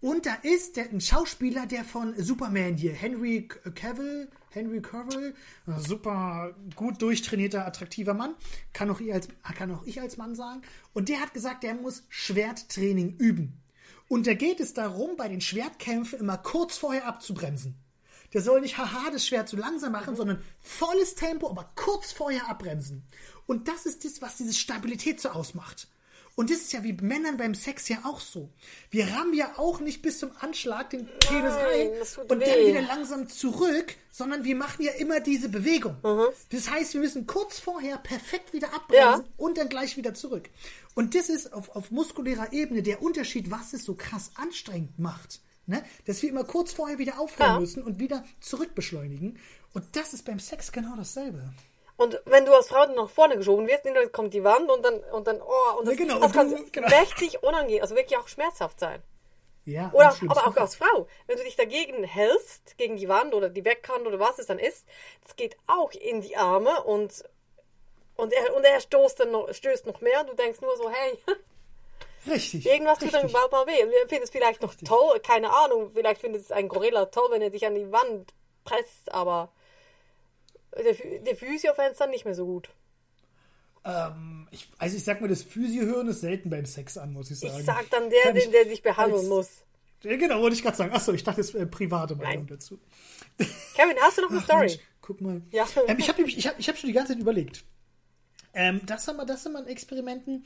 Und 0.00 0.26
da 0.26 0.34
ist 0.42 0.76
der, 0.76 0.90
ein 0.90 1.00
Schauspieler, 1.00 1.66
der 1.66 1.84
von 1.84 2.14
Superman 2.16 2.76
hier, 2.76 2.92
Henry 2.92 3.48
Cavill, 3.74 4.28
Henry 4.50 4.80
Cavill, 4.80 5.34
ein 5.66 5.80
super 5.80 6.54
gut 6.74 7.00
durchtrainierter, 7.02 7.66
attraktiver 7.66 8.14
Mann, 8.14 8.34
kann 8.72 8.90
auch, 8.90 9.00
ich 9.00 9.12
als, 9.12 9.28
kann 9.56 9.70
auch 9.72 9.84
ich 9.84 10.00
als 10.00 10.16
Mann 10.16 10.34
sagen. 10.34 10.62
Und 10.92 11.08
der 11.08 11.20
hat 11.20 11.34
gesagt, 11.34 11.62
der 11.62 11.74
muss 11.74 12.04
Schwerttraining 12.08 13.16
üben. 13.18 13.60
Und 14.08 14.26
da 14.26 14.34
geht 14.34 14.60
es 14.60 14.74
darum, 14.74 15.16
bei 15.16 15.28
den 15.28 15.40
Schwertkämpfen 15.40 16.20
immer 16.20 16.38
kurz 16.38 16.76
vorher 16.76 17.06
abzubremsen. 17.06 17.76
Der 18.32 18.42
soll 18.42 18.60
nicht 18.60 18.78
haha 18.78 19.10
das 19.10 19.26
Schwert 19.26 19.48
zu 19.48 19.56
langsam 19.56 19.92
machen, 19.92 20.16
sondern 20.16 20.42
volles 20.60 21.14
Tempo, 21.14 21.48
aber 21.48 21.70
kurz 21.76 22.12
vorher 22.12 22.48
abbremsen. 22.48 23.04
Und 23.46 23.68
das 23.68 23.86
ist 23.86 24.04
das, 24.04 24.20
was 24.22 24.36
diese 24.36 24.54
Stabilität 24.54 25.20
so 25.20 25.30
ausmacht. 25.30 25.88
Und 26.34 26.50
das 26.50 26.58
ist 26.58 26.72
ja 26.74 26.84
wie 26.84 26.92
Männern 26.92 27.38
beim 27.38 27.54
Sex 27.54 27.88
ja 27.88 27.96
auch 28.04 28.20
so. 28.20 28.50
Wir 28.90 29.08
rammen 29.08 29.32
ja 29.32 29.54
auch 29.56 29.80
nicht 29.80 30.02
bis 30.02 30.18
zum 30.18 30.32
Anschlag 30.38 30.90
den 30.90 31.06
Penis 31.20 31.54
rein 31.54 31.90
und 32.28 32.30
dann 32.30 32.40
weh. 32.40 32.68
wieder 32.68 32.82
langsam 32.82 33.26
zurück, 33.30 33.94
sondern 34.10 34.44
wir 34.44 34.54
machen 34.54 34.82
ja 34.84 34.92
immer 34.92 35.20
diese 35.20 35.48
Bewegung. 35.48 35.96
Mhm. 36.02 36.26
Das 36.50 36.70
heißt, 36.70 36.92
wir 36.92 37.00
müssen 37.00 37.26
kurz 37.26 37.58
vorher 37.58 37.96
perfekt 37.96 38.52
wieder 38.52 38.74
abbremsen 38.74 39.24
Ja. 39.24 39.32
und 39.38 39.56
dann 39.56 39.70
gleich 39.70 39.96
wieder 39.96 40.12
zurück. 40.12 40.50
Und 40.94 41.14
das 41.14 41.30
ist 41.30 41.54
auf, 41.54 41.70
auf 41.74 41.90
muskulärer 41.90 42.52
Ebene 42.52 42.82
der 42.82 43.00
Unterschied, 43.00 43.50
was 43.50 43.72
es 43.72 43.84
so 43.86 43.94
krass 43.94 44.32
anstrengend 44.34 44.98
macht. 44.98 45.40
Ne? 45.66 45.84
Dass 46.06 46.22
wir 46.22 46.30
immer 46.30 46.44
kurz 46.44 46.72
vorher 46.72 46.98
wieder 46.98 47.18
aufhören 47.18 47.54
Ja. 47.54 47.60
müssen 47.60 47.82
und 47.82 47.98
wieder 47.98 48.24
zurückbeschleunigen. 48.40 49.38
Und 49.74 49.96
das 49.96 50.14
ist 50.14 50.24
beim 50.24 50.38
Sex 50.38 50.70
genau 50.72 50.94
dasselbe. 50.96 51.50
Und 51.96 52.20
wenn 52.26 52.44
du 52.44 52.54
als 52.54 52.68
Frau 52.68 52.86
dann 52.86 52.94
nach 52.94 53.08
vorne 53.08 53.36
geschoben 53.36 53.66
wirst, 53.66 53.84
dann 53.84 54.12
kommt 54.12 54.34
die 54.34 54.44
Wand 54.44 54.70
und 54.70 54.84
dann, 54.84 55.00
und 55.12 55.26
dann, 55.26 55.40
oh, 55.40 55.78
und 55.78 55.88
das, 55.88 55.98
Ja, 55.98 56.04
genau, 56.04 56.20
das 56.20 56.32
kann 56.32 56.54
genau. 56.70 56.88
mächtig 56.88 57.42
unangenehm, 57.42 57.82
also 57.82 57.96
wirklich 57.96 58.18
auch 58.18 58.28
schmerzhaft 58.28 58.78
sein. 58.78 59.02
Ja, 59.64 59.90
Oder, 59.92 60.14
aber 60.28 60.46
auch 60.46 60.56
als 60.56 60.76
Frau, 60.76 61.08
wenn 61.26 61.38
du 61.38 61.42
dich 61.42 61.56
dagegen 61.56 62.04
hältst, 62.04 62.78
gegen 62.78 62.96
die 62.96 63.08
Wand 63.08 63.34
oder 63.34 63.48
die 63.48 63.64
Weckkante 63.64 64.06
oder 64.08 64.20
was 64.20 64.38
es 64.38 64.46
dann 64.46 64.60
ist, 64.60 64.84
das 65.24 65.34
geht 65.34 65.56
auch 65.66 65.90
in 65.90 66.20
die 66.20 66.36
Arme 66.36 66.84
und, 66.84 67.24
und, 68.14 68.32
er, 68.32 68.54
und 68.54 68.62
er 68.64 68.78
stoßt 68.80 69.18
dann 69.18 69.32
noch, 69.32 69.52
stößt 69.52 69.86
noch 69.86 70.00
mehr 70.00 70.20
und 70.20 70.28
du 70.30 70.34
denkst 70.36 70.60
nur 70.60 70.76
so, 70.76 70.88
hey, 70.88 71.18
Richtig. 72.26 72.66
irgendwas 72.66 72.98
tut 72.98 73.12
dann 73.14 73.22
richtig. 73.26 73.40
mal 73.50 73.66
weh. 73.66 73.84
Und 73.84 73.90
wir 73.90 74.08
finden 74.08 74.24
es 74.24 74.30
vielleicht 74.30 74.62
noch 74.62 74.74
toll, 74.74 75.20
keine 75.20 75.50
Ahnung, 75.54 75.90
vielleicht 75.94 76.20
findet 76.20 76.42
es 76.42 76.52
ein 76.52 76.68
Gorilla 76.68 77.06
toll, 77.06 77.28
wenn 77.30 77.42
er 77.42 77.50
dich 77.50 77.66
an 77.66 77.74
die 77.74 77.90
Wand 77.92 78.32
presst, 78.64 79.12
aber 79.12 79.52
der, 80.76 80.94
der 81.20 81.36
Physio 81.36 81.72
fände 81.74 81.92
es 81.92 81.98
dann 81.98 82.10
nicht 82.10 82.24
mehr 82.24 82.34
so 82.34 82.44
gut. 82.46 82.68
Ähm, 83.84 84.48
ich, 84.50 84.68
also 84.78 84.96
ich 84.96 85.04
sag 85.04 85.20
mal, 85.20 85.28
das 85.28 85.42
Physio-Hören 85.42 86.08
ist 86.08 86.20
selten 86.20 86.50
beim 86.50 86.66
Sex 86.66 86.98
an, 86.98 87.12
muss 87.12 87.30
ich 87.30 87.38
sagen. 87.38 87.58
Ich 87.58 87.64
sag 87.64 87.88
dann 87.90 88.10
der, 88.10 88.32
den, 88.32 88.50
der 88.50 88.64
sich 88.66 88.82
behandeln 88.82 89.20
als- 89.20 89.28
muss. 89.28 89.48
Ja, 90.02 90.16
genau, 90.16 90.40
wollte 90.42 90.56
ich 90.56 90.62
gerade 90.62 90.76
sagen. 90.76 90.92
Achso, 90.92 91.12
ich 91.12 91.24
dachte, 91.24 91.38
das 91.38 91.50
ist 91.50 91.54
äh, 91.54 91.66
private 91.66 92.16
Meinung 92.16 92.46
dazu. 92.46 92.78
Kevin, 93.74 93.96
hast 94.00 94.18
du 94.18 94.22
noch 94.22 94.30
eine 94.30 94.38
Ach, 94.40 94.44
Story? 94.44 94.66
Mensch, 94.66 94.78
guck 95.00 95.20
mal. 95.20 95.40
Ja. 95.50 95.66
Ähm, 95.86 95.98
ich 95.98 96.08
habe 96.08 96.22
ich 96.22 96.46
hab, 96.46 96.58
ich 96.58 96.68
hab 96.68 96.76
schon 96.76 96.88
die 96.88 96.92
ganze 96.92 97.12
Zeit 97.14 97.20
überlegt. 97.22 97.64
Ähm, 98.52 98.80
das 98.84 99.08
haben 99.08 99.16
wir, 99.16 99.24
das 99.24 99.44
wir 99.44 99.56
an 99.56 99.66
Experimenten. 99.66 100.44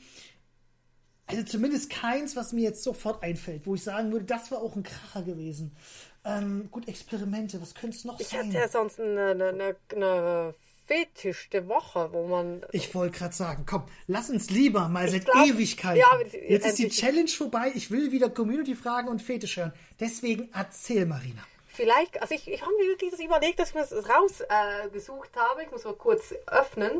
Also 1.31 1.43
zumindest 1.43 1.89
keins, 1.89 2.35
was 2.35 2.53
mir 2.53 2.61
jetzt 2.61 2.83
sofort 2.83 3.23
einfällt, 3.23 3.65
wo 3.65 3.75
ich 3.75 3.83
sagen 3.83 4.11
würde, 4.11 4.25
das 4.25 4.51
war 4.51 4.61
auch 4.61 4.75
ein 4.75 4.83
Kracher 4.83 5.23
gewesen. 5.23 5.75
Ähm, 6.23 6.69
gut, 6.71 6.87
Experimente, 6.87 7.61
was 7.61 7.73
könnte 7.73 7.97
es 7.97 8.05
noch 8.05 8.19
Ich 8.19 8.27
sein? 8.27 8.47
hatte 8.47 8.57
ja 8.57 8.67
sonst 8.67 8.99
eine, 8.99 9.31
eine, 9.31 9.75
eine, 9.95 10.53
Fetisch 10.87 11.49
der 11.51 11.67
Woche, 11.69 12.09
wo 12.11 12.27
man. 12.27 12.65
Ich 12.73 12.93
wollte 12.93 13.17
gerade 13.17 13.33
sagen, 13.33 13.63
komm, 13.65 13.83
lass 14.07 14.29
uns 14.29 14.49
lieber 14.49 14.89
mal 14.89 15.07
seit 15.07 15.23
glaub- 15.25 15.47
Ewigkeiten. 15.47 15.99
ja, 16.01 16.39
Jetzt 16.49 16.65
ist 16.67 16.79
die. 16.79 16.89
Challenge 16.89 17.29
vorbei. 17.29 17.71
Ich 17.75 17.91
will 17.91 18.11
wieder 18.11 18.29
Community-Fragen 18.29 19.07
und 19.07 19.21
Fetisch 19.21 19.55
hören. 19.57 19.71
Deswegen 20.01 20.49
erzähl, 20.53 21.05
Marina. 21.05 21.43
Vielleicht, 21.67 22.21
also 22.21 22.35
ich, 22.35 22.45
ich 22.45 22.61
habe 22.61 22.73
mir 22.77 22.87
wirklich 22.89 23.11
das 23.11 23.21
überlegt, 23.21 23.59
dass 23.59 23.69
ich 23.69 23.75
mir 23.75 23.81
das 23.89 23.93
rausgesucht 23.93 25.29
äh, 25.33 25.39
habe. 25.39 25.63
Ich 25.63 25.71
muss 25.71 25.85
mal 25.85 25.93
kurz 25.93 26.33
öffnen. 26.47 26.91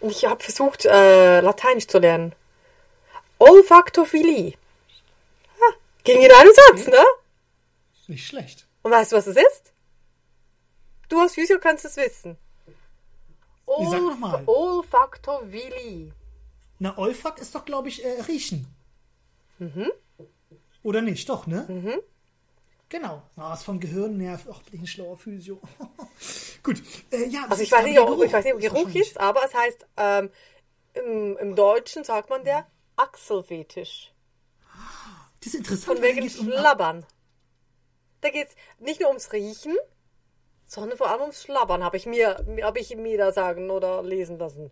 Und 0.00 0.10
ich 0.10 0.24
habe 0.24 0.42
versucht, 0.42 0.86
äh, 0.86 1.40
Lateinisch 1.40 1.86
zu 1.86 1.98
lernen. 1.98 2.32
Olfaktophilie. 3.40 4.52
Ha, 5.60 5.74
ging 6.04 6.20
in 6.22 6.30
einem 6.30 6.52
Satz, 6.54 6.86
ne? 6.86 7.04
Nicht 8.06 8.26
schlecht. 8.26 8.66
Und 8.82 8.92
weißt 8.92 9.12
du, 9.12 9.16
was 9.16 9.26
es 9.26 9.36
ist? 9.36 9.72
Du 11.08 11.18
als 11.18 11.34
Physio 11.34 11.58
kannst 11.58 11.84
es 11.84 11.96
wissen. 11.96 12.36
Wie, 13.78 13.86
sag 13.86 14.00
noch 14.00 14.10
Olf 14.10 14.18
mal. 14.18 14.42
Olfaktophilie. 14.46 16.12
Na, 16.78 16.96
Olfakt 16.96 17.40
ist 17.40 17.54
doch, 17.54 17.64
glaube 17.64 17.88
ich, 17.88 18.04
äh, 18.04 18.20
Riechen. 18.22 18.66
Oder 20.82 21.02
nicht? 21.02 21.28
Doch, 21.28 21.46
ne? 21.46 22.00
Genau. 22.88 23.22
Ah, 23.36 23.54
ist 23.54 23.64
vom 23.64 23.78
Gehirn 23.78 24.16
nervt. 24.16 24.46
Ach, 24.50 24.62
bin 24.62 24.74
ich 24.76 24.80
ein 24.82 24.86
schlauer 24.86 25.16
Physio. 25.16 25.60
Gut. 26.62 26.82
Äh, 27.10 27.26
ja, 27.26 27.46
Also 27.48 27.62
ich 27.62 27.70
weiß 27.70 27.84
nicht, 27.84 27.98
ob, 27.98 28.22
ich 28.24 28.32
weiß 28.32 28.44
nicht, 28.44 28.54
ob 28.54 28.60
Geruch 28.60 28.94
ist, 28.94 29.18
aber 29.18 29.44
es 29.44 29.54
heißt, 29.54 29.86
ähm, 29.96 30.30
im, 30.94 31.36
im 31.38 31.54
Deutschen 31.54 32.02
sagt 32.02 32.30
man 32.30 32.44
der 32.44 32.66
Achselfetisch. 33.02 34.12
Das 35.40 35.48
ist 35.48 35.54
interessant. 35.54 35.98
Von 35.98 36.02
wegen 36.02 36.22
um, 36.22 36.28
Schlabbern. 36.28 37.06
Da 38.20 38.30
geht 38.30 38.48
es 38.48 38.54
nicht 38.78 39.00
nur 39.00 39.08
ums 39.08 39.32
Riechen, 39.32 39.76
sondern 40.66 40.98
vor 40.98 41.08
allem 41.08 41.22
ums 41.22 41.42
Schlabbern, 41.42 41.82
habe 41.82 41.96
ich 41.96 42.06
mir, 42.06 42.44
habe 42.62 42.78
ich 42.78 42.94
mir 42.94 43.16
da 43.16 43.32
sagen 43.32 43.70
oder 43.70 44.02
lesen 44.02 44.38
lassen. 44.38 44.70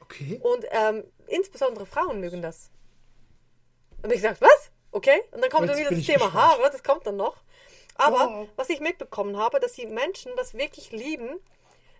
Okay. 0.00 0.40
Und 0.42 0.64
ähm, 0.70 1.04
insbesondere 1.26 1.86
Frauen 1.86 2.20
mögen 2.20 2.42
das. 2.42 2.70
Und 4.02 4.10
ich 4.12 4.22
gesagt, 4.22 4.40
was? 4.40 4.70
Okay. 4.92 5.22
Und 5.32 5.42
dann 5.42 5.50
kommt 5.50 5.68
Jetzt 5.68 5.78
dann 5.78 5.86
wieder 5.86 5.96
das 5.96 6.06
Thema 6.06 6.26
gespannt. 6.26 6.34
Haare, 6.34 6.70
das 6.70 6.82
kommt 6.82 7.06
dann 7.06 7.16
noch. 7.16 7.36
Aber 7.96 8.18
Wow. 8.18 8.48
was 8.56 8.70
ich 8.70 8.80
mitbekommen 8.80 9.36
habe, 9.36 9.60
dass 9.60 9.72
die 9.72 9.86
Menschen 9.86 10.32
das 10.36 10.54
wirklich 10.54 10.92
lieben, 10.92 11.40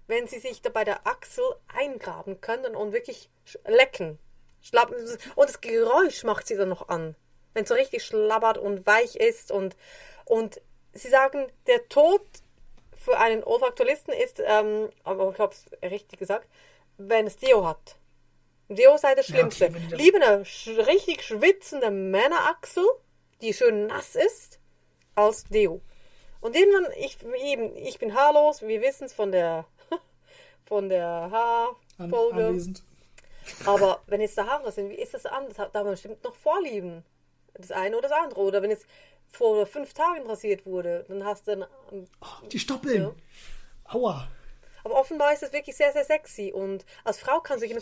wenn 0.07 0.27
sie 0.29 0.39
sich 0.39 0.63
da 0.63 0.71
bei 0.71 0.85
der 0.85 1.07
Achsel 1.07 1.45
eingraben 1.69 2.41
können 2.41 2.77
und 2.77 2.93
wirklich 2.93 3.31
lecken. 3.67 4.19
Schlappen. 4.65 4.97
Und 5.37 5.49
das 5.49 5.61
Geräusch 5.61 6.25
macht 6.25 6.47
sie 6.49 6.57
dann 6.57 6.71
noch 6.71 6.89
an. 6.89 7.15
Wenn 7.53 7.63
es 7.63 7.69
so 7.69 7.75
richtig 7.75 8.03
schlabbert 8.03 8.59
und 8.59 8.85
weich 8.87 9.15
ist. 9.17 9.53
Und, 9.53 9.77
und 10.25 10.61
sie 10.93 11.09
sagen, 11.09 11.47
der 11.69 11.89
Tod 11.89 12.23
für 12.97 13.19
einen 13.19 13.45
Olfaktoristen 13.45 14.13
ist, 14.15 14.43
ähm, 14.45 14.89
aber 15.05 15.31
ich 15.33 15.39
habe 15.39 15.53
es 15.55 15.67
richtig 15.91 16.19
gesagt, 16.19 16.49
wenn 16.97 17.27
es 17.27 17.37
Deo 17.37 17.67
hat. 17.67 17.97
Deo 18.69 18.97
sei 18.97 19.15
das 19.15 19.29
Ja, 19.29 19.37
Schlimmste. 19.37 19.67
okay, 19.67 19.77
das- 19.91 20.01
Lieber 20.01 20.25
eine 20.27 20.45
sch 20.45 20.69
richtig 20.69 21.23
schwitzende 21.23 21.91
Männerachsel, 21.91 22.85
die 23.43 23.53
schön 23.53 23.89
nass 23.89 24.15
ist, 24.17 24.59
als 25.15 25.45
Deo. 25.45 25.83
Und 26.41 26.57
irgendwann, 26.57 26.91
ich, 26.99 27.19
eben, 27.43 27.77
ich 27.77 27.99
bin 27.99 28.15
haarlos, 28.15 28.63
wir 28.63 28.81
wissen 28.81 29.05
es 29.05 29.13
von 29.13 29.33
der, 29.33 29.67
von 30.65 30.89
der 30.89 31.05
An, 31.05 31.31
Haarfolge. 32.11 32.47
anwesend. 32.47 32.83
Aber 33.65 34.03
wenn 34.07 34.21
jetzt 34.21 34.39
da 34.39 34.47
Haare 34.47 34.73
sind, 34.73 34.91
wie 34.91 34.95
ist 34.95 35.15
das 35.15 35.27
anders? 35.27 35.57
Da 35.57 35.65
hat 35.65 35.75
man 35.75 35.87
bestimmt 35.87 36.23
noch 36.25 36.35
Vorlieben. 36.35 37.05
Das 37.55 37.71
eine 37.71 37.97
oder 37.97 38.09
das 38.09 38.19
andere. 38.19 38.41
Oder 38.41 38.63
wenn 38.63 38.71
es 38.71 38.87
vor 39.27 39.67
fünf 39.67 39.95
Tagen 39.95 40.27
rasiert 40.27 40.67
wurde, 40.67 41.05
dann 41.09 41.25
hast 41.25 41.47
du 41.47 41.57
dann. 41.57 42.07
Oh, 42.21 42.47
die 42.51 42.59
Stoppeln. 42.59 43.03
Ja. 43.03 43.15
Aua. 43.85 44.29
Aber 44.83 45.01
offenbar 45.01 45.33
ist 45.33 45.43
das 45.43 45.53
wirklich 45.53 45.77
sehr, 45.77 45.93
sehr 45.93 46.05
sexy. 46.05 46.53
Und 46.53 46.85
als 47.05 47.19
Frau 47.19 47.41
kann 47.41 47.59
sich 47.59 47.75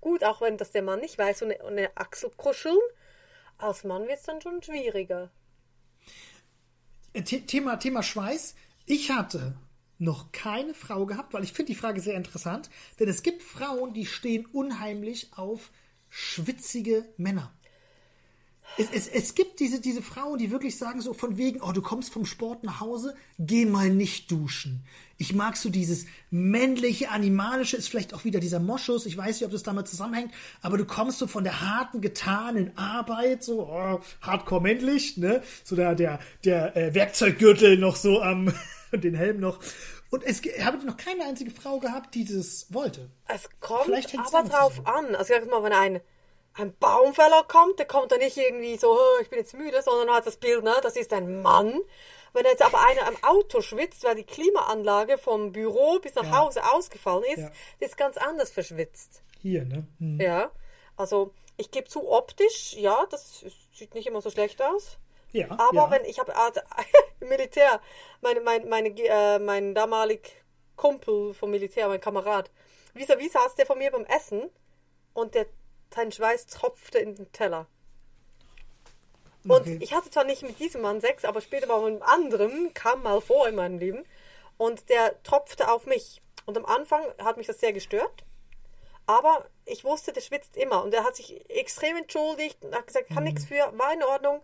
gut, 0.00 0.22
auch 0.24 0.40
wenn 0.40 0.56
das 0.56 0.70
der 0.70 0.82
Mann 0.82 1.00
nicht 1.00 1.18
weiß, 1.18 1.40
so 1.40 1.44
eine, 1.44 1.60
eine 1.62 1.96
Achsel 1.96 2.30
kuscheln. 2.36 2.78
Als 3.58 3.84
Mann 3.84 4.06
wird 4.06 4.18
es 4.18 4.24
dann 4.24 4.40
schon 4.40 4.62
schwieriger. 4.62 5.30
Äh, 7.12 7.22
The 7.24 7.46
Thema, 7.46 7.76
Thema 7.76 8.02
Schweiß. 8.02 8.54
Ich 8.84 9.10
hatte 9.10 9.56
noch 9.98 10.32
keine 10.32 10.74
Frau 10.74 11.06
gehabt, 11.06 11.32
weil 11.32 11.44
ich 11.44 11.52
finde 11.52 11.72
die 11.72 11.78
Frage 11.78 12.00
sehr 12.00 12.16
interessant, 12.16 12.70
denn 12.98 13.08
es 13.08 13.22
gibt 13.22 13.42
Frauen, 13.42 13.94
die 13.94 14.06
stehen 14.06 14.46
unheimlich 14.46 15.30
auf 15.36 15.70
schwitzige 16.08 17.06
Männer. 17.16 17.52
Es, 18.78 18.90
es, 18.92 19.08
es 19.08 19.34
gibt 19.34 19.60
diese, 19.60 19.80
diese 19.80 20.02
Frauen, 20.02 20.38
die 20.38 20.50
wirklich 20.50 20.76
sagen 20.76 21.00
so 21.00 21.14
von 21.14 21.38
wegen, 21.38 21.62
oh, 21.62 21.72
du 21.72 21.80
kommst 21.80 22.12
vom 22.12 22.26
Sport 22.26 22.62
nach 22.62 22.80
Hause, 22.80 23.14
geh 23.38 23.64
mal 23.64 23.88
nicht 23.88 24.30
duschen. 24.30 24.84
Ich 25.16 25.34
mag 25.34 25.56
so 25.56 25.70
dieses 25.70 26.04
männliche, 26.30 27.10
animalische, 27.10 27.78
ist 27.78 27.88
vielleicht 27.88 28.12
auch 28.12 28.24
wieder 28.24 28.38
dieser 28.38 28.60
Moschus, 28.60 29.06
ich 29.06 29.16
weiß 29.16 29.36
nicht, 29.36 29.46
ob 29.46 29.52
das 29.52 29.62
damit 29.62 29.88
zusammenhängt, 29.88 30.30
aber 30.60 30.76
du 30.76 30.84
kommst 30.84 31.18
so 31.18 31.26
von 31.26 31.42
der 31.42 31.62
harten, 31.62 32.02
getanen 32.02 32.76
Arbeit, 32.76 33.42
so 33.42 33.66
oh, 33.66 34.00
hardcore 34.20 34.60
männlich, 34.60 35.16
ne? 35.16 35.42
So 35.64 35.74
der, 35.74 35.94
der, 35.94 36.18
der 36.44 36.76
äh, 36.76 36.94
Werkzeuggürtel 36.94 37.78
noch 37.78 37.96
so 37.96 38.20
am, 38.20 38.52
und 38.92 39.04
den 39.04 39.14
Helm 39.14 39.40
noch. 39.40 39.58
Und 40.10 40.24
es 40.24 40.40
habe 40.64 40.78
noch 40.84 40.96
keine 40.96 41.24
einzige 41.24 41.50
Frau 41.50 41.78
gehabt, 41.78 42.14
die 42.14 42.24
das 42.24 42.66
wollte. 42.72 43.10
Es 43.28 43.48
kommt 43.60 43.88
aber 44.18 44.48
drauf 44.48 44.86
an. 44.86 45.14
Also 45.16 45.34
sag 45.34 45.48
mal, 45.50 45.62
wenn 45.62 45.72
ein, 45.72 46.00
ein 46.54 46.74
Baumfäller 46.78 47.44
kommt, 47.48 47.78
der 47.78 47.86
kommt 47.86 48.12
dann 48.12 48.20
nicht 48.20 48.36
irgendwie 48.36 48.76
so, 48.76 48.92
"Oh, 48.92 49.20
ich 49.20 49.28
bin 49.28 49.38
jetzt 49.40 49.54
müde, 49.54 49.82
sondern 49.82 50.14
hat 50.14 50.26
das 50.26 50.36
Bild, 50.36 50.62
ne, 50.64 50.74
das 50.82 50.96
ist 50.96 51.12
ein 51.12 51.42
Mann. 51.42 51.80
Wenn 52.32 52.44
jetzt 52.44 52.62
aber 52.62 52.78
einer 52.86 53.06
am 53.06 53.16
Auto 53.22 53.62
schwitzt, 53.62 54.04
weil 54.04 54.14
die 54.14 54.24
Klimaanlage 54.24 55.16
vom 55.18 55.52
Büro 55.52 55.98
bis 56.00 56.14
nach 56.14 56.24
Ja. 56.24 56.38
Hause 56.38 56.62
ausgefallen 56.72 57.24
ist, 57.24 57.38
Ja. 57.38 57.50
ist 57.80 57.96
ganz 57.96 58.16
anders 58.18 58.50
verschwitzt. 58.50 59.22
Hier, 59.40 59.64
ne? 59.64 59.86
Hm. 59.98 60.20
Ja, 60.20 60.50
also 60.96 61.32
ich 61.56 61.70
gebe 61.70 61.88
zu, 61.88 62.10
optisch, 62.10 62.74
ja, 62.74 63.06
das 63.10 63.44
sieht 63.72 63.94
nicht 63.94 64.06
immer 64.06 64.20
so 64.20 64.30
schlecht 64.30 64.60
aus. 64.62 64.98
Ja. 65.32 65.50
Aber 65.50 65.74
ja. 65.74 65.90
wenn 65.90 66.04
ich 66.04 66.18
habe 66.18 66.34
also, 66.36 66.60
im 67.20 67.28
Militär, 67.28 67.80
mein, 68.20 68.42
mein, 68.44 68.68
meine, 68.68 68.88
äh, 68.88 69.38
mein 69.38 69.74
damalig 69.74 70.44
Kumpel 70.76 71.34
vom 71.34 71.50
Militär, 71.50 71.88
mein 71.88 72.00
Kamerad, 72.00 72.50
vis-à-vis 72.94 73.32
saß 73.32 73.54
der 73.56 73.66
von 73.66 73.78
mir 73.78 73.90
beim 73.90 74.04
Essen 74.04 74.50
und 75.14 75.34
der, 75.34 75.46
sein 75.94 76.12
Schweiß 76.12 76.46
tropfte 76.46 76.98
in 76.98 77.14
den 77.14 77.30
Teller. 77.32 77.66
Und 79.44 79.60
Okay. 79.60 79.78
ich 79.80 79.94
hatte 79.94 80.10
zwar 80.10 80.24
nicht 80.24 80.42
mit 80.42 80.58
diesem 80.58 80.82
Mann 80.82 81.00
Sex, 81.00 81.24
aber 81.24 81.40
später 81.40 81.66
mal 81.66 81.80
mit 81.90 82.02
einem 82.02 82.02
anderen, 82.02 82.74
kam 82.74 83.02
mal 83.02 83.20
vor 83.20 83.46
in 83.48 83.54
meinem 83.54 83.78
Leben. 83.78 84.04
Und 84.58 84.88
der 84.88 85.22
tropfte 85.22 85.70
auf 85.70 85.86
mich. 85.86 86.20
Und 86.46 86.56
am 86.56 86.64
Anfang 86.64 87.02
hat 87.18 87.36
mich 87.36 87.46
das 87.46 87.60
sehr 87.60 87.72
gestört. 87.72 88.24
Aber 89.06 89.46
ich 89.64 89.84
wusste, 89.84 90.12
der 90.12 90.20
schwitzt 90.20 90.56
immer. 90.56 90.82
Und 90.82 90.92
er 90.92 91.04
hat 91.04 91.14
sich 91.14 91.48
extrem 91.48 91.96
entschuldigt 91.96 92.64
und 92.64 92.74
hat 92.74 92.86
gesagt, 92.86 93.08
kann 93.08 93.24
nichts 93.24 93.44
für, 93.44 93.72
war 93.78 93.92
in 93.92 94.02
Ordnung. 94.02 94.42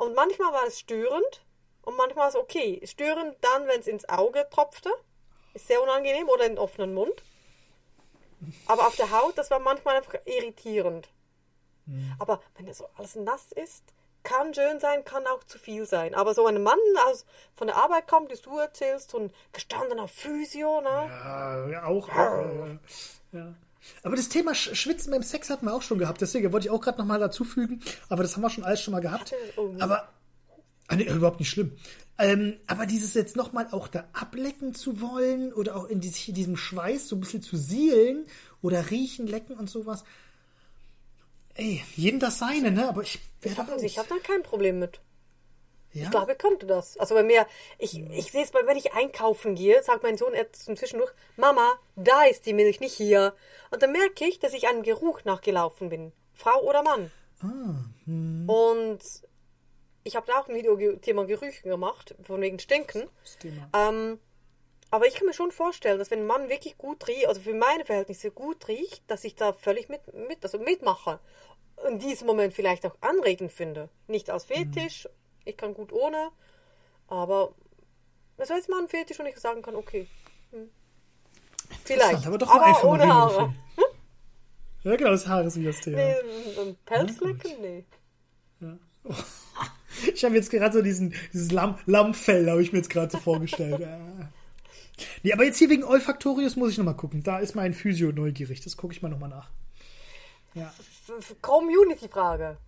Und 0.00 0.14
manchmal 0.14 0.50
war 0.54 0.66
es 0.66 0.80
störend 0.80 1.44
und 1.82 1.94
manchmal 1.94 2.22
war 2.22 2.28
es 2.30 2.36
okay. 2.36 2.80
Störend 2.86 3.36
dann, 3.42 3.66
wenn 3.68 3.80
es 3.80 3.86
ins 3.86 4.08
Auge 4.08 4.46
tropfte. 4.50 4.90
Ist 5.52 5.66
sehr 5.66 5.82
unangenehm 5.82 6.26
oder 6.30 6.46
in 6.46 6.52
den 6.52 6.58
offenen 6.58 6.94
Mund. 6.94 7.22
Aber 8.66 8.86
auf 8.86 8.96
der 8.96 9.10
Haut, 9.10 9.36
das 9.36 9.50
war 9.50 9.58
manchmal 9.58 9.96
einfach 9.96 10.14
irritierend. 10.24 11.10
Aber 12.18 12.40
wenn 12.56 12.64
das 12.64 12.78
so 12.78 12.88
alles 12.96 13.14
nass 13.16 13.52
ist, 13.52 13.92
kann 14.22 14.54
schön 14.54 14.80
sein, 14.80 15.04
kann 15.04 15.26
auch 15.26 15.44
zu 15.44 15.58
viel 15.58 15.84
sein. 15.84 16.14
Aber 16.14 16.32
so 16.32 16.46
ein 16.46 16.62
Mann 16.62 16.78
aus, 17.06 17.26
von 17.54 17.66
der 17.66 17.76
Arbeit 17.76 18.08
kommt, 18.08 18.32
das 18.32 18.40
du 18.40 18.56
erzählst, 18.56 19.10
so 19.10 19.18
ein 19.18 19.32
gestandener 19.52 20.08
Physio, 20.08 20.80
ne? 20.80 20.88
Ja, 20.88 21.68
ja, 21.68 21.84
auch. 21.84 22.08
auch 22.08 22.14
äh, 22.14 22.78
ja. 23.32 23.54
Aber 24.02 24.16
das 24.16 24.28
Thema 24.28 24.52
Sch- 24.52 24.74
Schwitzen 24.74 25.10
beim 25.10 25.22
Sex 25.22 25.50
hatten 25.50 25.66
wir 25.66 25.74
auch 25.74 25.82
schon 25.82 25.98
gehabt. 25.98 26.20
Deswegen 26.20 26.52
wollte 26.52 26.66
ich 26.66 26.70
auch 26.70 26.80
gerade 26.80 26.98
nochmal 26.98 27.18
dazu 27.20 27.44
fügen. 27.44 27.80
Aber 28.08 28.22
das 28.22 28.34
haben 28.36 28.42
wir 28.42 28.50
schon 28.50 28.64
alles 28.64 28.80
schon 28.82 28.92
mal 28.92 29.00
gehabt. 29.00 29.32
Oh. 29.56 29.74
Aber 29.78 30.08
ah, 30.88 30.96
nee, 30.96 31.04
überhaupt 31.04 31.40
nicht 31.40 31.50
schlimm. 31.50 31.72
Ähm, 32.18 32.58
aber 32.66 32.84
dieses 32.84 33.14
jetzt 33.14 33.36
nochmal 33.36 33.68
auch 33.70 33.88
da 33.88 34.04
ablecken 34.12 34.74
zu 34.74 35.00
wollen 35.00 35.52
oder 35.54 35.76
auch 35.76 35.86
in 35.86 36.00
dies- 36.00 36.26
diesem 36.32 36.56
Schweiß 36.56 37.08
so 37.08 37.16
ein 37.16 37.20
bisschen 37.20 37.40
zu 37.42 37.56
sielen 37.56 38.26
oder 38.60 38.90
riechen, 38.90 39.26
lecken 39.26 39.56
und 39.56 39.70
sowas. 39.70 40.04
Ey, 41.54 41.82
jeden 41.96 42.20
das 42.20 42.38
seine, 42.38 42.70
ne? 42.70 42.88
Aber 42.88 43.02
ich 43.02 43.18
Ich 43.42 43.56
werde 43.56 43.56
habe 43.72 43.84
ich 43.86 43.98
hab 43.98 44.08
da 44.08 44.16
kein 44.22 44.42
Problem 44.42 44.78
mit. 44.78 45.00
Ja? 45.92 46.04
Ich 46.04 46.10
glaube, 46.10 46.32
ich 46.32 46.38
könnte 46.38 46.66
das. 46.66 46.96
Also 46.98 47.14
bei 47.14 47.22
mir, 47.22 47.46
ich, 47.78 47.98
ich 47.98 48.30
sehe 48.30 48.42
es, 48.42 48.52
wenn 48.54 48.76
ich 48.76 48.92
einkaufen 48.92 49.54
gehe, 49.54 49.82
sagt 49.82 50.02
mein 50.02 50.16
Sohn 50.16 50.34
Zwischendurch, 50.52 51.12
Mama, 51.36 51.78
da 51.96 52.24
ist 52.24 52.46
die 52.46 52.52
Milch, 52.52 52.80
nicht 52.80 52.94
hier. 52.94 53.34
Und 53.70 53.82
dann 53.82 53.92
merke 53.92 54.24
ich, 54.24 54.38
dass 54.38 54.52
ich 54.52 54.68
einem 54.68 54.82
Geruch 54.82 55.24
nachgelaufen 55.24 55.88
bin. 55.88 56.12
Frau 56.32 56.60
oder 56.62 56.82
Mann. 56.82 57.10
Und 58.46 59.00
ich 60.04 60.16
habe 60.16 60.26
da 60.26 60.40
auch 60.40 60.48
ein 60.48 60.54
Video 60.54 60.76
Thema 60.96 61.24
Gerüche 61.26 61.62
gemacht, 61.62 62.14
von 62.22 62.40
wegen 62.40 62.58
Stinken. 62.58 63.08
Ähm, 63.74 64.18
aber 64.90 65.06
ich 65.06 65.14
kann 65.14 65.26
mir 65.26 65.34
schon 65.34 65.52
vorstellen, 65.52 65.98
dass 65.98 66.10
wenn 66.10 66.20
ein 66.20 66.26
Mann 66.26 66.48
wirklich 66.48 66.76
gut 66.76 67.06
riecht, 67.06 67.26
also 67.26 67.40
für 67.40 67.54
meine 67.54 67.84
Verhältnisse 67.84 68.30
gut 68.30 68.66
riecht, 68.68 69.02
dass 69.08 69.24
ich 69.24 69.36
da 69.36 69.52
völlig 69.52 69.88
mit, 69.88 70.12
mit 70.14 70.42
also 70.42 70.58
mitmache. 70.58 71.20
In 71.88 71.98
diesem 71.98 72.26
Moment 72.26 72.52
vielleicht 72.52 72.84
auch 72.84 72.96
anregend 73.00 73.52
finde. 73.52 73.88
Nicht 74.06 74.30
als 74.30 74.44
Fetisch, 74.44 75.08
ich 75.44 75.56
kann 75.56 75.74
gut 75.74 75.92
ohne, 75.92 76.30
aber 77.08 77.54
was 78.36 78.48
soll 78.48 78.56
jetzt 78.56 78.68
mal 78.68 78.80
ein 78.80 78.88
Fetisch 78.88 79.20
und 79.20 79.26
ich 79.26 79.38
sagen 79.38 79.62
kann, 79.62 79.74
okay. 79.74 80.06
Hm. 80.52 80.70
Vielleicht. 81.84 82.26
aber 82.26 82.38
doch 82.38 82.54
mal 82.54 82.62
aber 82.62 82.84
ohne 82.84 83.06
Haare. 83.06 83.32
gefunden. 83.32 83.56
Ja, 84.82 84.96
genau, 84.96 85.10
das 85.10 85.26
Haar 85.26 85.44
ist 85.44 85.56
wie 85.56 85.64
das 85.64 85.80
Thema. 85.80 85.98
Nee, 85.98 86.14
ein 86.58 86.76
Pelzlecken? 86.84 87.60
Nee. 87.60 87.84
Ich 90.14 90.24
habe 90.24 90.34
jetzt 90.34 90.50
gerade 90.50 90.72
so 90.72 90.82
diesen, 90.82 91.14
dieses 91.32 91.50
Lamm, 91.50 91.78
Lammfell, 91.84 92.48
habe 92.48 92.62
ich 92.62 92.72
mir 92.72 92.78
jetzt 92.78 92.90
gerade 92.90 93.10
so 93.10 93.18
vorgestellt. 93.18 93.86
Nee, 95.22 95.32
aber 95.32 95.44
jetzt 95.44 95.56
hier 95.56 95.70
wegen 95.70 95.82
Olfaktorius 95.82 96.56
muss 96.56 96.72
ich 96.72 96.76
nochmal 96.76 96.96
gucken. 96.96 97.22
Da 97.22 97.38
ist 97.38 97.54
mein 97.54 97.72
Physio 97.72 98.12
neugierig. 98.12 98.60
Das 98.60 98.76
gucke 98.76 98.92
ich 98.92 99.00
mal 99.00 99.08
nochmal 99.08 99.30
nach. 99.30 99.48
Ja. 100.52 100.74
Community-Frage. 101.40 102.58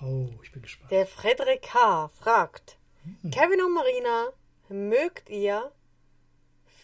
Oh, 0.00 0.28
ich 0.42 0.52
bin 0.52 0.62
gespannt. 0.62 0.90
Der 0.90 1.06
Frederik 1.06 1.72
H. 1.74 2.08
fragt: 2.18 2.78
Hm. 3.04 3.30
Kevin 3.30 3.62
und 3.62 3.74
Marina, 3.74 4.28
mögt 4.68 5.30
ihr 5.30 5.72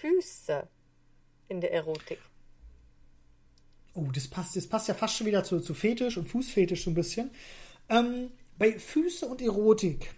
Füße 0.01 0.69
in 1.49 1.61
der 1.61 1.73
Erotik? 1.73 2.21
Oh, 3.95 4.09
das 4.13 4.29
passt, 4.29 4.57
das 4.57 4.67
passt 4.67 4.89
ja 4.89 4.95
fast 4.95 5.17
schon 5.17 5.27
wieder 5.27 5.45
zu, 5.45 5.61
zu 5.61 5.75
Fetisch 5.75 6.17
und 6.17 6.29
Fußfetisch 6.29 6.85
so 6.85 6.91
ein 6.91 6.95
bisschen. 6.95 7.31
Ähm, 7.89 8.31
bei 8.57 8.79
Füße 8.79 9.27
und 9.27 9.43
Erotik 9.43 10.15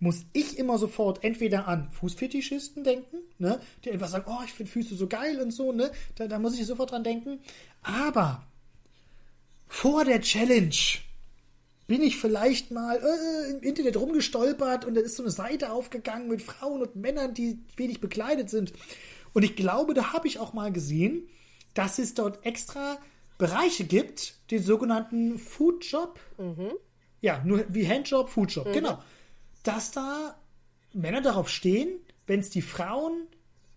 muss 0.00 0.24
ich 0.32 0.58
immer 0.58 0.78
sofort 0.78 1.22
entweder 1.22 1.68
an 1.68 1.90
Fußfetischisten 1.92 2.82
denken, 2.84 3.18
ne, 3.38 3.60
die 3.84 3.90
einfach 3.90 4.08
sagen, 4.08 4.24
oh, 4.28 4.42
ich 4.44 4.52
finde 4.52 4.70
Füße 4.72 4.96
so 4.96 5.06
geil 5.06 5.40
und 5.40 5.50
so, 5.50 5.72
ne, 5.72 5.92
da, 6.16 6.26
da 6.26 6.38
muss 6.38 6.58
ich 6.58 6.66
sofort 6.66 6.90
dran 6.90 7.04
denken. 7.04 7.40
Aber 7.82 8.46
vor 9.66 10.04
der 10.04 10.20
Challenge 10.20 10.74
bin 11.86 12.02
ich 12.02 12.16
vielleicht 12.16 12.70
mal 12.70 12.96
äh, 12.96 13.50
im 13.50 13.62
Internet 13.62 13.96
rumgestolpert 13.96 14.84
und 14.84 14.94
da 14.94 15.00
ist 15.00 15.16
so 15.16 15.22
eine 15.22 15.30
Seite 15.30 15.72
aufgegangen 15.72 16.28
mit 16.28 16.42
Frauen 16.42 16.82
und 16.82 16.96
Männern, 16.96 17.34
die 17.34 17.58
wenig 17.76 18.00
bekleidet 18.00 18.48
sind. 18.50 18.72
Und 19.32 19.42
ich 19.42 19.56
glaube, 19.56 19.94
da 19.94 20.12
habe 20.12 20.26
ich 20.28 20.38
auch 20.38 20.52
mal 20.52 20.72
gesehen, 20.72 21.28
dass 21.74 21.98
es 21.98 22.14
dort 22.14 22.44
extra 22.46 22.98
Bereiche 23.36 23.84
gibt, 23.84 24.34
den 24.50 24.62
sogenannten 24.62 25.38
Foodjob. 25.38 26.18
Ja, 27.20 27.42
nur 27.44 27.64
wie 27.68 27.88
Handjob, 27.88 28.28
Foodjob, 28.28 28.72
genau. 28.72 29.02
Dass 29.62 29.90
da 29.90 30.38
Männer 30.92 31.20
darauf 31.20 31.48
stehen, 31.48 31.98
wenn 32.26 32.40
es 32.40 32.50
die 32.50 32.62
Frauen 32.62 33.26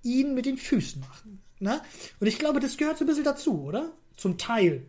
ihnen 0.04 0.36
mit 0.36 0.46
den 0.46 0.58
Füßen 0.58 1.02
machen. 1.02 1.42
Ne? 1.60 1.82
Und 2.20 2.28
ich 2.28 2.38
glaube, 2.40 2.60
das 2.60 2.78
gehört 2.78 2.98
so 2.98 3.04
ein 3.04 3.08
bisschen 3.08 3.24
dazu, 3.24 3.64
oder? 3.64 3.92
Zum 4.16 4.38
Teil. 4.38 4.86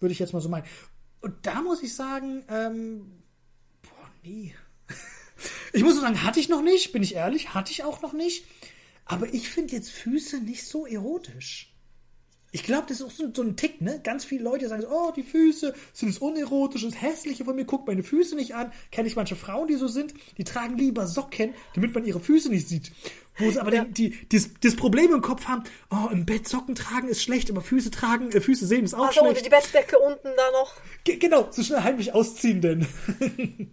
Würde 0.00 0.12
ich 0.12 0.18
jetzt 0.18 0.32
mal 0.32 0.40
so 0.40 0.48
meinen. 0.48 0.64
Und 1.20 1.34
da 1.42 1.62
muss 1.62 1.82
ich 1.82 1.94
sagen, 1.94 2.44
ähm, 2.48 3.22
boah, 3.82 4.10
nee. 4.22 4.54
Ich 5.72 5.82
muss 5.82 5.98
sagen, 5.98 6.22
hatte 6.22 6.40
ich 6.40 6.48
noch 6.48 6.62
nicht, 6.62 6.92
bin 6.92 7.02
ich 7.02 7.14
ehrlich, 7.14 7.54
hatte 7.54 7.72
ich 7.72 7.84
auch 7.84 8.02
noch 8.02 8.12
nicht. 8.12 8.44
Aber 9.06 9.32
ich 9.32 9.48
finde 9.48 9.74
jetzt 9.74 9.90
Füße 9.90 10.40
nicht 10.40 10.66
so 10.66 10.86
erotisch. 10.86 11.70
Ich 12.52 12.64
glaube, 12.64 12.86
das 12.88 13.00
ist 13.00 13.06
auch 13.06 13.10
so, 13.10 13.30
so 13.32 13.42
ein 13.42 13.56
Tick, 13.56 13.80
ne? 13.80 14.00
Ganz 14.02 14.24
viele 14.24 14.42
Leute 14.42 14.68
sagen 14.68 14.82
so, 14.82 14.88
oh, 14.90 15.12
die 15.14 15.22
Füße 15.22 15.72
sind 15.92 16.08
das 16.08 16.18
Unerotische, 16.18 16.86
das 16.86 17.00
Hässliche 17.00 17.44
von 17.44 17.54
mir, 17.54 17.64
guckt 17.64 17.86
meine 17.86 18.02
Füße 18.02 18.34
nicht 18.34 18.54
an. 18.54 18.72
Kenne 18.90 19.06
ich 19.06 19.14
manche 19.14 19.36
Frauen, 19.36 19.68
die 19.68 19.76
so 19.76 19.86
sind, 19.86 20.14
die 20.36 20.44
tragen 20.44 20.76
lieber 20.76 21.06
Socken, 21.06 21.54
damit 21.74 21.94
man 21.94 22.04
ihre 22.04 22.18
Füße 22.18 22.48
nicht 22.48 22.68
sieht. 22.68 22.90
Wo 23.38 23.50
sie 23.50 23.58
aber 23.60 23.72
Ja. 23.72 23.84
die, 23.84 24.10
die, 24.10 24.28
das, 24.28 24.50
das 24.60 24.76
Problem 24.76 25.12
im 25.14 25.22
Kopf 25.22 25.46
haben, 25.46 25.64
oh, 25.90 26.08
im 26.12 26.26
Bett 26.26 26.46
Socken 26.48 26.74
tragen 26.74 27.08
ist 27.08 27.22
schlecht, 27.22 27.50
aber 27.50 27.62
Füße 27.62 27.90
tragen, 27.90 28.30
äh, 28.32 28.40
Füße 28.40 28.66
sehen 28.66 28.84
ist 28.84 28.92
auch 28.94 29.06
Also 29.06 29.20
schlecht. 29.20 29.46
die 29.46 29.50
Bettdecke 29.50 29.98
unten 29.98 30.28
da 30.36 30.50
noch. 30.52 30.74
Ge- 31.04 31.16
Genau, 31.16 31.46
so 31.50 31.62
schnell 31.62 31.82
heimlich 31.82 32.12
ausziehen 32.12 32.60
denn. 32.60 32.86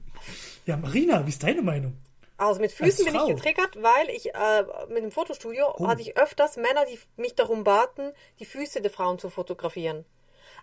ja, 0.66 0.78
Marina, 0.78 1.26
wie 1.26 1.30
ist 1.30 1.44
deine 1.44 1.62
Meinung? 1.62 1.98
Also 2.38 2.62
mit 2.62 2.72
Füßen 2.72 3.04
bin 3.06 3.16
ich 3.16 3.26
getriggert, 3.36 3.82
weil 3.82 4.10
ich 4.10 4.34
äh, 4.34 4.64
mit 4.90 5.04
dem 5.04 5.12
Fotostudio 5.12 5.74
Oh. 5.78 5.88
hatte 5.88 6.02
ich 6.02 6.18
öfters 6.18 6.56
Männer, 6.56 6.86
die 6.86 7.00
mich 7.20 7.34
darum 7.36 7.64
baten, 7.64 8.12
die 8.40 8.46
Füße 8.46 8.80
der 8.82 8.92
Frauen 8.92 9.18
zu 9.18 9.30
fotografieren. 9.32 10.06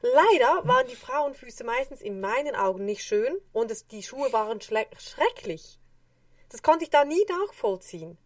Leider 0.03 0.67
waren 0.69 0.87
die 0.87 0.95
Frauenfüße 0.97 1.65
meistens 1.65 2.01
in 2.01 2.21
meinen 2.21 2.55
Augen 2.55 2.85
nicht 2.85 3.03
schön 3.03 3.35
und 3.53 3.71
es, 3.71 3.87
die 3.89 4.03
Schuhe 4.03 4.33
waren 4.33 4.61
schrecklich. 4.61 5.79
Das 6.51 6.63
konnte 6.63 6.85
ich 6.85 6.91
da 6.91 7.05
nie 7.05 7.25
nachvollziehen. 7.29 8.19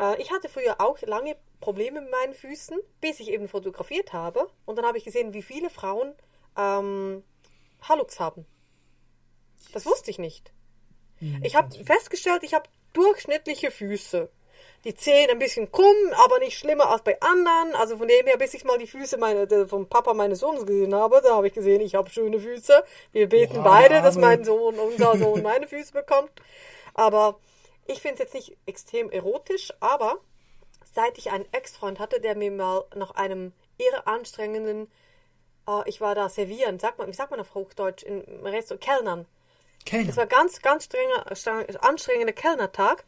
Äh, 0.00 0.20
ich 0.20 0.32
hatte 0.32 0.48
früher 0.48 0.80
auch 0.80 1.00
lange 1.02 1.36
Probleme 1.60 2.00
mit 2.00 2.10
meinen 2.10 2.34
Füßen, 2.34 2.78
bis 3.00 3.20
ich 3.20 3.30
eben 3.30 3.48
fotografiert 3.48 4.12
habe. 4.12 4.48
Und 4.64 4.76
dann 4.76 4.86
habe 4.86 4.98
ich 4.98 5.04
gesehen, 5.04 5.34
wie 5.34 5.42
viele 5.42 5.70
Frauen 5.70 6.14
ähm, 6.56 7.22
Halux 7.88 8.18
haben. 8.18 8.46
Das 9.72 9.86
wusste 9.86 10.10
ich 10.10 10.18
nicht. 10.18 10.52
Ich 11.42 11.54
habe 11.54 11.68
festgestellt, 11.84 12.42
ich 12.44 12.54
habe 12.54 12.68
durchschnittliche 12.94 13.70
Füße. 13.70 14.30
Die 14.84 14.94
Zehen 14.94 15.28
ein 15.30 15.38
bisschen 15.38 15.70
krumm, 15.70 15.94
aber 16.24 16.38
nicht 16.38 16.58
schlimmer 16.58 16.88
als 16.88 17.02
bei 17.02 17.20
anderen. 17.20 17.74
Also 17.74 17.98
von 17.98 18.08
dem 18.08 18.26
her, 18.26 18.38
bis 18.38 18.54
ich 18.54 18.64
mal 18.64 18.78
die 18.78 18.86
Füße 18.86 19.18
meine, 19.18 19.68
vom 19.68 19.86
Papa 19.86 20.14
meines 20.14 20.40
Sohnes 20.40 20.64
gesehen 20.64 20.94
habe, 20.94 21.20
da 21.22 21.36
habe 21.36 21.48
ich 21.48 21.52
gesehen, 21.52 21.82
ich 21.82 21.94
habe 21.94 22.08
schöne 22.08 22.40
Füße. 22.40 22.82
Wir 23.12 23.28
beten 23.28 23.56
Boah, 23.56 23.64
beide, 23.64 24.00
dass 24.00 24.16
mein 24.16 24.44
Sohn, 24.44 24.78
unser 24.78 25.18
Sohn 25.18 25.42
meine 25.42 25.68
Füße 25.68 25.92
bekommt. 25.92 26.32
Aber 26.94 27.38
ich 27.90 28.00
finde 28.00 28.14
es 28.14 28.20
jetzt 28.20 28.34
nicht 28.34 28.56
extrem 28.66 29.10
erotisch, 29.10 29.72
aber 29.80 30.18
seit 30.92 31.18
ich 31.18 31.30
einen 31.30 31.50
Ex-Freund 31.52 31.98
hatte, 31.98 32.20
der 32.20 32.34
mir 32.36 32.50
mal 32.50 32.84
nach 32.94 33.12
einem 33.12 33.52
irre 33.78 34.06
anstrengenden, 34.06 34.90
äh, 35.68 35.88
ich 35.88 36.00
war 36.00 36.14
da 36.14 36.28
servieren, 36.28 36.78
sagt 36.78 36.98
man, 36.98 37.08
wie 37.08 37.14
sagt 37.14 37.30
man 37.30 37.40
auf 37.40 37.54
Hochdeutsch, 37.54 38.02
im 38.02 38.20
Restaurant, 38.44 38.82
Kellnern. 38.82 39.26
Kellner. 39.84 40.10
Es 40.10 40.16
war 40.16 40.26
ganz, 40.26 40.60
ganz 40.60 40.84
strenger, 40.84 41.24
streng- 41.34 41.76
anstrengender 41.78 42.32
Kellnertag. 42.32 43.04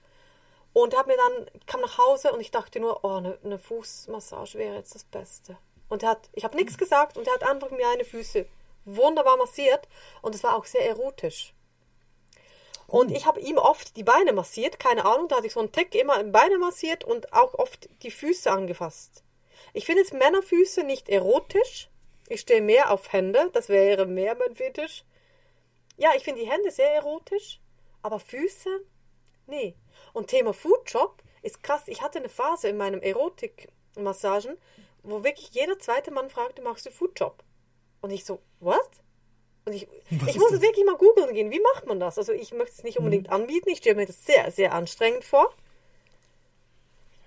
Und 0.72 0.94
er 0.94 1.00
hat 1.00 1.06
mir 1.06 1.18
dann, 1.18 1.50
ich 1.52 1.66
kam 1.66 1.82
nach 1.82 1.98
Hause 1.98 2.32
und 2.32 2.40
ich 2.40 2.50
dachte 2.50 2.80
nur, 2.80 3.04
oh, 3.04 3.16
eine, 3.16 3.38
eine 3.44 3.58
Fußmassage 3.58 4.54
wäre 4.56 4.76
jetzt 4.76 4.94
das 4.94 5.04
Beste. 5.04 5.58
Und 5.90 6.02
er 6.02 6.10
hat, 6.10 6.30
ich 6.32 6.44
habe 6.44 6.56
nichts 6.56 6.78
gesagt 6.78 7.18
und 7.18 7.26
er 7.26 7.34
hat 7.34 7.46
einfach 7.46 7.70
mir 7.70 7.86
eine 7.88 8.04
Füße 8.04 8.46
wunderbar 8.86 9.36
massiert 9.36 9.86
und 10.22 10.34
es 10.34 10.42
war 10.42 10.56
auch 10.56 10.64
sehr 10.64 10.88
erotisch. 10.88 11.52
Und 12.92 13.10
ich 13.10 13.24
habe 13.24 13.40
ihm 13.40 13.56
oft 13.56 13.96
die 13.96 14.02
Beine 14.02 14.34
massiert, 14.34 14.78
keine 14.78 15.06
Ahnung, 15.06 15.26
da 15.26 15.36
hatte 15.36 15.46
ich 15.46 15.54
so 15.54 15.60
einen 15.60 15.72
Tick 15.72 15.94
immer 15.94 16.20
im 16.20 16.30
Beine 16.30 16.58
massiert 16.58 17.04
und 17.04 17.32
auch 17.32 17.54
oft 17.54 17.88
die 18.02 18.10
Füße 18.10 18.50
angefasst. 18.50 19.24
Ich 19.72 19.86
finde 19.86 20.02
jetzt 20.02 20.12
Männerfüße 20.12 20.84
nicht 20.84 21.08
erotisch. 21.08 21.88
Ich 22.28 22.42
stehe 22.42 22.60
mehr 22.60 22.90
auf 22.90 23.10
Hände, 23.10 23.48
das 23.54 23.70
wäre 23.70 24.04
mehr 24.04 24.34
mein 24.34 24.54
Fetisch. 24.54 25.06
Ja, 25.96 26.10
ich 26.14 26.22
finde 26.22 26.42
die 26.42 26.50
Hände 26.50 26.70
sehr 26.70 26.90
erotisch, 26.92 27.62
aber 28.02 28.20
Füße? 28.20 28.84
Nee. 29.46 29.74
Und 30.12 30.26
Thema 30.26 30.52
Foodjob 30.52 31.22
ist 31.40 31.62
krass. 31.62 31.84
Ich 31.86 32.02
hatte 32.02 32.18
eine 32.18 32.28
Phase 32.28 32.68
in 32.68 32.76
meinem 32.76 33.00
Erotikmassagen, 33.00 34.58
wo 35.02 35.24
wirklich 35.24 35.48
jeder 35.52 35.78
zweite 35.78 36.10
Mann 36.10 36.28
fragte, 36.28 36.60
machst 36.60 36.84
du 36.84 36.90
Foodjob? 36.90 37.42
Und 38.02 38.10
ich 38.10 38.26
so, 38.26 38.42
was? 38.60 39.01
Und 39.64 39.72
ich, 39.74 39.86
Was 40.10 40.28
ich 40.30 40.36
muss 40.36 40.48
das? 40.50 40.58
es 40.58 40.62
wirklich 40.62 40.84
mal 40.84 40.96
googeln 40.96 41.32
gehen. 41.34 41.50
Wie 41.50 41.60
macht 41.74 41.86
man 41.86 42.00
das? 42.00 42.18
Also 42.18 42.32
ich 42.32 42.52
möchte 42.52 42.74
es 42.78 42.82
nicht 42.84 42.98
unbedingt 42.98 43.30
anbieten. 43.30 43.68
Ich 43.70 43.78
stelle 43.78 43.96
mir 43.96 44.06
das 44.06 44.24
sehr, 44.24 44.50
sehr 44.50 44.72
anstrengend 44.74 45.24
vor. 45.24 45.52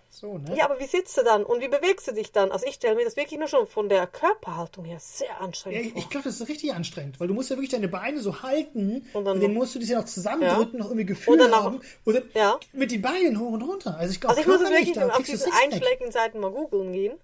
So, 0.09 0.37
ne? 0.37 0.55
Ja, 0.55 0.63
aber 0.65 0.79
wie 0.79 0.85
sitzt 0.85 1.17
du 1.17 1.23
dann? 1.23 1.43
Und 1.43 1.59
wie 1.61 1.67
bewegst 1.67 2.07
du 2.07 2.13
dich 2.13 2.31
dann? 2.31 2.49
Also 2.53 2.65
ich 2.65 2.75
stelle 2.75 2.95
mir 2.95 3.03
das 3.03 3.17
wirklich 3.17 3.37
nur 3.37 3.49
schon 3.49 3.67
von 3.67 3.89
der 3.89 4.07
Körperhaltung 4.07 4.85
her 4.85 4.97
sehr 5.01 5.27
Ja, 5.27 5.37
anstrengend 5.39 5.81
ich 5.87 5.91
vor. 5.91 6.01
ich 6.01 6.09
glaube, 6.09 6.23
das 6.29 6.39
ist 6.39 6.47
richtig 6.47 6.73
anstrengend, 6.73 7.19
weil 7.19 7.27
du 7.27 7.33
musst 7.33 7.49
ja 7.49 7.57
wirklich 7.57 7.71
deine 7.71 7.89
Beine 7.89 8.21
so 8.21 8.41
halten 8.41 9.05
Und 9.11 9.25
dann 9.25 9.35
und 9.35 9.43
dann 9.43 9.53
musst 9.53 9.75
du 9.75 9.79
dich 9.79 9.89
ja 9.89 9.97
noch 9.99 10.05
zusammendrücken, 10.05 10.79
noch 10.79 10.85
irgendwie 10.85 11.05
Gefühl 11.05 11.33
Und 11.33 11.39
dann 11.39 11.51
haben 11.53 11.81
und 12.05 12.13
dann 12.15 12.29
Ja. 12.33 12.57
mit 12.71 12.91
den 12.91 13.01
Beinen 13.01 13.37
hoch 13.37 13.51
und 13.51 13.61
runter. 13.63 13.97
Also 13.97 14.13
ich 14.13 14.21
glaube, 14.21 14.37
Also 14.37 14.41
ich 14.41 14.47
muss 14.47 14.61
es 14.61 14.69
wirklich 14.69 14.93
da 14.93 15.09
auf 15.09 15.17
diesen 15.17 15.37
Sixpack. 15.37 15.63
einschlägigen 15.73 16.11
Seiten 16.13 16.39
mal 16.39 16.51
googeln 16.51 16.93
gehen. 16.93 17.19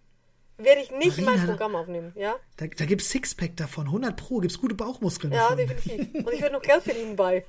Werde 0.63 0.81
ich 0.81 0.91
nicht 0.91 1.17
in 1.17 1.25
mein 1.25 1.35
Marina, 1.35 1.51
Programm 1.53 1.75
aufnehmen, 1.75 2.11
ja? 2.15 2.35
Da, 2.57 2.67
da 2.67 2.85
gibt 2.85 3.01
es 3.01 3.09
Sixpack 3.09 3.55
davon, 3.57 3.85
100 3.87 4.15
Pro, 4.15 4.39
gibt 4.39 4.51
es 4.51 4.59
gute 4.59 4.75
Bauchmuskeln 4.75 5.33
Ja, 5.33 5.49
davon. 5.49 5.57
definitiv. 5.57 6.25
Und 6.25 6.33
ich 6.33 6.41
würde 6.41 6.53
noch 6.53 6.61
Geld 6.61 6.83
verdienen 6.83 7.15
bei. 7.15 7.45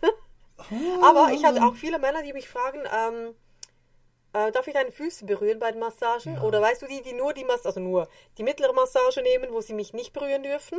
Oh, 0.71 1.05
Aber 1.05 1.33
ich 1.33 1.45
hatte 1.45 1.63
auch 1.65 1.75
viele 1.75 1.99
Männer, 1.99 2.23
die 2.23 2.33
mich 2.33 2.49
fragen, 2.49 2.81
ähm, 2.97 3.35
äh, 4.33 4.51
darf 4.53 4.67
ich 4.67 4.75
deine 4.75 4.93
Füße 4.93 5.25
berühren 5.27 5.59
bei 5.59 5.71
den 5.73 5.81
Massagen? 5.81 6.39
Oder 6.39 6.61
weißt 6.63 6.83
du, 6.83 6.87
die, 6.87 7.03
die 7.03 7.13
nur 7.13 7.35
die 7.35 7.45
Massage, 7.45 7.67
also 7.69 7.81
nur 7.81 8.09
die 8.39 8.43
mittlere 8.43 8.73
Massage 8.73 9.21
nehmen, 9.23 9.53
wo 9.53 9.61
sie 9.61 9.75
mich 9.75 9.93
nicht 9.93 10.13
berühren 10.13 10.43
dürfen? 10.43 10.79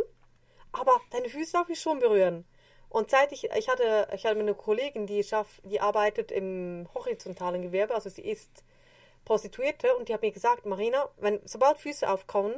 Aber 0.71 0.99
deine 1.11 1.29
Füße 1.29 1.51
darf 1.53 1.69
ich 1.69 1.79
schon 1.79 1.99
berühren. 1.99 2.45
Und 2.89 3.09
seit 3.09 3.31
ich, 3.31 3.49
ich 3.57 3.69
hatte, 3.69 4.07
ich 4.13 4.25
hatte 4.25 4.39
eine 4.39 4.53
Kollegin, 4.53 5.07
die 5.07 5.23
schafft, 5.23 5.61
die 5.65 5.79
arbeitet 5.81 6.31
im 6.31 6.87
horizontalen 6.93 7.61
Gewerbe, 7.61 7.93
also 7.95 8.09
sie 8.09 8.21
ist 8.21 8.63
Prostituierte 9.25 9.95
und 9.95 10.09
die 10.09 10.13
hat 10.13 10.21
mir 10.21 10.31
gesagt, 10.31 10.65
Marina, 10.65 11.09
wenn, 11.17 11.39
sobald 11.45 11.77
Füße 11.77 12.09
aufkommen, 12.09 12.55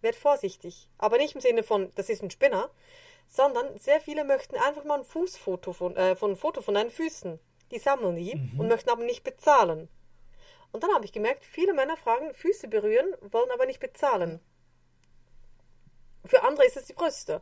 werd 0.00 0.16
vorsichtig. 0.16 0.88
Aber 0.98 1.16
nicht 1.16 1.34
im 1.34 1.40
Sinne 1.40 1.62
von, 1.62 1.90
das 1.94 2.08
ist 2.08 2.22
ein 2.22 2.30
Spinner, 2.30 2.70
sondern 3.26 3.78
sehr 3.78 4.00
viele 4.00 4.24
möchten 4.24 4.56
einfach 4.56 4.84
mal 4.84 4.98
ein 4.98 5.04
Fußfoto 5.04 5.72
von, 5.72 5.96
äh, 5.96 6.16
von 6.16 6.32
ein 6.32 6.36
Foto 6.36 6.60
von 6.60 6.74
deinen 6.74 6.90
Füßen. 6.90 7.38
Die 7.70 7.78
sammeln 7.78 8.16
die 8.16 8.32
und 8.58 8.68
möchten 8.68 8.90
aber 8.90 9.04
nicht 9.04 9.24
bezahlen. 9.24 9.88
Und 10.72 10.82
dann 10.82 10.92
habe 10.92 11.04
ich 11.04 11.12
gemerkt, 11.12 11.44
viele 11.44 11.72
Männer 11.72 11.96
fragen, 11.96 12.34
Füße 12.34 12.68
berühren, 12.68 13.14
wollen 13.20 13.50
aber 13.50 13.66
nicht 13.66 13.80
bezahlen. 13.80 14.40
Für 16.24 16.42
andere 16.44 16.66
ist 16.66 16.76
es 16.76 16.86
die 16.86 16.92
Brüste. 16.92 17.40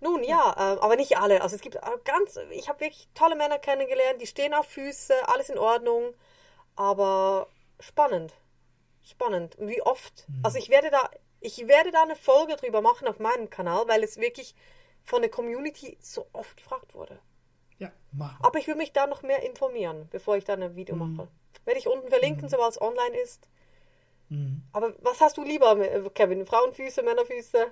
Nun 0.00 0.24
ja, 0.24 0.52
äh, 0.56 0.80
aber 0.80 0.96
nicht 0.96 1.18
alle. 1.18 1.42
Also 1.42 1.56
es 1.56 1.62
gibt 1.62 1.82
auch 1.82 2.02
ganz, 2.04 2.38
ich 2.50 2.68
habe 2.68 2.80
wirklich 2.80 3.08
tolle 3.14 3.36
Männer 3.36 3.58
kennengelernt, 3.58 4.20
die 4.20 4.26
stehen 4.26 4.54
auf 4.54 4.66
Füße, 4.66 5.14
alles 5.28 5.50
in 5.50 5.58
Ordnung, 5.58 6.14
aber 6.76 7.48
spannend, 7.80 8.34
spannend. 9.02 9.56
Und 9.56 9.68
Wie 9.68 9.82
oft? 9.82 10.26
Also 10.42 10.58
ich 10.58 10.68
werde 10.68 10.90
da, 10.90 11.10
ich 11.40 11.66
werde 11.66 11.90
da 11.90 12.02
eine 12.02 12.16
Folge 12.16 12.56
drüber 12.56 12.80
machen 12.80 13.08
auf 13.08 13.18
meinem 13.18 13.50
Kanal, 13.50 13.88
weil 13.88 14.04
es 14.04 14.18
wirklich 14.18 14.54
von 15.02 15.22
der 15.22 15.30
Community 15.30 15.98
so 16.00 16.26
oft 16.32 16.56
gefragt 16.56 16.94
wurde. 16.94 17.18
Ja, 17.78 17.90
mach. 18.12 18.38
Aber 18.40 18.58
ich 18.58 18.66
will 18.66 18.76
mich 18.76 18.92
da 18.92 19.06
noch 19.06 19.22
mehr 19.22 19.42
informieren, 19.42 20.08
bevor 20.10 20.36
ich 20.36 20.44
dann 20.44 20.62
ein 20.62 20.76
Video 20.76 20.94
mache. 20.96 21.28
Werde 21.64 21.80
ich 21.80 21.88
unten 21.88 22.08
verlinken, 22.08 22.48
sobald 22.48 22.72
es 22.72 22.80
online 22.80 23.16
ist. 23.16 23.48
Aber 24.72 24.94
was 25.00 25.20
hast 25.20 25.36
du 25.36 25.42
lieber, 25.42 25.76
äh, 25.76 26.08
Kevin? 26.10 26.46
Frauenfüße, 26.46 27.02
Männerfüße? 27.02 27.66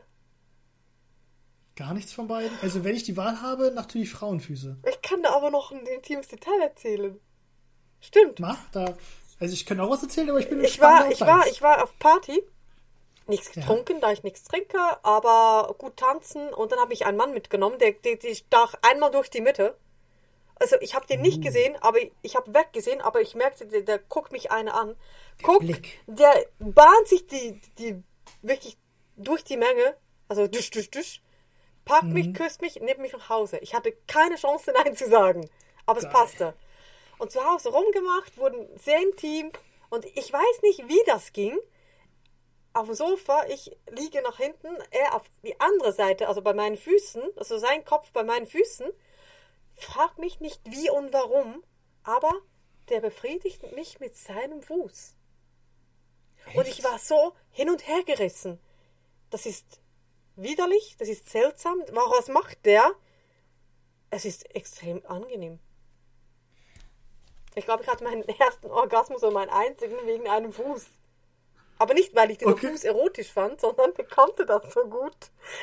Gar 1.77 1.95
nichts 1.95 2.13
von 2.13 2.27
beiden. 2.27 2.59
Also 2.61 2.83
wenn 2.83 2.97
ich 2.97 3.05
die 3.05 3.17
Wahl 3.17 3.41
habe, 3.41 3.71
natürlich 3.71 4.11
Frauenfüße. 4.11 4.79
Ich 4.89 5.01
kann 5.01 5.23
da 5.23 5.31
aber 5.31 5.53
noch 5.53 5.71
ein 5.71 5.87
intimes 5.87 6.27
Detail 6.27 6.61
erzählen. 6.61 7.21
Stimmt. 8.01 8.41
Mach, 8.41 8.59
da. 8.73 8.97
Also 9.41 9.55
ich 9.55 9.67
kann 9.67 9.79
auch 9.81 9.91
was 9.91 10.03
erzählen, 10.03 10.31
aber 10.31 10.41
ich 10.41 10.49
bin 10.49 10.63
Ich 10.63 10.81
war, 10.81 11.11
ich 11.11 11.21
war, 11.21 11.47
ich 11.47 11.63
war 11.63 11.83
auf 11.83 11.97
Party. 11.99 12.43
Nichts 13.27 13.55
Ja. 13.55 13.61
getrunken, 13.63 14.01
da 14.01 14.11
ich 14.11 14.23
nichts 14.23 14.43
trinke, 14.45 14.79
aber 15.05 15.75
gut 15.79 15.97
tanzen. 15.99 16.53
Und 16.55 16.73
dann 16.73 16.81
habe 16.81 16.93
ich 16.95 17.05
einen 17.07 17.17
Mann 17.19 17.35
mitgenommen, 17.35 17.79
der, 17.79 17.93
der, 17.93 18.17
der 18.17 18.35
stach 18.35 18.75
einmal 18.83 19.11
durch 19.11 19.29
die 19.31 19.43
Mitte. 19.43 19.77
Also 20.61 20.77
ich 20.81 20.95
habe 20.95 21.07
den 21.07 21.21
nicht 21.21 21.41
gesehen, 21.43 21.77
aber 21.83 21.99
ich, 22.23 22.35
habe 22.35 22.53
weggesehen, 22.53 23.01
aber 23.01 23.21
ich 23.21 23.35
merkte, 23.37 23.67
der, 23.67 23.83
der 23.83 23.99
guckt 23.99 24.33
mich 24.33 24.51
eine 24.51 24.75
an. 24.75 24.97
Guckt, 25.43 25.61
Blick. 25.61 26.01
der 26.07 26.35
bahnt 26.59 27.07
sich 27.07 27.27
die, 27.29 27.61
die 27.79 28.03
wirklich 28.43 28.77
durch 29.17 29.45
die 29.45 29.57
Menge, 29.57 29.95
also 30.27 30.49
dusch, 30.49 30.71
dusch, 30.71 30.91
dusch, 30.91 31.23
packt 31.85 32.05
Mhm. 32.05 32.13
mich, 32.15 32.35
küsst 32.35 32.61
mich, 32.61 32.77
nimmt 32.81 32.99
mich 32.99 33.13
nach 33.13 33.29
Hause. 33.29 33.59
Ich 33.59 33.75
hatte 33.75 33.93
keine 34.09 34.35
Chance, 34.37 34.73
Nein 34.85 34.97
zu 34.97 35.09
sagen, 35.09 35.49
aber 35.87 35.99
es 35.99 36.05
Geil. 36.05 36.13
passte. 36.13 36.55
Und 37.19 37.33
zu 37.33 37.45
Hause 37.45 37.71
rumgemacht, 37.71 38.39
wurden 38.39 38.69
sehr 38.79 39.01
intim 39.03 39.53
und 39.91 40.05
ich 40.05 40.33
weiß 40.33 40.63
nicht, 40.63 40.89
wie 40.89 41.03
das 41.07 41.33
ging. 41.33 41.59
Auf 42.73 42.87
dem 42.87 42.95
Sofa, 42.95 43.47
ich 43.47 43.77
liege 43.91 44.23
nach 44.23 44.37
hinten, 44.37 44.69
er 44.91 45.15
auf 45.15 45.25
die 45.43 45.59
andere 45.61 45.93
Seite, 45.93 46.29
also 46.29 46.43
bei 46.43 46.53
meinen 46.53 46.77
Füßen, 46.77 47.23
also 47.37 47.59
sein 47.59 47.85
Kopf 47.85 48.13
bei 48.13 48.23
meinen 48.23 48.47
Füßen. 48.47 48.87
Frag 49.75 50.19
mich 50.19 50.41
nicht 50.41 50.61
wie 50.65 50.91
und 50.91 51.13
warum, 51.13 51.65
aber 52.03 52.33
der 52.89 53.01
befriedigt 53.01 53.73
mich 53.73 54.01
mit 54.01 54.17
seinem 54.17 54.63
Fuß. 54.63 55.15
Und 56.55 56.69
ich 56.69 56.83
war 56.85 56.99
so 56.99 57.35
hin 57.51 57.69
und 57.69 57.87
her 57.87 58.03
gerissen. 58.05 58.61
Das 59.31 59.45
ist 59.45 59.81
widerlich, 60.37 60.97
das 60.99 61.09
ist 61.09 61.29
seltsam. 61.29 61.83
Was 61.91 62.29
macht 62.29 62.65
der? 62.65 62.95
Es 64.11 64.25
ist 64.25 64.55
extrem 64.55 65.05
angenehm. 65.07 65.59
Ich 67.59 67.65
glaube, 67.65 67.83
ich 67.83 67.89
hatte 67.89 68.05
meinen 68.05 68.23
ersten 68.41 68.71
Orgasmus 68.71 69.23
und 69.23 69.35
meinen 69.35 69.51
einzigen 69.51 69.97
wegen 70.07 70.29
einem 70.29 70.53
Fuß. 70.53 70.87
Aber 71.79 71.95
nicht, 71.95 72.15
weil 72.15 72.31
ich 72.31 72.39
den 72.39 72.49
Okay. 72.49 72.69
Fuß 72.71 72.85
erotisch 72.85 73.33
fand, 73.33 73.61
sondern 73.61 73.95
der 73.95 74.07
konnte 74.07 74.45
das 74.45 74.73
so 74.73 74.85
gut. 74.85 75.17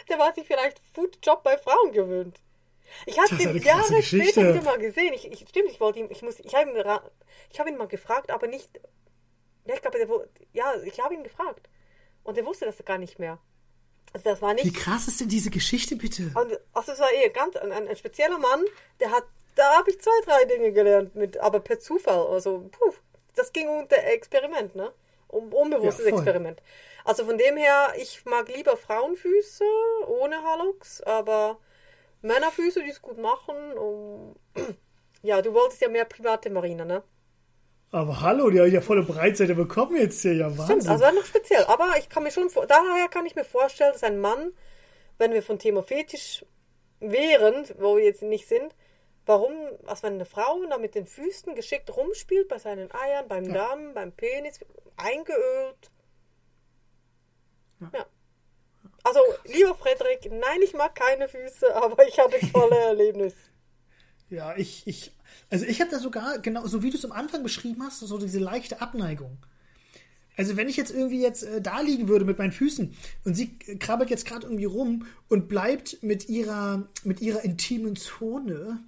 Der 0.07 0.17
war 0.17 0.33
sich 0.33 0.47
vielleicht 0.47 0.79
Foodjob 0.93 1.43
bei 1.43 1.57
Frauen 1.57 1.91
gewöhnt. 1.91 2.39
Ich 3.05 3.19
habe 3.19 3.35
den 3.35 3.57
Jahre 3.63 4.01
später 4.01 4.53
wieder 4.53 4.63
mal 4.63 4.77
gesehen. 4.77 5.13
Ich, 5.13 5.29
ich, 5.29 5.47
stimmt, 5.49 5.69
ich 5.71 5.79
wollte 5.79 5.99
ihm, 5.99 6.07
ich 6.09 6.21
muss, 6.21 6.39
ich 6.39 6.55
habe 6.55 6.69
ihn, 6.69 6.77
ich 7.51 7.59
habe 7.59 7.69
ihn 7.69 7.77
mal 7.77 7.87
gefragt, 7.87 8.31
aber 8.31 8.47
nicht, 8.47 8.69
ja, 9.65 9.73
ich 9.73 9.81
glaube, 9.81 9.97
der, 9.97 10.07
ja, 10.53 10.73
ich 10.83 10.99
habe 10.99 11.13
ihn 11.13 11.23
gefragt. 11.23 11.67
Und 12.23 12.37
er 12.37 12.45
wusste 12.45 12.65
das 12.65 12.77
gar 12.85 12.97
nicht 12.97 13.19
mehr. 13.19 13.39
Also 14.13 14.29
das 14.29 14.41
war 14.41 14.53
nicht, 14.53 14.65
Wie 14.65 14.71
krass 14.73 15.07
ist 15.09 15.19
denn 15.19 15.27
diese 15.27 15.49
Geschichte, 15.49 15.97
bitte? 15.97 16.31
und, 16.35 16.57
also 16.73 16.93
es 16.93 16.99
war 16.99 17.11
eh 17.11 17.29
ganz 17.29 17.57
ein, 17.57 17.71
ein, 17.73 17.87
ein 17.87 17.95
spezieller 17.97 18.37
Mann, 18.37 18.63
der 19.01 19.11
hat, 19.11 19.25
da 19.55 19.77
habe 19.77 19.89
ich 19.89 19.99
zwei, 20.01 20.21
drei 20.25 20.45
Dinge 20.45 20.71
gelernt, 20.71 21.15
mit, 21.15 21.37
aber 21.37 21.59
per 21.59 21.79
Zufall. 21.79 22.27
Also, 22.27 22.69
puh, 22.71 22.93
das 23.35 23.51
ging 23.51 23.67
unter 23.69 23.97
Experiment, 23.97 24.75
ne? 24.75 24.91
Um, 25.27 25.51
unbewusstes 25.53 26.05
Ja. 26.05 26.11
Experiment. 26.13 26.61
Also 27.03 27.25
von 27.25 27.37
dem 27.37 27.57
her, 27.57 27.93
ich 27.97 28.25
mag 28.25 28.47
lieber 28.49 28.77
Frauenfüße 28.77 29.63
ohne 30.07 30.41
Hallux, 30.43 31.01
aber 31.01 31.59
Männerfüße, 32.21 32.83
die 32.83 32.89
es 32.89 33.01
gut 33.01 33.17
machen. 33.17 33.55
Um, 33.77 34.35
ja, 35.21 35.41
du 35.41 35.53
wolltest 35.53 35.81
ja 35.81 35.89
mehr 35.89 36.05
private 36.05 36.49
Marina, 36.49 36.85
ne? 36.85 37.03
Aber 37.91 38.21
hallo, 38.21 38.49
die 38.49 38.57
habe 38.57 38.67
ich 38.67 38.73
ja 38.73 38.81
volle 38.81 39.03
Breitseite 39.03 39.55
bekommen 39.55 39.95
jetzt 39.95 40.21
hier. 40.21 40.33
Ja, 40.33 40.45
Wahnsinn. 40.57 40.81
Stimmt, 40.81 40.89
also 40.89 41.03
war 41.05 41.11
noch 41.13 41.25
speziell. 41.25 41.63
Aber 41.65 41.93
ich 41.97 42.09
kann 42.09 42.23
mir 42.23 42.31
schon, 42.31 42.49
daher 42.67 43.07
kann 43.09 43.25
ich 43.25 43.35
mir 43.35 43.45
vorstellen, 43.45 43.93
dass 43.93 44.03
ein 44.03 44.19
Mann, 44.19 44.51
wenn 45.17 45.31
wir 45.31 45.41
von 45.41 45.59
Thema 45.59 45.83
Fetisch 45.83 46.43
während, 46.99 47.75
wo 47.79 47.97
wir 47.97 48.03
jetzt 48.03 48.23
nicht 48.23 48.47
sind, 48.47 48.75
warum, 49.25 49.53
was 49.83 50.03
wenn 50.03 50.13
eine 50.13 50.25
Frau 50.25 50.63
da 50.69 50.77
mit 50.77 50.95
den 50.95 51.05
Füßen 51.05 51.55
geschickt 51.55 51.95
rumspielt, 51.95 52.47
bei 52.47 52.59
seinen 52.59 52.91
Eiern, 52.93 53.27
beim 53.27 53.51
Darm, 53.51 53.93
beim 53.93 54.11
Penis, 54.11 54.59
eingeölt. 54.97 55.91
Ja. 57.79 57.91
Ja. 57.93 58.05
Also, 59.03 59.19
lieber 59.43 59.75
Frederik, 59.75 60.31
nein, 60.31 60.61
ich 60.63 60.73
mag 60.73 60.95
keine 60.95 61.27
Füße, 61.27 61.75
aber 61.83 62.07
ich 62.07 62.17
habe 62.19 62.39
tolle 62.51 62.77
Erlebnisse. 62.77 63.37
Ja, 64.29 64.55
ich, 64.57 64.87
ich, 64.87 65.15
also 65.51 65.65
ich 65.65 65.79
habe 65.81 65.91
da 65.91 65.99
sogar, 65.99 66.39
genau, 66.39 66.65
so 66.65 66.81
wie 66.81 66.89
du 66.89 66.97
es 66.97 67.05
am 67.05 67.11
Anfang 67.11 67.43
beschrieben 67.43 67.83
hast, 67.83 67.99
so 67.99 68.17
diese 68.17 68.39
leichte 68.39 68.81
Abneigung. 68.81 69.37
Also 70.37 70.57
wenn 70.57 70.67
ich 70.67 70.77
jetzt 70.77 70.91
irgendwie 70.91 71.21
jetzt 71.21 71.43
äh, 71.43 71.61
da 71.61 71.81
liegen 71.81 72.07
würde 72.07 72.25
mit 72.25 72.37
meinen 72.37 72.51
Füßen 72.51 72.93
und 73.23 73.33
sie 73.35 73.57
krabbelt 73.57 74.09
jetzt 74.09 74.25
gerade 74.25 74.45
irgendwie 74.45 74.65
rum 74.65 75.05
und 75.29 75.47
bleibt 75.47 76.01
mit 76.03 76.29
ihrer, 76.29 76.87
mit 77.03 77.21
ihrer 77.21 77.43
intimen 77.43 77.95
Zone 77.95 78.79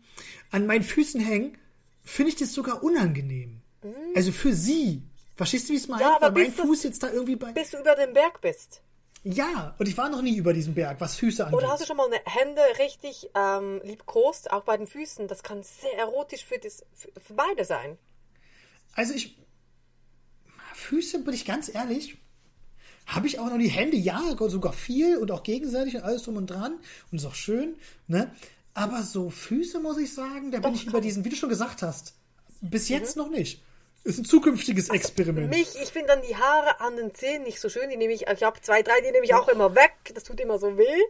an 0.52 0.66
meinen 0.66 0.84
Füßen 0.84 1.22
hängen, 1.22 1.58
finde 2.04 2.30
ich 2.30 2.36
das 2.36 2.54
sogar 2.54 2.84
unangenehm. 2.84 3.62
Also 4.16 4.32
für 4.32 4.54
sie. 4.54 5.04
Verstehst 5.36 5.70
du, 5.70 5.74
wie 5.74 5.78
es 5.78 5.88
meine? 5.88 6.04
Mhm. 6.04 6.10
Ja, 6.10 6.16
aber 6.16 6.36
Weil 6.36 6.44
mein 6.44 6.52
Fuß 6.52 6.84
jetzt 6.84 7.04
da 7.04 7.12
irgendwie 7.12 7.36
bei. 7.36 7.52
Bis 7.52 7.72
du 7.72 7.78
über 7.78 7.96
den 7.96 8.14
Berg 8.14 8.42
bist. 8.42 8.82
Ja, 9.24 9.76
und 9.78 9.88
ich 9.88 9.98
war 9.98 10.10
noch 10.10 10.22
nie 10.22 10.38
über 10.38 10.54
diesem 10.54 10.74
Berg, 10.74 11.02
was 11.02 11.16
Füße 11.16 11.46
angeht. 11.46 11.58
Oder 11.58 11.70
hast 11.70 11.82
du 11.82 11.86
schon 11.86 11.98
mal 11.98 12.08
eine 12.08 12.22
Hände 12.26 12.62
richtig 12.80 13.30
ähm, 13.36 13.82
liebkost, 13.84 14.52
auch 14.52 14.64
bei 14.64 14.78
den 14.78 14.88
Füßen? 14.88 15.28
Das 15.28 15.44
kann 15.44 15.64
sehr 15.64 15.98
erotisch 15.98 16.46
für, 16.46 16.58
das, 16.58 16.86
für 16.96 17.34
beide 17.34 17.66
sein. 17.66 17.98
Also 18.94 19.14
ich. 19.14 19.38
Füße, 20.78 21.20
bin 21.20 21.34
ich 21.34 21.46
ganz 21.46 21.74
ehrlich, 21.74 22.18
habe 23.08 23.28
ich 23.28 23.40
auch 23.40 23.50
noch 23.50 23.58
die 23.58 23.68
Hände, 23.68 23.98
ja, 23.98 24.22
sogar 24.48 24.74
viel 24.74 25.18
und 25.18 25.32
auch 25.32 25.44
gegenseitig 25.44 25.96
und 25.96 26.04
alles 26.04 26.24
drum 26.24 26.38
und 26.38 26.48
dran. 26.48 26.80
Und 27.12 27.18
ist 27.18 27.26
auch 27.26 27.36
schön, 27.36 27.76
ne? 28.08 28.32
Aber 28.74 29.02
so 29.02 29.30
Füße, 29.30 29.80
muss 29.80 29.98
ich 29.98 30.14
sagen, 30.14 30.52
da 30.52 30.60
bin 30.60 30.76
ich 30.76 30.86
über 30.86 31.02
diesen, 31.02 31.26
wie 31.26 31.30
du 31.30 31.36
schon 31.36 31.50
gesagt 31.50 31.82
hast, 31.82 32.14
bis 32.62 32.90
jetzt 32.90 33.18
noch 33.18 33.30
nicht. 33.30 33.64
Ist 34.04 34.20
ein 34.20 34.26
zukünftiges 34.26 34.90
Experiment. 34.90 35.50
Mich, 35.50 35.76
ich 35.82 35.90
finde 35.90 36.10
dann 36.10 36.22
die 36.22 36.36
Haare 36.36 36.80
an 36.80 36.96
den 36.96 37.14
Zähnen 37.14 37.44
nicht 37.44 37.60
so 37.60 37.70
schön. 37.70 37.90
Die 37.90 37.98
nehme 37.98 38.14
ich, 38.14 38.28
ich 38.28 38.44
habe 38.44 38.62
zwei, 38.62 38.84
drei, 38.84 39.02
die 39.02 39.12
nehme 39.12 39.26
ich 39.26 39.34
auch 39.34 39.48
immer 39.48 39.76
weg. 39.76 39.94
Das 40.14 40.24
tut 40.24 40.40
immer 40.40 40.60
so 40.60 40.78
weh. 40.78 41.04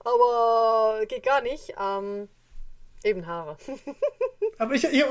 Aber 0.00 1.04
geht 1.06 1.24
gar 1.24 1.42
nicht. 1.42 1.74
Ähm, 1.78 2.28
eben 3.04 3.26
Haare. 3.26 3.56
Aber 4.58 4.74
ich, 4.74 4.84
ich, 4.84 5.02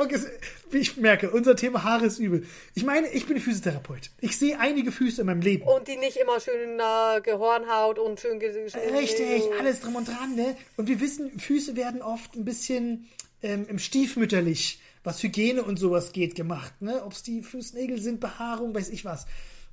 wie 0.69 0.77
ich 0.77 0.97
merke, 0.97 1.31
unser 1.31 1.55
Thema 1.55 1.83
Haare 1.83 2.05
ist 2.05 2.19
übel. 2.19 2.45
Ich 2.73 2.83
meine, 2.85 3.09
ich 3.09 3.25
bin 3.27 3.39
Physiotherapeut. 3.39 4.11
Ich 4.21 4.37
sehe 4.37 4.59
einige 4.59 4.91
Füße 4.91 5.21
in 5.21 5.27
meinem 5.27 5.41
Leben. 5.41 5.63
Und 5.67 5.87
die 5.87 5.97
nicht 5.97 6.17
immer 6.17 6.39
schön 6.39 6.79
äh, 6.79 7.21
Gehornhaut 7.21 7.99
und 7.99 8.19
schön 8.19 8.39
ge- 8.39 8.69
Richtig, 8.93 9.43
alles 9.59 9.81
drum 9.81 9.95
und 9.95 10.07
dran, 10.07 10.35
ne? 10.35 10.55
Und 10.77 10.87
wir 10.87 10.99
wissen, 11.01 11.37
Füße 11.39 11.75
werden 11.75 12.01
oft 12.01 12.35
ein 12.35 12.45
bisschen 12.45 13.09
ähm, 13.43 13.65
im 13.67 13.79
stiefmütterlich, 13.79 14.79
was 15.03 15.21
Hygiene 15.23 15.63
und 15.63 15.77
sowas 15.77 16.11
geht, 16.11 16.35
gemacht, 16.35 16.81
ne? 16.81 17.03
Ob 17.03 17.11
es 17.13 17.23
die 17.23 17.41
Fußnägel 17.41 17.99
sind, 17.99 18.19
Behaarung, 18.19 18.73
weiß 18.73 18.89
ich 18.89 19.03
was. 19.03 19.25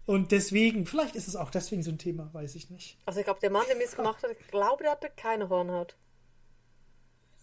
Und 0.06 0.32
deswegen, 0.32 0.86
vielleicht 0.86 1.14
ist 1.16 1.28
es 1.28 1.36
auch 1.36 1.50
deswegen 1.50 1.82
so 1.82 1.90
ein 1.90 1.98
Thema, 1.98 2.30
weiß 2.32 2.54
ich 2.54 2.70
nicht. 2.70 2.96
Also 3.04 3.20
ich 3.20 3.26
glaube, 3.26 3.40
der 3.40 3.50
Mann, 3.50 3.64
der 3.68 3.76
mir 3.76 3.84
es 3.84 3.94
gemacht 3.94 4.22
hat, 4.22 4.30
ich 4.30 4.48
glaube, 4.48 4.82
der 4.82 4.92
hatte 4.92 5.10
keine 5.14 5.50
Hornhaut. 5.50 5.94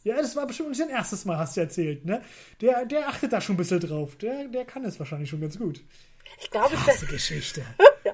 Ja, 0.05 0.17
das 0.17 0.35
war 0.35 0.45
bestimmt 0.45 0.69
nicht 0.69 0.77
sein 0.77 0.89
erstes 0.89 1.25
Mal, 1.25 1.39
hast 1.39 1.57
du 1.57 1.61
erzählt, 1.61 2.05
ne? 2.05 2.21
Der, 2.61 2.85
der 2.85 3.09
achtet 3.09 3.33
da 3.33 3.41
schon 3.41 3.55
ein 3.55 3.57
bisschen 3.57 3.79
drauf. 3.79 4.15
Der, 4.17 4.47
der 4.47 4.63
kann 4.63 4.85
es 4.85 4.99
wahrscheinlich 4.99 5.31
schon 5.31 5.41
ganz 5.41 5.57
gut. 5.57 5.81
Ich 6.39 6.51
glaube, 6.51 6.75
Krasse 6.75 7.07
Geschichte. 7.07 7.63
ja. 8.03 8.13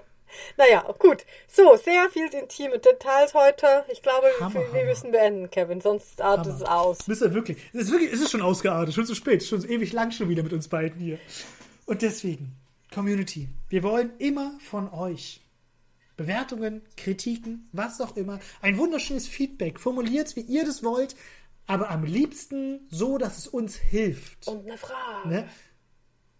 Naja, 0.56 0.89
gut. 0.98 1.26
So, 1.50 1.76
sehr 1.76 2.10
viel 2.10 2.28
intime 2.28 2.80
Details 2.80 3.34
heute. 3.34 3.84
Ich 3.92 4.02
glaube, 4.02 4.28
Hammer, 4.39 4.62
wir, 4.62 4.68
Hammer. 4.70 4.84
müssen 4.86 5.12
beenden, 5.12 5.50
Kevin, 5.50 5.82
sonst 5.82 6.22
artet 6.22 6.56
es 6.56 6.64
aus. 6.64 7.00
Du 7.00 7.34
wirklich? 7.34 7.58
Es 7.74 7.82
ist 7.82 7.92
wirklich, 7.92 8.14
es 8.14 8.22
ist 8.22 8.32
schon 8.32 8.42
ausgeartet, 8.42 8.96
schon 8.96 9.06
zu 9.06 9.14
spät, 9.14 9.44
schon 9.44 9.62
ewig 9.70 9.92
lang 9.92 10.12
schon 10.12 10.30
wieder 10.30 10.44
mit 10.44 10.54
uns 10.54 10.70
beiden 10.70 11.02
hier. 11.02 11.20
Und 11.86 12.04
deswegen, 12.04 12.56
Community, 12.94 13.50
wir 13.68 13.84
wollen 13.84 14.12
immer 14.18 14.58
von 14.62 14.89
euch 14.94 15.42
Bewertungen, 16.16 16.84
Kritiken, 16.96 17.68
was 17.72 18.00
auch 18.00 18.16
immer, 18.16 18.39
ein 18.62 18.78
wunderschönes 18.78 19.28
Feedback. 19.28 19.80
Formuliert, 19.80 20.36
wie 20.36 20.42
ihr 20.42 20.64
das 20.64 20.84
wollt, 20.84 21.16
aber 21.72 21.90
am 21.90 22.04
liebsten 22.04 22.86
so, 22.90 23.18
dass 23.18 23.38
es 23.38 23.48
uns 23.48 23.78
hilft. 23.78 24.46
Und 24.46 24.66
eine 24.66 24.78
Frage. 24.78 25.30
Ne? 25.30 25.50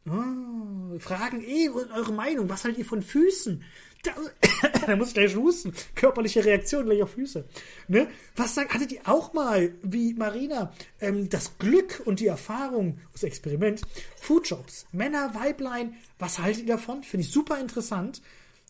Oh, 0.06 1.00
Fragen 1.00 1.42
eh 1.42 1.70
eure 1.70 2.12
Meinung. 2.12 2.50
Was 2.50 2.66
haltet 2.66 2.80
ihr 2.80 2.86
von 2.86 3.02
Füßen? 3.02 3.64
Da, 4.04 4.12
da 4.88 4.96
muss 4.98 5.10
ich 5.10 5.14
gleich 5.14 5.34
husten. 5.38 5.74
Körperliche 5.96 6.44
Reaktion 6.44 6.84
gleich 6.84 7.02
auf 7.02 7.12
Füße. 7.12 7.46
Ne? 7.88 8.10
Was 8.36 8.56
sagt, 8.56 8.74
hattet 8.74 8.92
ihr 8.92 9.08
auch 9.08 9.32
mal, 9.32 9.74
wie 9.84 10.14
Marina, 10.16 10.74
ähm, 11.00 11.30
das 11.30 11.58
Glück 11.60 12.02
und 12.04 12.20
die 12.20 12.28
Erfahrung, 12.28 13.00
das 13.14 13.24
Experiment, 13.24 13.84
Foodjobs, 14.18 14.86
Männer, 14.92 15.34
Weiblein, 15.34 15.96
was 16.20 16.40
haltet 16.40 16.64
ihr 16.64 16.76
davon? 16.76 17.04
Finde 17.04 17.26
ich 17.26 17.32
super 17.32 17.58
interessant. 17.58 18.22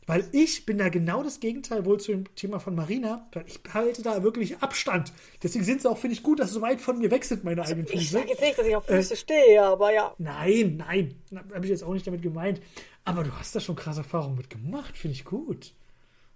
Weil 0.07 0.27
ich 0.31 0.65
bin 0.65 0.79
da 0.79 0.89
genau 0.89 1.21
das 1.23 1.39
Gegenteil 1.39 1.85
wohl 1.85 1.99
zu 1.99 2.11
dem 2.11 2.35
Thema 2.35 2.59
von 2.59 2.75
Marina, 2.75 3.27
weil 3.33 3.45
ich 3.47 3.59
halte 3.73 4.01
da 4.01 4.23
wirklich 4.23 4.57
Abstand. 4.57 5.13
Deswegen 5.43 5.63
sind 5.63 5.81
sie 5.81 5.89
auch, 5.89 5.97
finde 5.97 6.15
ich, 6.15 6.23
gut, 6.23 6.39
dass 6.39 6.49
sie 6.49 6.55
so 6.55 6.61
weit 6.61 6.81
von 6.81 6.97
mir 6.97 7.11
weg 7.11 7.23
sind, 7.23 7.43
meine 7.43 7.61
eigenen 7.61 7.85
Ich 7.85 7.91
Füße. 7.91 8.13
sage 8.13 8.29
jetzt 8.29 8.41
nicht, 8.41 8.57
dass 8.57 8.65
ich 8.65 8.75
auf 8.75 8.85
Füße 8.85 9.15
stehe, 9.15 9.61
aber 9.61 9.93
ja. 9.93 10.13
Nein, 10.17 10.83
nein, 10.85 11.15
habe 11.53 11.65
ich 11.65 11.69
jetzt 11.71 11.83
auch 11.83 11.93
nicht 11.93 12.07
damit 12.07 12.21
gemeint. 12.23 12.61
Aber 13.05 13.23
du 13.23 13.31
hast 13.37 13.55
da 13.55 13.59
schon 13.59 13.75
krasse 13.75 13.99
Erfahrungen 14.01 14.37
mit 14.37 14.49
gemacht, 14.49 14.97
finde 14.97 15.13
ich 15.15 15.23
gut. 15.23 15.73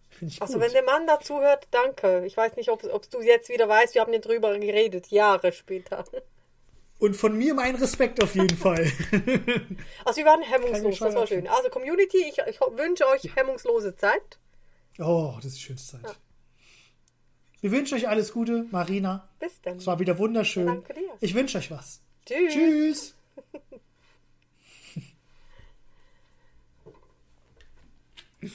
Finde 0.10 0.34
ich 0.34 0.42
Also 0.42 0.54
gut. 0.54 0.64
wenn 0.64 0.72
der 0.72 0.84
Mann 0.84 1.08
dazu 1.08 1.42
hört, 1.42 1.68
danke. 1.72 2.24
Ich 2.26 2.38
weiß 2.38 2.56
nicht, 2.58 2.70
ob, 2.70 2.84
ob 2.86 3.10
du 3.10 3.22
jetzt 3.22 3.50
wieder 3.50 3.68
weißt, 3.68 3.96
wir 3.96 4.02
haben 4.02 4.14
ja 4.14 4.20
drüber 4.20 4.58
geredet, 4.58 5.08
Jahre 5.08 5.52
später. 5.52 6.06
Und 6.98 7.16
von 7.16 7.38
mir 7.38 7.54
mein 7.54 7.76
Respekt 7.76 8.24
auf 8.24 8.36
jeden 8.36 8.58
Fall. 8.58 8.92
Also 10.06 10.18
wir 10.18 10.26
waren 10.26 10.42
hemmungslos, 10.42 11.00
das 11.00 11.16
war 11.16 11.28
schön. 11.28 11.48
Also 11.48 11.70
Community, 11.70 12.18
ich, 12.30 12.38
ich 12.48 12.60
wünsche 12.62 13.08
euch 13.08 13.36
hemmungslose 13.36 13.96
Zeit. 13.96 14.40
Oh, 15.00 15.34
das 15.38 15.46
ist 15.46 15.58
die 15.58 15.62
schönste 15.62 15.98
Zeit. 15.98 16.04
Ja. 16.04 16.16
Wir 17.62 17.72
wünschen 17.72 17.96
euch 17.96 18.08
alles 18.08 18.32
Gute, 18.32 18.68
Marina. 18.72 19.28
Bis 19.40 19.60
dann. 19.62 19.78
Es 19.78 19.88
war 19.88 20.00
wieder 20.00 20.18
wunderschön. 20.20 20.68
Danke 20.68 20.94
dir. 20.94 21.10
Ich 21.20 21.34
wünsche 21.34 21.58
euch 21.58 21.72
was. 21.72 22.02
Tschüss. 22.26 22.54
Tschüss. 22.54 23.16